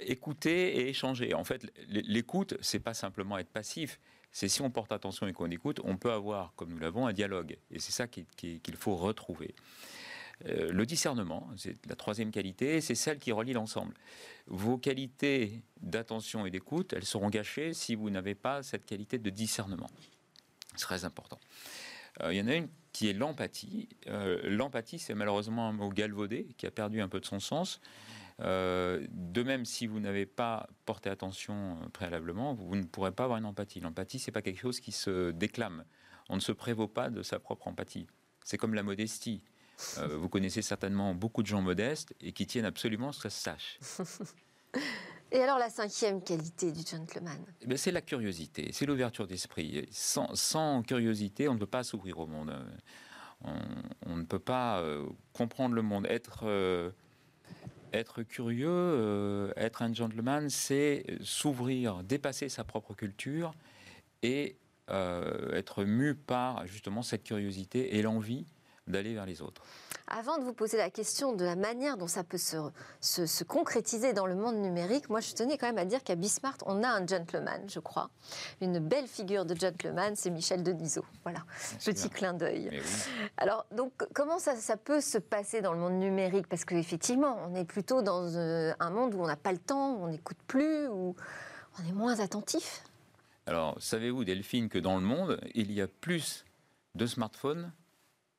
écouter 0.00 0.78
et 0.78 0.88
échanger. 0.88 1.34
En 1.34 1.44
fait, 1.44 1.62
l'écoute, 1.88 2.54
c'est 2.60 2.78
pas 2.78 2.94
simplement 2.94 3.38
être 3.38 3.50
passif. 3.50 3.98
C'est 4.30 4.48
si 4.48 4.60
on 4.60 4.70
porte 4.70 4.92
attention 4.92 5.26
et 5.26 5.32
qu'on 5.32 5.50
écoute, 5.50 5.80
on 5.82 5.96
peut 5.96 6.12
avoir, 6.12 6.52
comme 6.56 6.70
nous 6.70 6.78
l'avons, 6.78 7.06
un 7.06 7.12
dialogue. 7.12 7.56
Et 7.70 7.78
c'est 7.78 7.92
ça 7.92 8.06
qu'il 8.06 8.76
faut 8.76 8.94
retrouver. 8.94 9.54
Le 10.44 10.84
discernement, 10.84 11.48
c'est 11.56 11.74
la 11.86 11.96
troisième 11.96 12.30
qualité, 12.30 12.80
c'est 12.80 12.94
celle 12.94 13.18
qui 13.18 13.32
relie 13.32 13.54
l'ensemble 13.54 13.94
vos 14.46 14.78
qualités 14.78 15.62
d'attention 15.80 16.46
et 16.46 16.50
d'écoute, 16.50 16.92
elles 16.92 17.04
seront 17.04 17.30
gâchées 17.30 17.74
si 17.74 17.94
vous 17.94 18.10
n'avez 18.10 18.34
pas 18.34 18.62
cette 18.62 18.86
qualité 18.86 19.18
de 19.18 19.30
discernement. 19.30 19.90
C'est 20.76 20.84
très 20.84 21.04
important. 21.04 21.40
Euh, 22.22 22.32
il 22.32 22.38
y 22.38 22.40
en 22.40 22.48
a 22.48 22.54
une 22.54 22.68
qui 22.92 23.08
est 23.08 23.12
l'empathie. 23.12 23.88
Euh, 24.06 24.40
l'empathie, 24.44 24.98
c'est 24.98 25.14
malheureusement 25.14 25.68
un 25.68 25.72
mot 25.72 25.90
galvaudé 25.90 26.46
qui 26.56 26.66
a 26.66 26.70
perdu 26.70 27.00
un 27.00 27.08
peu 27.08 27.20
de 27.20 27.26
son 27.26 27.40
sens. 27.40 27.80
Euh, 28.40 29.06
de 29.10 29.42
même, 29.42 29.64
si 29.64 29.86
vous 29.86 29.98
n'avez 29.98 30.26
pas 30.26 30.68
porté 30.84 31.10
attention 31.10 31.78
préalablement, 31.92 32.54
vous 32.54 32.76
ne 32.76 32.84
pourrez 32.84 33.12
pas 33.12 33.24
avoir 33.24 33.38
une 33.38 33.46
empathie. 33.46 33.80
L'empathie, 33.80 34.18
c'est 34.18 34.32
pas 34.32 34.42
quelque 34.42 34.60
chose 34.60 34.80
qui 34.80 34.92
se 34.92 35.30
déclame. 35.30 35.84
On 36.28 36.36
ne 36.36 36.40
se 36.40 36.52
prévaut 36.52 36.88
pas 36.88 37.10
de 37.10 37.22
sa 37.22 37.38
propre 37.38 37.68
empathie. 37.68 38.06
C'est 38.44 38.58
comme 38.58 38.74
la 38.74 38.82
modestie. 38.82 39.42
Euh, 39.98 40.16
vous 40.16 40.28
connaissez 40.28 40.62
certainement 40.62 41.14
beaucoup 41.14 41.42
de 41.42 41.46
gens 41.46 41.62
modestes 41.62 42.14
et 42.20 42.32
qui 42.32 42.46
tiennent 42.46 42.64
absolument 42.64 43.12
ce 43.12 43.22
que 43.22 43.28
ça 43.28 43.30
se 43.30 43.42
sache. 43.42 43.78
Et 45.32 45.40
alors 45.40 45.58
la 45.58 45.68
cinquième 45.70 46.22
qualité 46.22 46.70
du 46.70 46.82
gentleman? 46.86 47.38
Eh 47.68 47.76
C'est 47.76 47.90
la 47.90 48.00
curiosité, 48.00 48.70
c'est 48.72 48.86
l'ouverture 48.86 49.26
d'esprit. 49.26 49.88
Sans, 49.90 50.82
curiosité, 50.82 51.48
on 51.48 51.54
ne 51.54 51.58
peut 51.58 51.66
pas 51.66 51.82
s'ouvrir 51.82 52.20
au 52.20 52.26
monde. 52.26 52.54
On, 53.42 54.16
ne 54.16 54.22
peut 54.22 54.38
pas 54.38 54.80
euh, 54.80 55.04
comprendre 55.32 55.74
le 55.74 55.82
monde. 55.82 56.06
Être, 56.06 56.44
euh, 56.44 56.90
être 57.92 58.22
curieux, 58.22 59.52
être 59.56 59.82
un 59.82 59.92
gentleman, 59.92 60.48
c'est 60.48 61.04
s'ouvrir, 61.22 62.04
dépasser 62.04 62.48
sa 62.48 62.62
propre 62.64 62.94
culture 62.94 63.52
et 64.22 64.56
être 64.88 65.84
mu 65.84 66.14
par 66.14 66.66
justement 66.68 67.02
cette 67.02 67.24
curiosité 67.24 67.96
et 67.96 68.02
l'envie 68.02 68.46
d'aller 68.86 69.14
vers 69.14 69.26
les 69.26 69.42
autres. 69.42 69.62
Avant 70.08 70.38
de 70.38 70.44
vous 70.44 70.52
poser 70.52 70.76
la 70.76 70.90
question 70.90 71.34
de 71.34 71.44
la 71.44 71.56
manière 71.56 71.96
dont 71.96 72.06
ça 72.06 72.22
peut 72.22 72.38
se, 72.38 72.56
se, 73.00 73.42
concrétiser 73.42 74.12
dans 74.12 74.26
le 74.26 74.36
monde 74.36 74.56
numérique, 74.56 75.08
moi 75.08 75.20
je 75.20 75.32
tenais 75.34 75.58
quand 75.58 75.66
même 75.66 75.78
à 75.78 75.84
dire 75.84 76.04
qu'à 76.04 76.14
Bismart, 76.14 76.58
on 76.64 76.84
a 76.84 76.88
un 76.88 77.04
gentleman, 77.04 77.62
je 77.68 77.80
crois. 77.80 78.10
Une 78.60 78.78
belle 78.78 79.08
figure 79.08 79.44
de 79.44 79.56
gentleman, 79.56 80.14
c'est 80.14 80.30
Michel 80.30 80.62
Denisot. 80.62 81.04
Voilà, 81.24 81.40
petit 81.84 82.08
clin 82.08 82.34
d'œil. 82.34 82.80
Alors, 83.36 83.66
donc, 83.72 83.92
comment 84.14 84.38
ça, 84.38 84.54
ça, 84.54 84.76
peut 84.76 85.00
se 85.00 85.18
passer 85.18 85.60
dans 85.60 85.72
le 85.72 85.80
monde 85.80 85.94
numérique? 85.94 86.46
Parce 86.46 86.64
qu'effectivement, 86.64 87.38
on 87.48 87.56
est 87.56 87.64
plutôt 87.64 88.02
dans 88.02 88.22
euh, 88.36 88.72
un 88.78 88.90
monde 88.90 89.14
où 89.14 89.22
on 89.22 89.26
n'a 89.26 89.36
pas 89.36 89.52
le 89.52 89.58
temps, 89.58 89.94
où 89.96 90.04
on 90.04 90.08
n'écoute 90.08 90.38
plus, 90.46 90.86
où 90.86 91.16
on 91.80 91.88
est 91.88 91.92
moins 91.92 92.20
attentif. 92.20 92.84
Alors, 93.46 93.76
savez-vous, 93.80 94.24
Delphine, 94.24 94.68
que 94.68 94.78
dans 94.78 94.96
le 94.96 95.02
monde, 95.02 95.40
il 95.54 95.72
y 95.72 95.80
a 95.80 95.88
plus 95.88 96.44
de 96.94 97.06
smartphones 97.06 97.72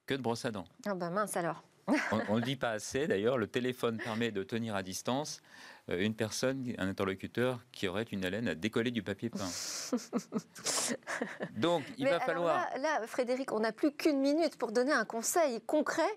que 0.07 0.15
de 0.15 0.21
brosse 0.21 0.45
à 0.45 0.51
dents. 0.51 0.65
Ah 0.85 0.95
ben 0.95 1.11
mince 1.11 1.37
alors. 1.37 1.63
on 2.11 2.35
ne 2.35 2.39
le 2.39 2.45
dit 2.45 2.57
pas 2.57 2.71
assez. 2.71 3.07
D'ailleurs, 3.07 3.37
le 3.37 3.47
téléphone 3.47 3.97
permet 3.97 4.31
de 4.31 4.43
tenir 4.43 4.75
à 4.75 4.83
distance 4.83 5.41
euh, 5.89 5.99
une 5.99 6.15
personne, 6.15 6.73
un 6.77 6.89
interlocuteur 6.89 7.61
qui 7.71 7.87
aurait 7.87 8.03
une 8.03 8.25
haleine 8.25 8.49
à 8.49 8.55
décoller 8.55 8.91
du 8.91 9.03
papier 9.03 9.29
peint. 9.29 9.47
Donc, 11.55 11.83
il 11.97 12.07
va 12.07 12.19
falloir. 12.19 12.65
Là, 12.77 13.07
Frédéric, 13.07 13.53
on 13.53 13.61
n'a 13.61 13.71
plus 13.71 13.93
qu'une 13.93 14.19
minute 14.19 14.57
pour 14.57 14.73
donner 14.73 14.91
un 14.91 15.05
conseil 15.05 15.61
concret 15.61 16.11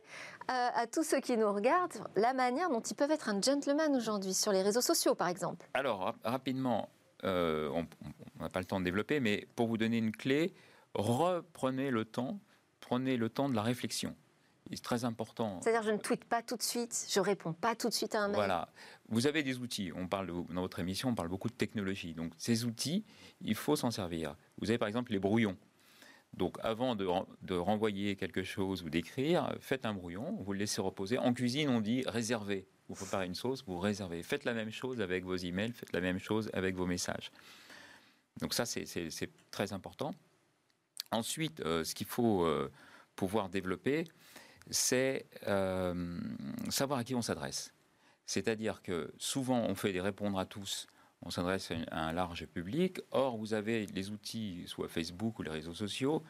euh, 0.50 0.68
à, 0.74 0.88
tous 0.88 1.04
ceux 1.04 1.20
qui 1.20 1.36
nous 1.36 1.52
regardent, 1.52 2.04
la 2.16 2.32
manière 2.32 2.68
dont 2.68 2.80
ils 2.80 2.96
peuvent 2.96 3.12
être 3.12 3.28
un 3.28 3.40
gentleman 3.40 3.94
aujourd'hui 3.94 4.34
sur 4.34 4.50
les 4.50 4.62
réseaux 4.62 4.80
sociaux, 4.80 5.14
par 5.14 5.28
exemple. 5.28 5.68
Alors, 5.74 6.16
rapidement, 6.24 6.88
euh, 7.22 7.70
on 7.72 7.86
n'a 8.42 8.48
pas 8.48 8.58
le 8.58 8.66
temps 8.66 8.80
de 8.80 8.84
développer, 8.84 9.20
mais 9.20 9.46
pour 9.54 9.68
vous 9.68 9.76
donner 9.76 9.98
une 9.98 10.10
clé, 10.10 10.52
reprenez 10.94 11.92
le 11.92 12.04
temps 12.04 12.40
prenez 12.90 13.16
le 13.16 13.28
temps 13.28 13.48
de 13.48 13.54
la 13.54 13.62
réflexion. 13.62 14.16
C'est 14.72 14.82
très 14.82 15.04
important. 15.04 15.60
C'est-à-dire, 15.62 15.84
je 15.84 15.92
ne 15.92 15.98
tweete 15.98 16.24
pas 16.24 16.42
tout 16.42 16.56
de 16.56 16.62
suite, 16.62 17.06
je 17.08 17.20
réponds 17.20 17.52
pas 17.52 17.76
tout 17.76 17.88
de 17.88 17.94
suite 17.94 18.16
à 18.16 18.22
un 18.22 18.26
mail. 18.26 18.36
Voilà. 18.36 18.68
Vous 19.08 19.28
avez 19.28 19.44
des 19.44 19.58
outils. 19.58 19.92
On 19.94 20.08
parle 20.08 20.26
dans 20.26 20.60
votre 20.60 20.80
émission, 20.80 21.10
on 21.10 21.14
parle 21.14 21.28
beaucoup 21.28 21.48
de 21.48 21.54
technologie. 21.54 22.14
Donc, 22.14 22.32
ces 22.36 22.64
outils, 22.64 23.04
il 23.42 23.54
faut 23.54 23.76
s'en 23.76 23.92
servir. 23.92 24.34
Vous 24.58 24.70
avez 24.70 24.78
par 24.78 24.88
exemple 24.88 25.12
les 25.12 25.20
brouillons. 25.20 25.56
Donc, 26.34 26.56
avant 26.62 26.96
de, 26.96 27.06
de 27.42 27.54
renvoyer 27.54 28.16
quelque 28.16 28.42
chose 28.42 28.82
ou 28.82 28.90
d'écrire, 28.90 29.54
faites 29.60 29.86
un 29.86 29.94
brouillon, 29.94 30.36
vous 30.40 30.52
le 30.52 30.58
laissez 30.58 30.80
reposer. 30.80 31.16
En 31.16 31.32
cuisine, 31.32 31.68
on 31.68 31.80
dit 31.80 32.02
réserver. 32.06 32.66
Vous 32.88 32.96
préparez 32.96 33.26
une 33.26 33.36
sauce, 33.36 33.62
vous 33.64 33.78
réservez. 33.78 34.24
Faites 34.24 34.44
la 34.44 34.54
même 34.54 34.70
chose 34.72 35.00
avec 35.00 35.24
vos 35.24 35.36
emails, 35.36 35.72
faites 35.72 35.92
la 35.92 36.00
même 36.00 36.18
chose 36.18 36.50
avec 36.54 36.74
vos 36.74 36.86
messages. 36.86 37.30
Donc, 38.40 38.52
ça, 38.52 38.66
c'est 38.66 39.30
très 39.52 39.72
important. 39.72 40.12
Ensuite, 41.12 41.60
euh, 41.60 41.84
ce 41.84 41.94
qu'il 41.94 42.06
faut 42.06 42.44
euh, 42.44 42.70
pouvoir 43.16 43.48
développer, 43.48 44.04
c'est 44.70 45.26
euh, 45.48 46.20
savoir 46.68 47.00
à 47.00 47.04
qui 47.04 47.14
on 47.14 47.22
s'adresse. 47.22 47.72
C'est-à-dire 48.26 48.80
que 48.82 49.12
souvent, 49.18 49.58
on 49.58 49.74
fait 49.74 49.92
des 49.92 50.00
répondre 50.00 50.38
à 50.38 50.46
tous, 50.46 50.86
on 51.22 51.30
s'adresse 51.30 51.72
à 51.90 52.08
un 52.08 52.12
large 52.12 52.46
public. 52.46 53.00
Or, 53.10 53.36
vous 53.36 53.54
avez 53.54 53.86
les 53.86 54.10
outils, 54.10 54.62
soit 54.66 54.88
Facebook 54.88 55.38
ou 55.40 55.42
les 55.42 55.50
réseaux 55.50 55.74
sociaux, 55.74 56.22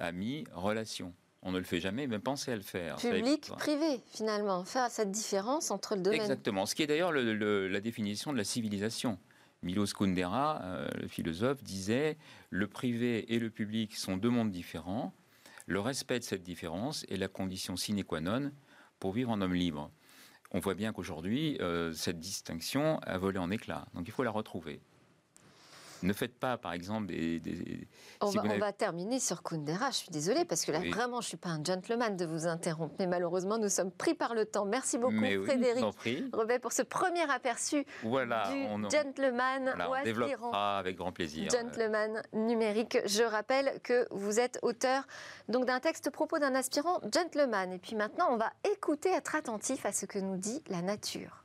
amis, 0.00 0.44
relations. 0.52 1.14
On 1.42 1.52
ne 1.52 1.58
le 1.58 1.64
fait 1.64 1.80
jamais, 1.80 2.06
mais 2.06 2.18
pensez 2.18 2.50
à 2.50 2.56
le 2.56 2.62
faire. 2.62 2.96
Public, 2.96 3.52
privé, 3.58 4.00
finalement. 4.06 4.64
Faire 4.64 4.90
cette 4.90 5.10
différence 5.10 5.70
entre 5.70 5.94
le 5.94 6.02
domaine. 6.02 6.20
Exactement. 6.20 6.66
Ce 6.66 6.74
qui 6.74 6.82
est 6.82 6.86
d'ailleurs 6.86 7.12
la 7.12 7.80
définition 7.80 8.32
de 8.32 8.38
la 8.38 8.44
civilisation. 8.44 9.18
Milos 9.64 9.86
Kundera, 9.96 10.60
euh, 10.62 10.86
le 11.00 11.08
philosophe, 11.08 11.62
disait 11.62 12.18
le 12.50 12.68
privé 12.68 13.32
et 13.34 13.38
le 13.38 13.50
public 13.50 13.96
sont 13.96 14.16
deux 14.16 14.28
mondes 14.28 14.50
différents. 14.50 15.14
Le 15.66 15.80
respect 15.80 16.18
de 16.18 16.24
cette 16.24 16.42
différence 16.42 17.04
est 17.08 17.16
la 17.16 17.28
condition 17.28 17.74
sine 17.76 18.04
qua 18.04 18.20
non 18.20 18.52
pour 19.00 19.12
vivre 19.12 19.30
en 19.30 19.40
homme 19.40 19.54
libre. 19.54 19.90
On 20.50 20.60
voit 20.60 20.74
bien 20.74 20.92
qu'aujourd'hui, 20.92 21.56
euh, 21.60 21.92
cette 21.92 22.20
distinction 22.20 22.98
a 23.00 23.16
volé 23.16 23.38
en 23.38 23.50
éclats. 23.50 23.86
Donc 23.94 24.06
il 24.06 24.12
faut 24.12 24.22
la 24.22 24.30
retrouver. 24.30 24.80
Ne 26.04 26.12
faites 26.12 26.38
pas, 26.38 26.58
par 26.58 26.74
exemple, 26.74 27.06
des. 27.06 27.40
on, 28.20 28.30
va, 28.30 28.72
terminer 28.72 29.18
sur 29.18 29.42
Kundera. 29.42 29.90
Je 29.90 29.96
suis 29.96 30.10
désolée 30.10 30.44
parce 30.44 30.66
que 30.66 30.70
là, 30.72 30.80
vraiment, 30.80 31.22
je 31.22 31.26
ne 31.26 31.28
suis 31.28 31.36
pas 31.38 31.48
un 31.48 31.64
gentleman 31.64 32.14
de 32.14 32.26
vous 32.26 32.46
interrompre. 32.46 32.94
Mais 32.98 33.06
malheureusement, 33.06 33.56
nous 33.56 33.70
sommes 33.70 33.90
pris 33.90 34.14
par 34.14 34.34
le 34.34 34.44
temps. 34.44 34.66
Merci 34.66 34.98
beaucoup, 34.98 35.16
Frédéric 35.16 35.82
Rebet, 36.32 36.58
pour 36.58 36.72
ce 36.72 36.82
premier 36.82 37.22
aperçu 37.30 37.86
voilà, 38.02 38.52
du 38.52 38.64
on, 38.66 38.88
gentleman. 38.90 39.72
Voilà, 39.74 39.90
on 39.90 40.04
développera 40.04 40.78
avec 40.78 40.96
grand 40.96 41.12
plaisir. 41.12 41.50
Gentleman 41.50 42.22
numérique. 42.34 42.98
Je 43.06 43.22
rappelle 43.22 43.80
que 43.82 44.06
vous 44.10 44.38
êtes 44.38 44.58
auteur 44.60 45.06
donc 45.48 45.64
d'un 45.64 45.80
texte 45.80 46.10
propos 46.10 46.38
d'un 46.38 46.54
aspirant 46.54 47.00
gentleman. 47.12 47.72
Et 47.72 47.78
puis 47.78 47.96
maintenant, 47.96 48.28
on 48.30 48.36
va 48.36 48.52
écouter, 48.70 49.10
être 49.10 49.36
attentif 49.36 49.86
à 49.86 49.92
ce 49.92 50.04
que 50.04 50.18
nous 50.18 50.36
dit 50.36 50.62
la 50.68 50.82
nature. 50.82 51.43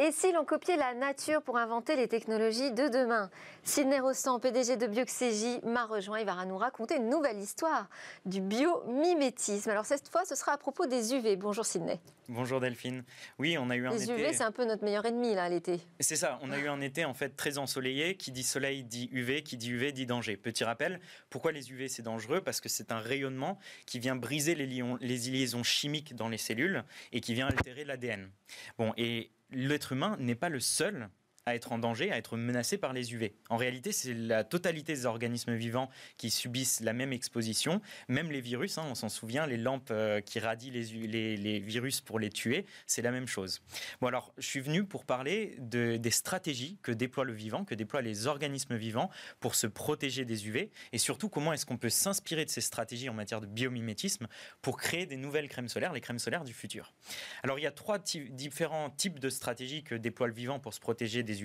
Et 0.00 0.12
si 0.12 0.30
l'on 0.30 0.44
copiait 0.44 0.76
la 0.76 0.94
nature 0.94 1.42
pour 1.42 1.58
inventer 1.58 1.96
les 1.96 2.06
technologies 2.06 2.70
de 2.70 2.86
demain? 2.86 3.30
Sidney 3.64 3.98
Rostand, 3.98 4.38
PDG 4.38 4.76
de 4.76 4.86
Bioxégie, 4.86 5.58
m'a 5.64 5.86
rejoint. 5.86 6.20
Il 6.20 6.26
va 6.26 6.44
nous 6.44 6.56
raconter 6.56 6.98
une 6.98 7.08
nouvelle 7.08 7.38
histoire 7.38 7.88
du 8.24 8.40
biomimétisme. 8.40 9.70
Alors 9.70 9.86
cette 9.86 10.08
fois, 10.08 10.24
ce 10.24 10.36
sera 10.36 10.52
à 10.52 10.56
propos 10.56 10.86
des 10.86 11.14
UV. 11.14 11.34
Bonjour 11.34 11.66
Sidney. 11.66 11.98
Bonjour 12.28 12.60
Delphine. 12.60 13.02
Oui, 13.40 13.58
on 13.58 13.70
a 13.70 13.76
eu 13.76 13.88
un 13.88 13.90
été... 13.90 14.06
Les 14.06 14.12
UV, 14.12 14.32
c'est 14.34 14.44
un 14.44 14.52
peu 14.52 14.64
notre 14.64 14.84
meilleur 14.84 15.04
ennemi, 15.04 15.34
là, 15.34 15.48
l'été. 15.48 15.80
C'est 15.98 16.14
ça, 16.14 16.38
on 16.42 16.52
a 16.52 16.58
eu 16.58 16.68
un 16.68 16.80
été 16.80 17.04
en 17.04 17.14
fait 17.14 17.30
très 17.30 17.58
ensoleillé. 17.58 18.16
Qui 18.16 18.30
dit 18.30 18.44
soleil 18.44 18.84
dit 18.84 19.08
UV, 19.10 19.42
qui 19.42 19.56
dit 19.56 19.72
UV 19.72 19.90
dit 19.90 20.06
danger. 20.06 20.36
Petit 20.36 20.62
rappel, 20.62 21.00
pourquoi 21.28 21.50
les 21.50 21.72
UV 21.72 21.88
c'est 21.88 22.02
dangereux? 22.02 22.40
Parce 22.40 22.60
que 22.60 22.68
c'est 22.68 22.92
un 22.92 23.00
rayonnement 23.00 23.58
qui 23.84 23.98
vient 23.98 24.14
briser 24.14 24.54
les, 24.54 24.66
les 25.00 25.16
liaisons 25.16 25.64
chimiques 25.64 26.14
dans 26.14 26.28
les 26.28 26.38
cellules 26.38 26.84
et 27.10 27.20
qui 27.20 27.34
vient 27.34 27.48
altérer 27.48 27.84
l'ADN. 27.84 28.30
Bon, 28.78 28.92
et 28.96 29.32
l'être 29.50 29.92
humain 29.92 30.16
n'est 30.18 30.34
pas 30.34 30.48
le 30.48 30.60
seul 30.60 31.10
à 31.48 31.54
être 31.54 31.72
en 31.72 31.78
danger, 31.78 32.12
à 32.12 32.18
être 32.18 32.36
menacé 32.36 32.78
par 32.78 32.92
les 32.92 33.14
UV. 33.14 33.34
En 33.48 33.56
réalité, 33.56 33.92
c'est 33.92 34.14
la 34.14 34.44
totalité 34.44 34.92
des 34.92 35.06
organismes 35.06 35.54
vivants 35.54 35.88
qui 36.16 36.30
subissent 36.30 36.80
la 36.80 36.92
même 36.92 37.12
exposition, 37.12 37.80
même 38.08 38.30
les 38.30 38.40
virus, 38.40 38.78
hein, 38.78 38.84
on 38.88 38.94
s'en 38.94 39.08
souvient, 39.08 39.46
les 39.46 39.56
lampes 39.56 39.88
euh, 39.90 40.20
qui 40.20 40.38
radient 40.38 40.70
les, 40.70 41.36
les, 41.36 41.58
virus 41.60 42.00
pour 42.00 42.18
les 42.18 42.30
tuer, 42.30 42.66
c'est 42.86 43.02
la 43.02 43.10
même 43.10 43.26
chose. 43.26 43.60
Bon 44.00 44.06
alors, 44.06 44.32
je 44.38 44.46
suis 44.46 44.60
venu 44.60 44.84
pour 44.84 45.04
parler 45.04 45.56
de, 45.58 45.96
des 45.96 46.10
stratégies 46.10 46.78
que 46.82 46.92
déploie 46.92 47.24
le 47.24 47.32
vivant, 47.32 47.64
que 47.64 47.74
déploient 47.74 48.02
les 48.02 48.26
organismes 48.26 48.76
vivants 48.76 49.10
pour 49.40 49.54
se 49.54 49.66
protéger 49.66 50.24
des 50.24 50.46
UV, 50.46 50.70
et 50.92 50.98
surtout 50.98 51.28
comment 51.28 51.52
est-ce 51.52 51.66
qu'on 51.66 51.78
peut 51.78 51.88
s'inspirer 51.88 52.44
de 52.44 52.50
ces 52.50 52.60
stratégies 52.60 53.08
en 53.08 53.14
matière 53.14 53.40
de 53.40 53.46
biomimétisme 53.46 54.28
pour 54.62 54.76
créer 54.76 55.06
des 55.06 55.16
nouvelles 55.16 55.48
crèmes 55.48 55.68
solaires, 55.68 55.92
les 55.92 56.00
crèmes 56.00 56.18
solaires 56.18 56.44
du 56.44 56.52
futur. 56.52 56.94
Alors, 57.42 57.58
il 57.58 57.62
y 57.62 57.66
a 57.66 57.72
trois 57.72 57.98
différents 57.98 58.90
types 58.90 59.18
de 59.18 59.30
stratégies 59.30 59.82
que 59.82 59.94
déploie 59.94 60.26
le 60.26 60.34
vivant 60.34 60.58
pour 60.58 60.74
se 60.74 60.80
protéger 60.80 61.22
des 61.22 61.37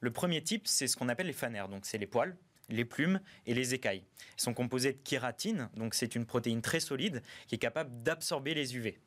Le 0.00 0.10
premier 0.10 0.42
type, 0.42 0.66
c'est 0.66 0.86
ce 0.86 0.96
qu'on 0.96 1.08
appelle 1.08 1.26
les 1.26 1.32
fanères, 1.32 1.68
donc 1.68 1.86
c'est 1.86 1.98
les 1.98 2.06
poils 2.06 2.36
les 2.68 2.84
plumes 2.84 3.20
et 3.46 3.54
les 3.54 3.74
écailles. 3.74 4.04
Ils 4.38 4.42
sont 4.42 4.54
composés 4.54 4.92
de 4.92 4.98
kératine, 4.98 5.68
donc 5.76 5.94
c'est 5.94 6.14
une 6.14 6.26
protéine 6.26 6.62
très 6.62 6.80
solide 6.80 7.22
qui 7.46 7.56
est 7.56 7.58
capable 7.58 8.02
d'absorber 8.02 8.54
les 8.54 8.76
UV. 8.76 8.98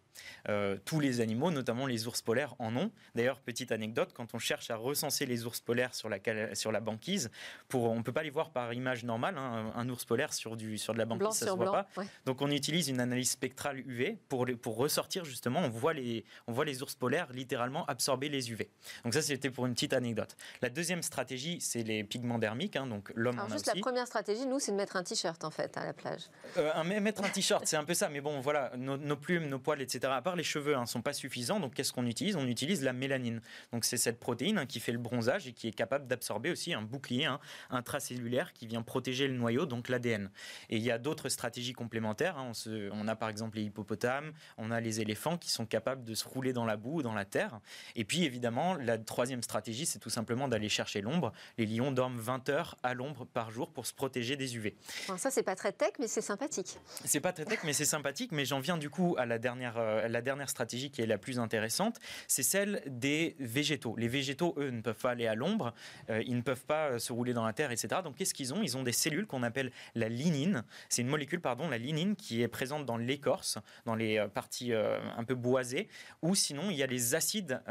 Euh, 0.50 0.78
tous 0.86 1.00
les 1.00 1.22
animaux, 1.22 1.52
notamment 1.52 1.86
les 1.86 2.08
ours 2.08 2.22
polaires, 2.22 2.56
en 2.60 2.76
ont. 2.76 2.92
D'ailleurs, 3.16 3.40
petite 3.40 3.72
anecdote, 3.72 4.12
quand 4.14 4.34
on 4.34 4.40
cherche 4.40 4.70
à 4.70 4.76
recenser 4.76 5.26
les 5.26 5.46
ours 5.46 5.60
polaires 5.60 5.94
sur 5.96 6.10
la, 6.10 6.20
sur 6.56 6.72
la 6.72 6.80
banquise, 6.80 7.32
pour, 7.68 7.84
on 7.84 7.98
ne 7.98 8.04
peut 8.04 8.12
pas 8.12 8.24
les 8.24 8.30
voir 8.30 8.52
par 8.52 8.74
image 8.74 9.04
normale. 9.04 9.38
Hein. 9.38 9.72
un 9.76 9.90
ours 9.90 10.06
polaire 10.06 10.34
sur, 10.34 10.56
du, 10.56 10.78
sur 10.78 10.94
de 10.94 11.00
la 11.00 11.06
banquise, 11.06 11.38
ça 11.38 11.46
ne 11.46 11.52
se 11.52 11.56
voit 11.56 11.72
pas. 11.72 11.88
Donc 12.26 12.42
on 12.42 12.52
utilise 12.52 12.90
une 12.90 13.00
analyse 13.00 13.32
spectrale 13.32 13.80
UV 13.80 14.18
pour, 14.30 14.46
pour 14.62 14.78
ressortir 14.78 15.26
justement, 15.26 15.62
on 15.62 15.70
voit, 15.70 15.94
les, 15.94 16.26
on 16.48 16.54
voit 16.54 16.66
les 16.66 16.84
ours 16.84 16.96
polaires 16.96 17.28
littéralement 17.32 17.86
absorber 17.86 18.30
les 18.30 18.52
UV. 18.52 18.70
Donc 19.04 19.14
ça, 19.14 19.22
c'était 19.22 19.50
pour 19.50 19.66
une 19.66 19.74
petite 19.74 19.94
anecdote. 19.94 20.36
La 20.62 20.70
deuxième 20.70 21.02
stratégie, 21.02 21.60
c'est 21.62 21.84
les 21.84 22.04
pigments 22.04 22.40
dermiques. 22.40 22.76
Hein. 22.76 22.88
donc 22.88 23.12
l'homme 23.16 23.40
en 23.40 23.50
juste 23.50 23.68
a 23.68 23.72
aussi. 23.72 23.80
la 23.80 23.82
première 23.82 24.08
stratégie, 24.08 24.46
nous, 24.46 24.60
c'est 24.60 24.72
de 24.72 24.78
mettre 24.78 24.96
un 24.96 25.04
t-shirt 25.04 25.44
en 25.44 25.52
fait 25.52 25.76
à 25.78 25.86
la 25.86 25.94
plage. 25.94 26.24
Euh, 26.58 26.84
mettre 26.84 27.24
un 27.24 27.30
t-shirt, 27.30 27.66
c'est 27.66 27.78
un 27.78 27.84
peu 27.84 27.94
ça. 27.94 28.10
Mais 28.10 28.22
bon, 28.22 28.40
voilà, 28.40 28.72
nos, 28.78 28.98
nos 28.98 29.18
plumes, 29.18 29.48
nos 29.48 29.60
poils, 29.60 29.82
etc 29.82 30.05
à 30.12 30.22
part 30.22 30.36
les 30.36 30.44
cheveux, 30.44 30.74
ne 30.74 30.78
hein, 30.78 30.86
sont 30.86 31.02
pas 31.02 31.14
suffisants. 31.14 31.60
Donc, 31.60 31.74
qu'est-ce 31.74 31.94
qu'on 31.94 32.06
utilise? 32.06 32.36
On 32.36 32.48
utilise 32.48 32.84
la 32.84 32.94
mélanine. 32.94 33.42
Donc, 33.72 33.86
c'est 33.86 33.98
cette 33.98 34.20
protéine 34.20 34.58
hein, 34.58 34.66
qui 34.66 34.80
fait 34.80 34.92
le 34.92 34.98
bronzage 34.98 35.48
et 35.48 35.54
qui 35.54 35.68
est 35.68 35.74
capable 35.74 36.08
d'absorber 36.08 36.52
aussi 36.52 36.74
un 36.74 36.82
bouclier 36.82 37.26
hein, 37.26 37.40
intracellulaire 37.70 38.54
qui 38.54 38.68
vient 38.68 38.82
protéger 38.82 39.28
le 39.28 39.34
noyau, 39.36 39.66
donc 39.66 39.90
l'ADN. 39.90 40.30
Et 40.70 40.78
il 40.78 40.84
y 40.84 40.92
a 40.92 40.98
d'autres 40.98 41.30
stratégies 41.30 41.74
complémentaires. 41.74 42.36
On, 42.38 42.52
on, 42.92 43.08
a 43.08 43.16
par 43.16 43.30
exemple 43.30 43.58
les 43.58 43.64
hippopotames, 43.64 44.34
on 44.58 44.72
a 44.72 44.80
les 44.80 45.02
éléphants 45.02 45.38
qui 45.38 45.50
sont 45.50 45.66
capables 45.66 46.04
de 46.04 46.14
se 46.14 46.28
rouler 46.28 46.54
dans 46.54 46.66
la 46.66 46.78
boue 46.78 47.00
ou 47.00 47.02
dans 47.02 47.14
la 47.14 47.26
terre. 47.26 47.60
Et 47.96 48.06
puis, 48.06 48.24
évidemment, 48.24 48.76
la 48.76 48.98
troisième 48.98 49.44
stratégie, 49.44 49.86
c'est 49.86 50.00
tout 50.00 50.10
simplement 50.10 50.48
d'aller 50.48 50.70
chercher 50.70 51.02
l'ombre. 51.02 51.32
Les 51.58 51.66
lions 51.66 51.92
dorment 51.92 52.20
20 52.20 52.50
heures 52.50 52.78
à 52.84 52.94
l'ombre 52.94 53.26
par 53.26 53.52
jour 53.52 53.72
pour 53.72 53.86
se 53.86 53.94
protéger 53.94 54.36
des 54.36 54.56
UV. 54.56 54.76
ça, 55.18 55.32
c'est 55.32 55.44
pas 55.44 55.56
très 55.56 55.72
tech, 55.72 55.92
mais 56.00 56.08
c'est 56.08 56.22
sympathique. 56.22 56.80
C'est 57.06 57.20
pas 57.20 57.34
très 57.34 57.46
tech, 57.46 57.60
mais 57.64 57.74
c'est 57.74 57.86
sympathique. 57.86 58.32
Mais 58.32 58.46
j'en 58.46 58.60
viens 58.60 58.78
du 58.78 58.90
coup 58.90 59.16
à 59.18 59.26
la 59.26 59.38
dernière 59.38 59.78
euh, 59.96 60.08
la 60.08 60.22
dernière 60.22 60.50
stratégie 60.50 60.92
qui 60.92 61.02
est 61.02 61.06
la 61.06 61.18
plus 61.18 61.40
intéressante, 61.40 62.00
c'est 62.28 62.44
celle 62.44 62.82
des 62.88 63.36
végétaux. 63.40 63.96
Les 63.98 64.08
végétaux, 64.08 64.54
eux, 64.58 64.70
ne 64.70 64.82
peuvent 64.82 64.96
pas 64.96 65.12
aller 65.12 65.28
à 65.28 65.36
l'ombre, 65.36 65.74
euh, 66.10 66.24
ils 66.26 66.36
ne 66.36 66.42
peuvent 66.42 66.66
pas 66.66 67.00
se 67.00 67.14
rouler 67.14 67.34
dans 67.34 67.46
la 67.46 67.54
terre, 67.54 67.72
etc. 67.72 68.02
Donc 68.04 68.16
qu'est-ce 68.16 68.34
qu'ils 68.34 68.54
ont? 68.54 68.62
Ils 68.62 68.78
ont 68.78 68.84
des 68.84 68.92
cellules 68.92 69.28
qu'on 69.28 69.44
appelle 69.44 69.72
la 69.96 70.10
lignine. 70.10 70.64
C'est 70.90 71.02
une 71.02 71.08
molécule, 71.08 71.42
pardon, 71.42 71.70
la 71.70 71.78
lignine, 71.78 72.16
qui 72.16 72.42
est 72.42 72.48
présente 72.48 72.86
dans 72.86 72.98
l'écorce, 72.98 73.58
dans 73.86 73.96
les 73.96 74.26
parties 74.34 74.74
un 74.74 75.24
peu 75.24 75.36
boisées, 75.36 75.88
ou 76.22 76.36
sinon 76.36 76.70
il 76.70 76.78
y 76.78 76.84
a 76.84 76.88
les 76.88 77.16
acides 77.16 77.62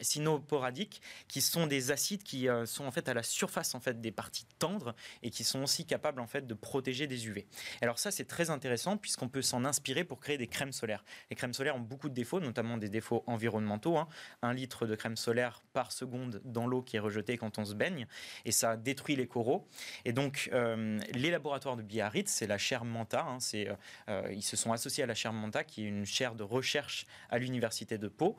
cynoporadiques, 0.00 1.02
qui 1.28 1.40
sont 1.40 1.66
des 1.66 1.90
acides 1.90 2.22
qui 2.22 2.48
sont 2.64 2.84
en 2.84 2.90
fait 2.90 3.08
à 3.08 3.14
la 3.14 3.22
surface 3.22 3.74
en 3.74 3.80
fait 3.80 4.00
des 4.00 4.12
parties 4.12 4.46
tendres 4.58 4.94
et 5.22 5.30
qui 5.30 5.44
sont 5.44 5.62
aussi 5.62 5.84
capables 5.84 6.20
en 6.20 6.26
fait 6.26 6.46
de 6.46 6.54
protéger 6.54 7.06
des 7.06 7.26
UV. 7.26 7.46
Alors 7.80 7.98
ça 7.98 8.10
c'est 8.10 8.24
très 8.24 8.50
intéressant 8.50 8.96
puisqu'on 8.96 9.28
peut 9.28 9.42
s'en 9.42 9.64
inspirer 9.64 10.04
pour 10.04 10.20
créer 10.20 10.38
des 10.38 10.46
crèmes 10.46 10.72
solaires. 10.72 10.81
Les 11.30 11.36
crèmes 11.36 11.52
solaires 11.52 11.76
ont 11.76 11.80
beaucoup 11.80 12.08
de 12.08 12.14
défauts, 12.14 12.40
notamment 12.40 12.76
des 12.76 12.88
défauts 12.88 13.22
environnementaux. 13.26 13.98
Hein. 13.98 14.08
Un 14.42 14.52
litre 14.52 14.86
de 14.86 14.94
crème 14.94 15.16
solaire 15.16 15.62
par 15.72 15.92
seconde 15.92 16.40
dans 16.44 16.66
l'eau 16.66 16.82
qui 16.82 16.96
est 16.96 17.00
rejetée 17.00 17.36
quand 17.36 17.58
on 17.58 17.64
se 17.64 17.74
baigne 17.74 18.06
et 18.44 18.52
ça 18.52 18.76
détruit 18.76 19.16
les 19.16 19.26
coraux. 19.26 19.66
Et 20.04 20.12
donc 20.12 20.50
euh, 20.52 20.98
les 21.12 21.30
laboratoires 21.30 21.76
de 21.76 21.82
Biarritz, 21.82 22.30
c'est 22.30 22.46
la 22.46 22.58
chaire 22.58 22.84
Manta, 22.84 23.22
hein, 23.22 23.38
euh, 23.54 23.74
euh, 24.08 24.28
ils 24.32 24.42
se 24.42 24.56
sont 24.56 24.72
associés 24.72 25.04
à 25.04 25.06
la 25.06 25.14
chaire 25.14 25.32
Manta 25.32 25.64
qui 25.64 25.84
est 25.84 25.88
une 25.88 26.06
chaire 26.06 26.34
de 26.34 26.42
recherche 26.42 27.06
à 27.30 27.38
l'université 27.38 27.98
de 27.98 28.08
Pau, 28.08 28.36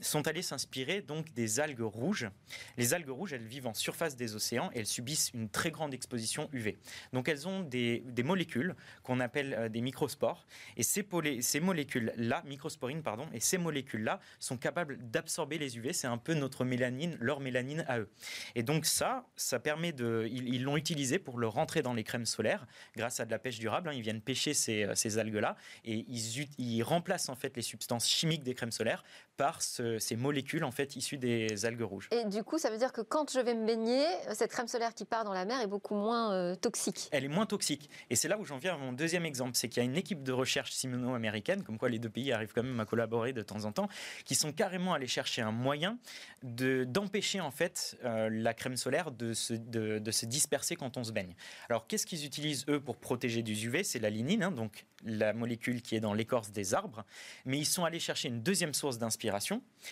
sont 0.00 0.26
allés 0.28 0.42
s'inspirer 0.42 1.02
donc 1.02 1.32
des 1.32 1.60
algues 1.60 1.80
rouges. 1.80 2.28
Les 2.76 2.94
algues 2.94 3.10
rouges, 3.10 3.32
elles 3.32 3.46
vivent 3.46 3.66
en 3.66 3.74
surface 3.74 4.16
des 4.16 4.34
océans 4.34 4.70
et 4.74 4.80
elles 4.80 4.86
subissent 4.86 5.30
une 5.34 5.48
très 5.48 5.70
grande 5.70 5.94
exposition 5.94 6.48
UV. 6.52 6.78
Donc 7.12 7.28
elles 7.28 7.48
ont 7.48 7.60
des, 7.60 8.02
molécules 8.24 8.74
qu'on 9.02 9.20
appelle 9.20 9.54
euh, 9.54 9.68
des 9.68 9.80
microspores. 9.80 10.46
Et 10.76 10.82
ces, 10.82 11.06
ces 11.40 11.60
molécules-là, 11.62 12.42
microsporines, 12.46 13.02
pardon, 13.02 13.26
et 13.32 13.40
ces 13.40 13.58
molécules-là 13.58 14.20
sont 14.38 14.56
capables 14.56 14.98
d'absorber 15.10 15.58
les 15.58 15.78
UV. 15.78 15.92
C'est 15.92 16.06
un 16.06 16.18
peu 16.18 16.34
notre 16.34 16.64
mélanine, 16.64 17.16
leur 17.20 17.40
mélanine 17.40 17.84
à 17.88 17.98
eux. 17.98 18.10
Et 18.54 18.62
donc 18.62 18.86
ça, 18.86 19.26
ça 19.36 19.58
permet 19.58 19.92
de... 19.92 20.28
Ils 20.30 20.62
l'ont 20.62 20.76
utilisé 20.76 21.18
pour 21.18 21.38
le 21.38 21.48
rentrer 21.48 21.82
dans 21.82 21.94
les 21.94 22.04
crèmes 22.04 22.26
solaires 22.26 22.66
grâce 22.96 23.20
à 23.20 23.24
de 23.24 23.30
la 23.30 23.38
pêche 23.38 23.58
durable. 23.58 23.88
Hein. 23.88 23.92
Ils 23.94 24.02
viennent 24.02 24.20
pêcher 24.20 24.54
ces, 24.54 24.84
euh, 24.84 24.94
ces 24.94 25.18
algues-là 25.18 25.56
et 25.84 26.04
ils, 26.08 26.48
ils 26.58 26.82
remplacent 26.82 27.28
en 27.28 27.36
fait 27.36 27.56
les 27.56 27.62
substances 27.62 28.08
chimiques 28.08 28.42
des 28.42 28.54
crèmes 28.54 28.72
solaires 28.72 29.04
par 29.36 29.62
ces 29.62 30.16
molécules 30.16 30.64
en 30.64 30.70
fait 30.70 30.96
issues 30.96 31.18
des 31.18 31.64
algues 31.64 31.82
rouges. 31.82 32.08
Et 32.10 32.24
du 32.24 32.42
coup, 32.44 32.58
ça 32.58 32.70
veut 32.70 32.78
dire 32.78 32.92
que 32.92 33.00
quand 33.00 33.32
je 33.32 33.40
vais 33.40 33.54
me 33.54 33.66
baigner, 33.66 34.04
cette 34.34 34.50
crème 34.50 34.68
solaire 34.68 34.94
qui 34.94 35.04
part 35.04 35.24
dans 35.24 35.32
la 35.32 35.44
mer 35.44 35.60
est 35.60 35.66
beaucoup 35.66 35.94
moins 35.94 36.32
euh, 36.32 36.54
toxique. 36.54 37.08
Elle 37.12 37.24
est 37.24 37.28
moins 37.28 37.46
toxique. 37.46 37.88
Et 38.10 38.16
c'est 38.16 38.28
là 38.28 38.38
où 38.38 38.44
j'en 38.44 38.58
viens 38.58 38.74
à 38.74 38.76
mon 38.76 38.92
deuxième 38.92 39.24
exemple, 39.24 39.52
c'est 39.54 39.68
qu'il 39.68 39.82
y 39.82 39.86
a 39.86 39.88
une 39.88 39.96
équipe 39.96 40.22
de 40.22 40.32
recherche 40.32 40.72
simono-américaine, 40.72 41.62
comme 41.62 41.78
quoi 41.78 41.88
les 41.88 41.98
deux 41.98 42.10
pays 42.10 42.32
arrivent 42.32 42.52
quand 42.54 42.62
même 42.62 42.78
à 42.80 42.84
collaborer 42.84 43.32
de 43.32 43.42
temps 43.42 43.64
en 43.64 43.72
temps, 43.72 43.88
qui 44.24 44.34
sont 44.34 44.52
carrément 44.52 44.92
allés 44.94 45.06
chercher 45.06 45.42
un 45.42 45.52
moyen 45.52 45.98
de 46.42 46.84
d'empêcher 46.84 47.40
en 47.40 47.50
fait 47.50 47.96
euh, 48.04 48.28
la 48.30 48.54
crème 48.54 48.76
solaire 48.76 49.10
de 49.10 49.32
se, 49.32 49.54
de, 49.54 49.98
de, 49.98 50.10
se 50.10 50.26
disperser 50.26 50.76
quand 50.76 50.96
on 50.96 51.04
se 51.04 51.12
baigne. 51.12 51.34
Alors 51.68 51.86
qu'est-ce 51.86 52.06
qu'ils 52.06 52.26
utilisent 52.26 52.64
eux 52.68 52.80
pour 52.80 52.96
protéger 52.96 53.42
du 53.42 53.52
UV 53.52 53.84
C'est 53.84 53.98
la 53.98 54.10
lignine, 54.10 54.42
hein, 54.42 54.50
donc 54.50 54.84
la 55.04 55.32
molécule 55.32 55.82
qui 55.82 55.96
est 55.96 56.00
dans 56.00 56.14
l'écorce 56.14 56.52
des 56.52 56.74
arbres, 56.74 57.04
mais 57.44 57.58
ils 57.58 57.66
sont 57.66 57.84
allés 57.84 57.98
chercher 57.98 58.28
une 58.28 58.42
deuxième 58.42 58.74
source 58.74 58.98
d'inspiration. 58.98 59.21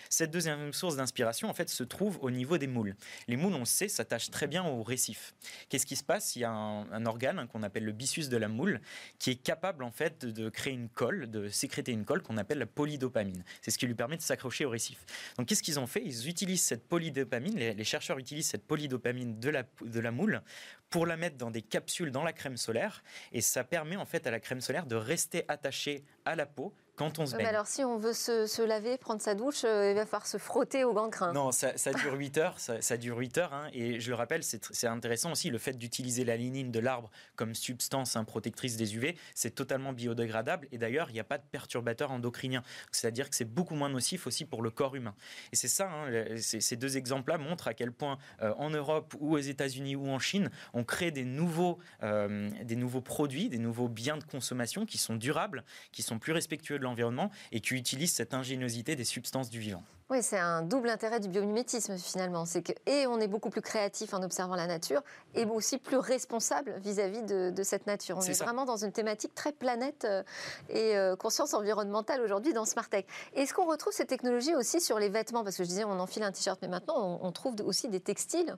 Cette 0.09 0.31
deuxième 0.31 0.73
source 0.73 0.95
d'inspiration, 0.95 1.49
en 1.49 1.53
fait, 1.53 1.69
se 1.69 1.83
trouve 1.83 2.17
au 2.21 2.31
niveau 2.31 2.57
des 2.57 2.67
moules. 2.67 2.95
Les 3.27 3.35
moules, 3.35 3.53
on 3.53 3.65
sait, 3.65 3.87
s'attachent 3.87 4.31
très 4.31 4.47
bien 4.47 4.63
au 4.63 4.83
récif. 4.83 5.33
Qu'est-ce 5.69 5.85
qui 5.85 5.95
se 5.95 6.03
passe? 6.03 6.35
Il 6.35 6.39
y 6.39 6.43
a 6.43 6.51
un, 6.51 7.05
organe 7.05 7.47
qu'on 7.47 7.63
appelle 7.63 7.85
le 7.85 7.91
byssus 7.91 8.29
de 8.29 8.37
la 8.37 8.47
moule, 8.47 8.81
qui 9.19 9.31
est 9.31 9.35
capable, 9.35 9.83
en 9.83 9.91
fait, 9.91 10.25
de, 10.25 10.49
créer 10.49 10.73
une 10.73 10.89
colle, 10.89 11.29
de 11.29 11.49
sécréter 11.49 11.91
une 11.91 12.05
colle 12.05 12.21
qu'on 12.21 12.37
appelle 12.37 12.59
la 12.59 12.65
polydopamine. 12.65 13.43
C'est 13.61 13.71
ce 13.71 13.77
qui 13.77 13.87
lui 13.87 13.95
permet 13.95 14.17
de 14.17 14.21
s'accrocher 14.21 14.65
au 14.65 14.69
récif. 14.69 15.05
Donc, 15.37 15.47
qu'est-ce 15.47 15.63
qu'ils 15.63 15.79
ont 15.79 15.87
fait? 15.87 16.01
Ils 16.03 16.27
utilisent 16.27 16.63
cette 16.63 16.87
polydopamine, 16.87 17.55
les, 17.55 17.83
chercheurs 17.83 18.17
utilisent 18.17 18.47
cette 18.47 18.65
polydopamine 18.65 19.39
de 19.39 19.49
la, 19.49 19.63
de 19.81 19.99
la 19.99 20.11
moule 20.11 20.41
pour 20.89 21.05
la 21.05 21.17
mettre 21.17 21.37
dans 21.37 21.51
des 21.51 21.61
capsules 21.61 22.11
dans 22.11 22.23
la 22.23 22.33
crème 22.33 22.57
solaire, 22.57 23.03
et 23.31 23.41
ça 23.41 23.63
permet, 23.63 23.95
en 23.95 24.05
fait, 24.05 24.27
à 24.27 24.31
la 24.31 24.39
crème 24.39 24.61
solaire 24.61 24.85
de 24.85 24.95
rester 24.95 25.45
attaché 25.47 26.03
à 26.25 26.35
la 26.35 26.45
peau 26.45 26.73
quand 26.95 27.19
on 27.19 27.25
se 27.25 27.35
baigne. 27.35 27.45
alors, 27.45 27.67
si 27.67 27.83
on 27.83 27.97
veut 27.97 28.13
se, 28.13 28.61
laver, 28.65 28.97
prendre 28.97 29.21
sa 29.21 29.35
douche, 29.35 29.63
euh, 29.63 29.91
il 29.91 29.95
va 29.95 30.05
falloir 30.05 30.27
se 30.27 30.37
frotter 30.37 30.83
au 30.83 30.93
gant 30.93 31.07
de 31.07 31.11
crin. 31.11 31.33
Non, 31.33 31.51
ça, 31.51 31.73
dure 31.93 32.13
8 32.13 32.37
heures. 32.37 32.59
Ça, 32.59 32.97
dure 32.97 33.17
8 33.17 33.37
heures. 33.37 33.53
Hein, 33.53 33.69
et 33.73 33.99
je 33.99 34.09
le 34.09 34.15
rappelle, 34.15 34.43
c'est 34.43 34.87
intéressant 34.87 35.31
aussi, 35.31 35.49
le 35.49 35.57
fait 35.57 35.73
d'utiliser 35.73 36.23
la 36.25 36.37
lignine 36.37 36.71
de 36.71 36.79
l'arbre 36.79 37.09
comme 37.35 37.55
substance 37.55 38.15
hein, 38.15 38.23
protectrice 38.23 38.77
des 38.77 38.95
UV, 38.95 39.15
c'est 39.35 39.55
totalement 39.55 39.93
biodégradable. 39.93 40.67
Et 40.71 40.77
d'ailleurs, 40.77 41.09
il 41.09 41.13
n'y 41.13 41.19
a 41.19 41.25
pas 41.25 41.37
de 41.37 41.43
perturbateur 41.51 42.11
endocrinien. 42.11 42.63
C'est-à-dire 42.91 43.29
que 43.29 43.35
c'est 43.35 43.45
beaucoup 43.45 43.75
moins 43.75 43.89
nocif 43.89 44.27
aussi 44.27 44.45
pour 44.45 44.61
le 44.61 44.69
corps 44.69 44.95
humain. 44.95 45.15
Et 45.51 45.55
c'est 45.55 45.67
ça, 45.67 45.89
hein, 45.89 46.35
ces 46.37 46.75
deux 46.75 46.97
exemples-là 46.97 47.37
montrent 47.37 47.67
à 47.67 47.73
quel 47.73 47.91
point 47.91 48.17
euh, 48.41 48.53
en 48.57 48.69
Europe 48.69 49.15
ou 49.19 49.35
aux 49.35 49.39
États-Unis 49.39 49.95
ou 49.95 50.09
en 50.09 50.19
Chine, 50.19 50.49
on 50.73 50.83
crée 50.83 51.11
des 51.11 51.25
nouveaux, 51.25 51.79
euh, 52.03 52.49
des 52.63 52.75
nouveaux 52.75 53.01
produits, 53.01 53.49
des 53.49 53.57
nouveaux 53.57 53.87
biens 53.87 54.17
de 54.17 54.23
consommation 54.23 54.85
qui 54.85 54.97
sont 54.97 55.15
durables, 55.15 55.63
qui 55.91 56.01
sont 56.01 56.19
plus 56.19 56.33
respectueux 56.33 56.77
l'environnement 56.83 57.31
et 57.51 57.61
qui 57.61 57.75
utilisent 57.75 58.13
cette 58.13 58.33
ingéniosité 58.33 58.95
des 58.95 59.05
substances 59.05 59.49
du 59.49 59.59
vivant. 59.59 59.83
Oui, 60.11 60.21
c'est 60.21 60.37
un 60.37 60.61
double 60.61 60.89
intérêt 60.89 61.21
du 61.21 61.29
biomimétisme 61.29 61.97
finalement. 61.97 62.43
C'est 62.43 62.61
que, 62.61 62.73
et 62.85 63.07
on 63.07 63.21
est 63.21 63.29
beaucoup 63.29 63.49
plus 63.49 63.61
créatif 63.61 64.13
en 64.13 64.21
observant 64.21 64.55
la 64.55 64.67
nature, 64.67 65.01
et 65.35 65.45
aussi 65.45 65.77
plus 65.77 65.95
responsable 65.95 66.75
vis-à-vis 66.83 67.23
de, 67.23 67.63
cette 67.63 67.87
nature. 67.87 68.17
On 68.17 68.21
est, 68.21 68.43
vraiment 68.43 68.65
dans 68.65 68.75
une 68.75 68.91
thématique 68.91 69.33
très 69.33 69.53
planète 69.53 70.03
euh, 70.03 70.21
et 70.67 70.97
euh, 70.97 71.15
conscience 71.15 71.53
environnementale 71.53 72.19
aujourd'hui 72.19 72.51
dans 72.51 72.65
Smartech. 72.65 73.07
Est-ce 73.35 73.53
qu'on 73.53 73.65
retrouve 73.65 73.93
ces 73.93 74.05
technologies 74.05 74.53
aussi 74.53 74.81
sur 74.81 74.99
les 74.99 75.07
vêtements? 75.07 75.45
Parce 75.45 75.55
que 75.55 75.63
je 75.63 75.69
disais, 75.69 75.85
on 75.85 75.97
enfile 75.97 76.23
un 76.23 76.33
t-shirt, 76.33 76.59
mais 76.61 76.67
maintenant, 76.67 77.19
on, 77.21 77.31
trouve 77.31 77.55
aussi 77.63 77.87
des 77.87 78.01
textiles 78.01 78.57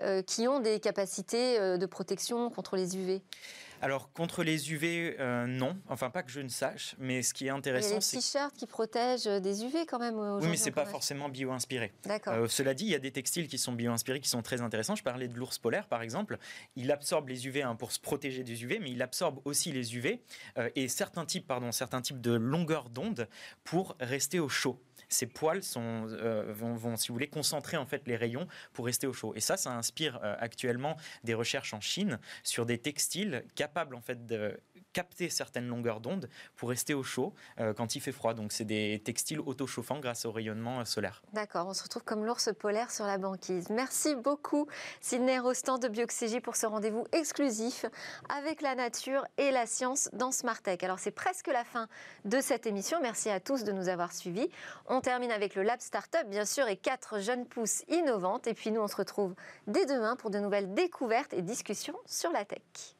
euh, 0.00 0.20
qui 0.22 0.48
ont 0.48 0.58
des 0.58 0.80
capacités 0.80 1.78
de 1.78 1.86
protection 1.86 2.50
contre 2.50 2.74
les 2.74 2.96
UV. 2.96 3.22
Alors, 3.80 4.12
contre 4.12 4.42
les 4.42 4.72
UV, 4.72 5.16
euh, 5.20 5.46
non. 5.46 5.76
Enfin, 5.88 6.10
pas 6.10 6.22
que 6.22 6.30
je 6.30 6.40
ne 6.40 6.48
sache. 6.48 6.96
Mais 6.98 7.22
ce 7.22 7.32
qui 7.32 7.46
est 7.46 7.50
intéressant, 7.50 8.00
c'est. 8.00 8.16
Il 8.16 8.16
y 8.16 8.18
a 8.18 8.20
des 8.20 8.26
t-shirts 8.26 8.56
qui 8.56 8.66
protègent 8.66 9.40
des 9.40 9.64
UV 9.64 9.86
quand 9.86 9.98
même. 9.98 10.18
Oui, 10.18 10.48
mais 10.48 10.56
c'est 10.56 10.70
pas 10.70 10.84
forcément 10.90 11.28
bio-inspiré. 11.28 11.92
D'accord. 12.04 12.34
Euh, 12.34 12.48
cela 12.48 12.74
dit, 12.74 12.84
il 12.84 12.90
y 12.90 12.94
a 12.94 12.98
des 12.98 13.12
textiles 13.12 13.48
qui 13.48 13.58
sont 13.58 13.72
bio-inspirés, 13.72 14.20
qui 14.20 14.28
sont 14.28 14.42
très 14.42 14.60
intéressants. 14.60 14.96
Je 14.96 15.02
parlais 15.02 15.28
de 15.28 15.34
l'ours 15.34 15.58
polaire, 15.58 15.86
par 15.86 16.02
exemple. 16.02 16.38
Il 16.76 16.90
absorbe 16.90 17.28
les 17.28 17.46
UV 17.46 17.62
hein, 17.62 17.74
pour 17.74 17.92
se 17.92 18.00
protéger 18.00 18.44
des 18.44 18.62
UV, 18.64 18.78
mais 18.80 18.90
il 18.90 19.02
absorbe 19.02 19.40
aussi 19.44 19.72
les 19.72 19.96
UV 19.96 20.20
euh, 20.56 20.70
et 20.76 20.88
certains 20.88 21.24
types, 21.24 21.46
pardon, 21.46 21.72
certains 21.72 22.00
types 22.00 22.20
de 22.20 22.32
longueur 22.32 22.88
d'onde 22.90 23.28
pour 23.64 23.96
rester 24.00 24.40
au 24.40 24.48
chaud 24.48 24.80
ces 25.10 25.26
poils 25.26 25.62
sont, 25.62 26.06
vont, 26.48 26.96
si 26.96 27.08
vous 27.08 27.14
voulez, 27.14 27.28
concentrer 27.28 27.78
en 27.78 27.86
fait 27.86 28.06
les 28.06 28.16
rayons 28.16 28.46
pour 28.74 28.84
rester 28.84 29.06
au 29.06 29.14
chaud. 29.14 29.32
Et 29.34 29.40
ça, 29.40 29.56
ça 29.56 29.72
inspire 29.72 30.20
actuellement 30.22 30.98
des 31.24 31.32
recherches 31.32 31.72
en 31.72 31.80
Chine 31.80 32.18
sur 32.42 32.66
des 32.66 32.76
textiles 32.76 33.44
capable 33.54 33.94
en 33.94 34.02
fait 34.02 34.26
de 34.26 34.60
capter 34.92 35.28
certaines 35.30 35.66
longueurs 35.66 36.00
d'onde 36.00 36.28
pour 36.56 36.70
rester 36.70 36.94
au 36.94 37.02
chaud 37.02 37.34
euh, 37.60 37.72
quand 37.74 37.94
il 37.94 38.00
fait 38.00 38.12
froid. 38.12 38.34
Donc 38.34 38.52
c'est 38.52 38.64
des 38.64 39.00
textiles 39.04 39.40
auto-chauffants 39.40 39.98
grâce 39.98 40.24
au 40.24 40.32
rayonnement 40.32 40.80
euh, 40.80 40.84
solaire. 40.84 41.22
D'accord, 41.32 41.66
on 41.66 41.74
se 41.74 41.82
retrouve 41.82 42.04
comme 42.04 42.24
l'ours 42.24 42.50
polaire 42.58 42.90
sur 42.90 43.04
la 43.04 43.18
banquise. 43.18 43.70
Merci 43.70 44.14
beaucoup 44.16 44.66
Sidney 45.00 45.38
Rostand 45.38 45.78
de 45.78 45.88
Bioxégie 45.88 46.40
pour 46.40 46.56
ce 46.56 46.66
rendez-vous 46.66 47.04
exclusif 47.12 47.84
avec 48.28 48.62
la 48.62 48.74
nature 48.74 49.24
et 49.36 49.50
la 49.50 49.66
science 49.66 50.08
dans 50.12 50.32
Smartech. 50.32 50.82
Alors 50.82 50.98
c'est 50.98 51.10
presque 51.10 51.48
la 51.48 51.64
fin 51.64 51.88
de 52.24 52.40
cette 52.40 52.66
émission. 52.66 52.98
Merci 53.02 53.30
à 53.30 53.40
tous 53.40 53.64
de 53.64 53.72
nous 53.72 53.88
avoir 53.88 54.12
suivis. 54.12 54.48
On 54.86 55.00
termine 55.00 55.30
avec 55.30 55.54
le 55.54 55.62
Lab 55.62 55.80
Startup 55.80 56.28
bien 56.28 56.44
sûr 56.44 56.66
et 56.68 56.76
quatre 56.76 57.20
jeunes 57.20 57.46
pousses 57.46 57.84
innovantes. 57.88 58.46
Et 58.46 58.54
puis 58.54 58.70
nous 58.70 58.80
on 58.80 58.88
se 58.88 58.96
retrouve 58.96 59.34
dès 59.66 59.86
demain 59.86 60.16
pour 60.16 60.30
de 60.30 60.38
nouvelles 60.38 60.74
découvertes 60.74 61.32
et 61.32 61.42
discussions 61.42 61.96
sur 62.06 62.32
la 62.32 62.44
tech. 62.44 62.97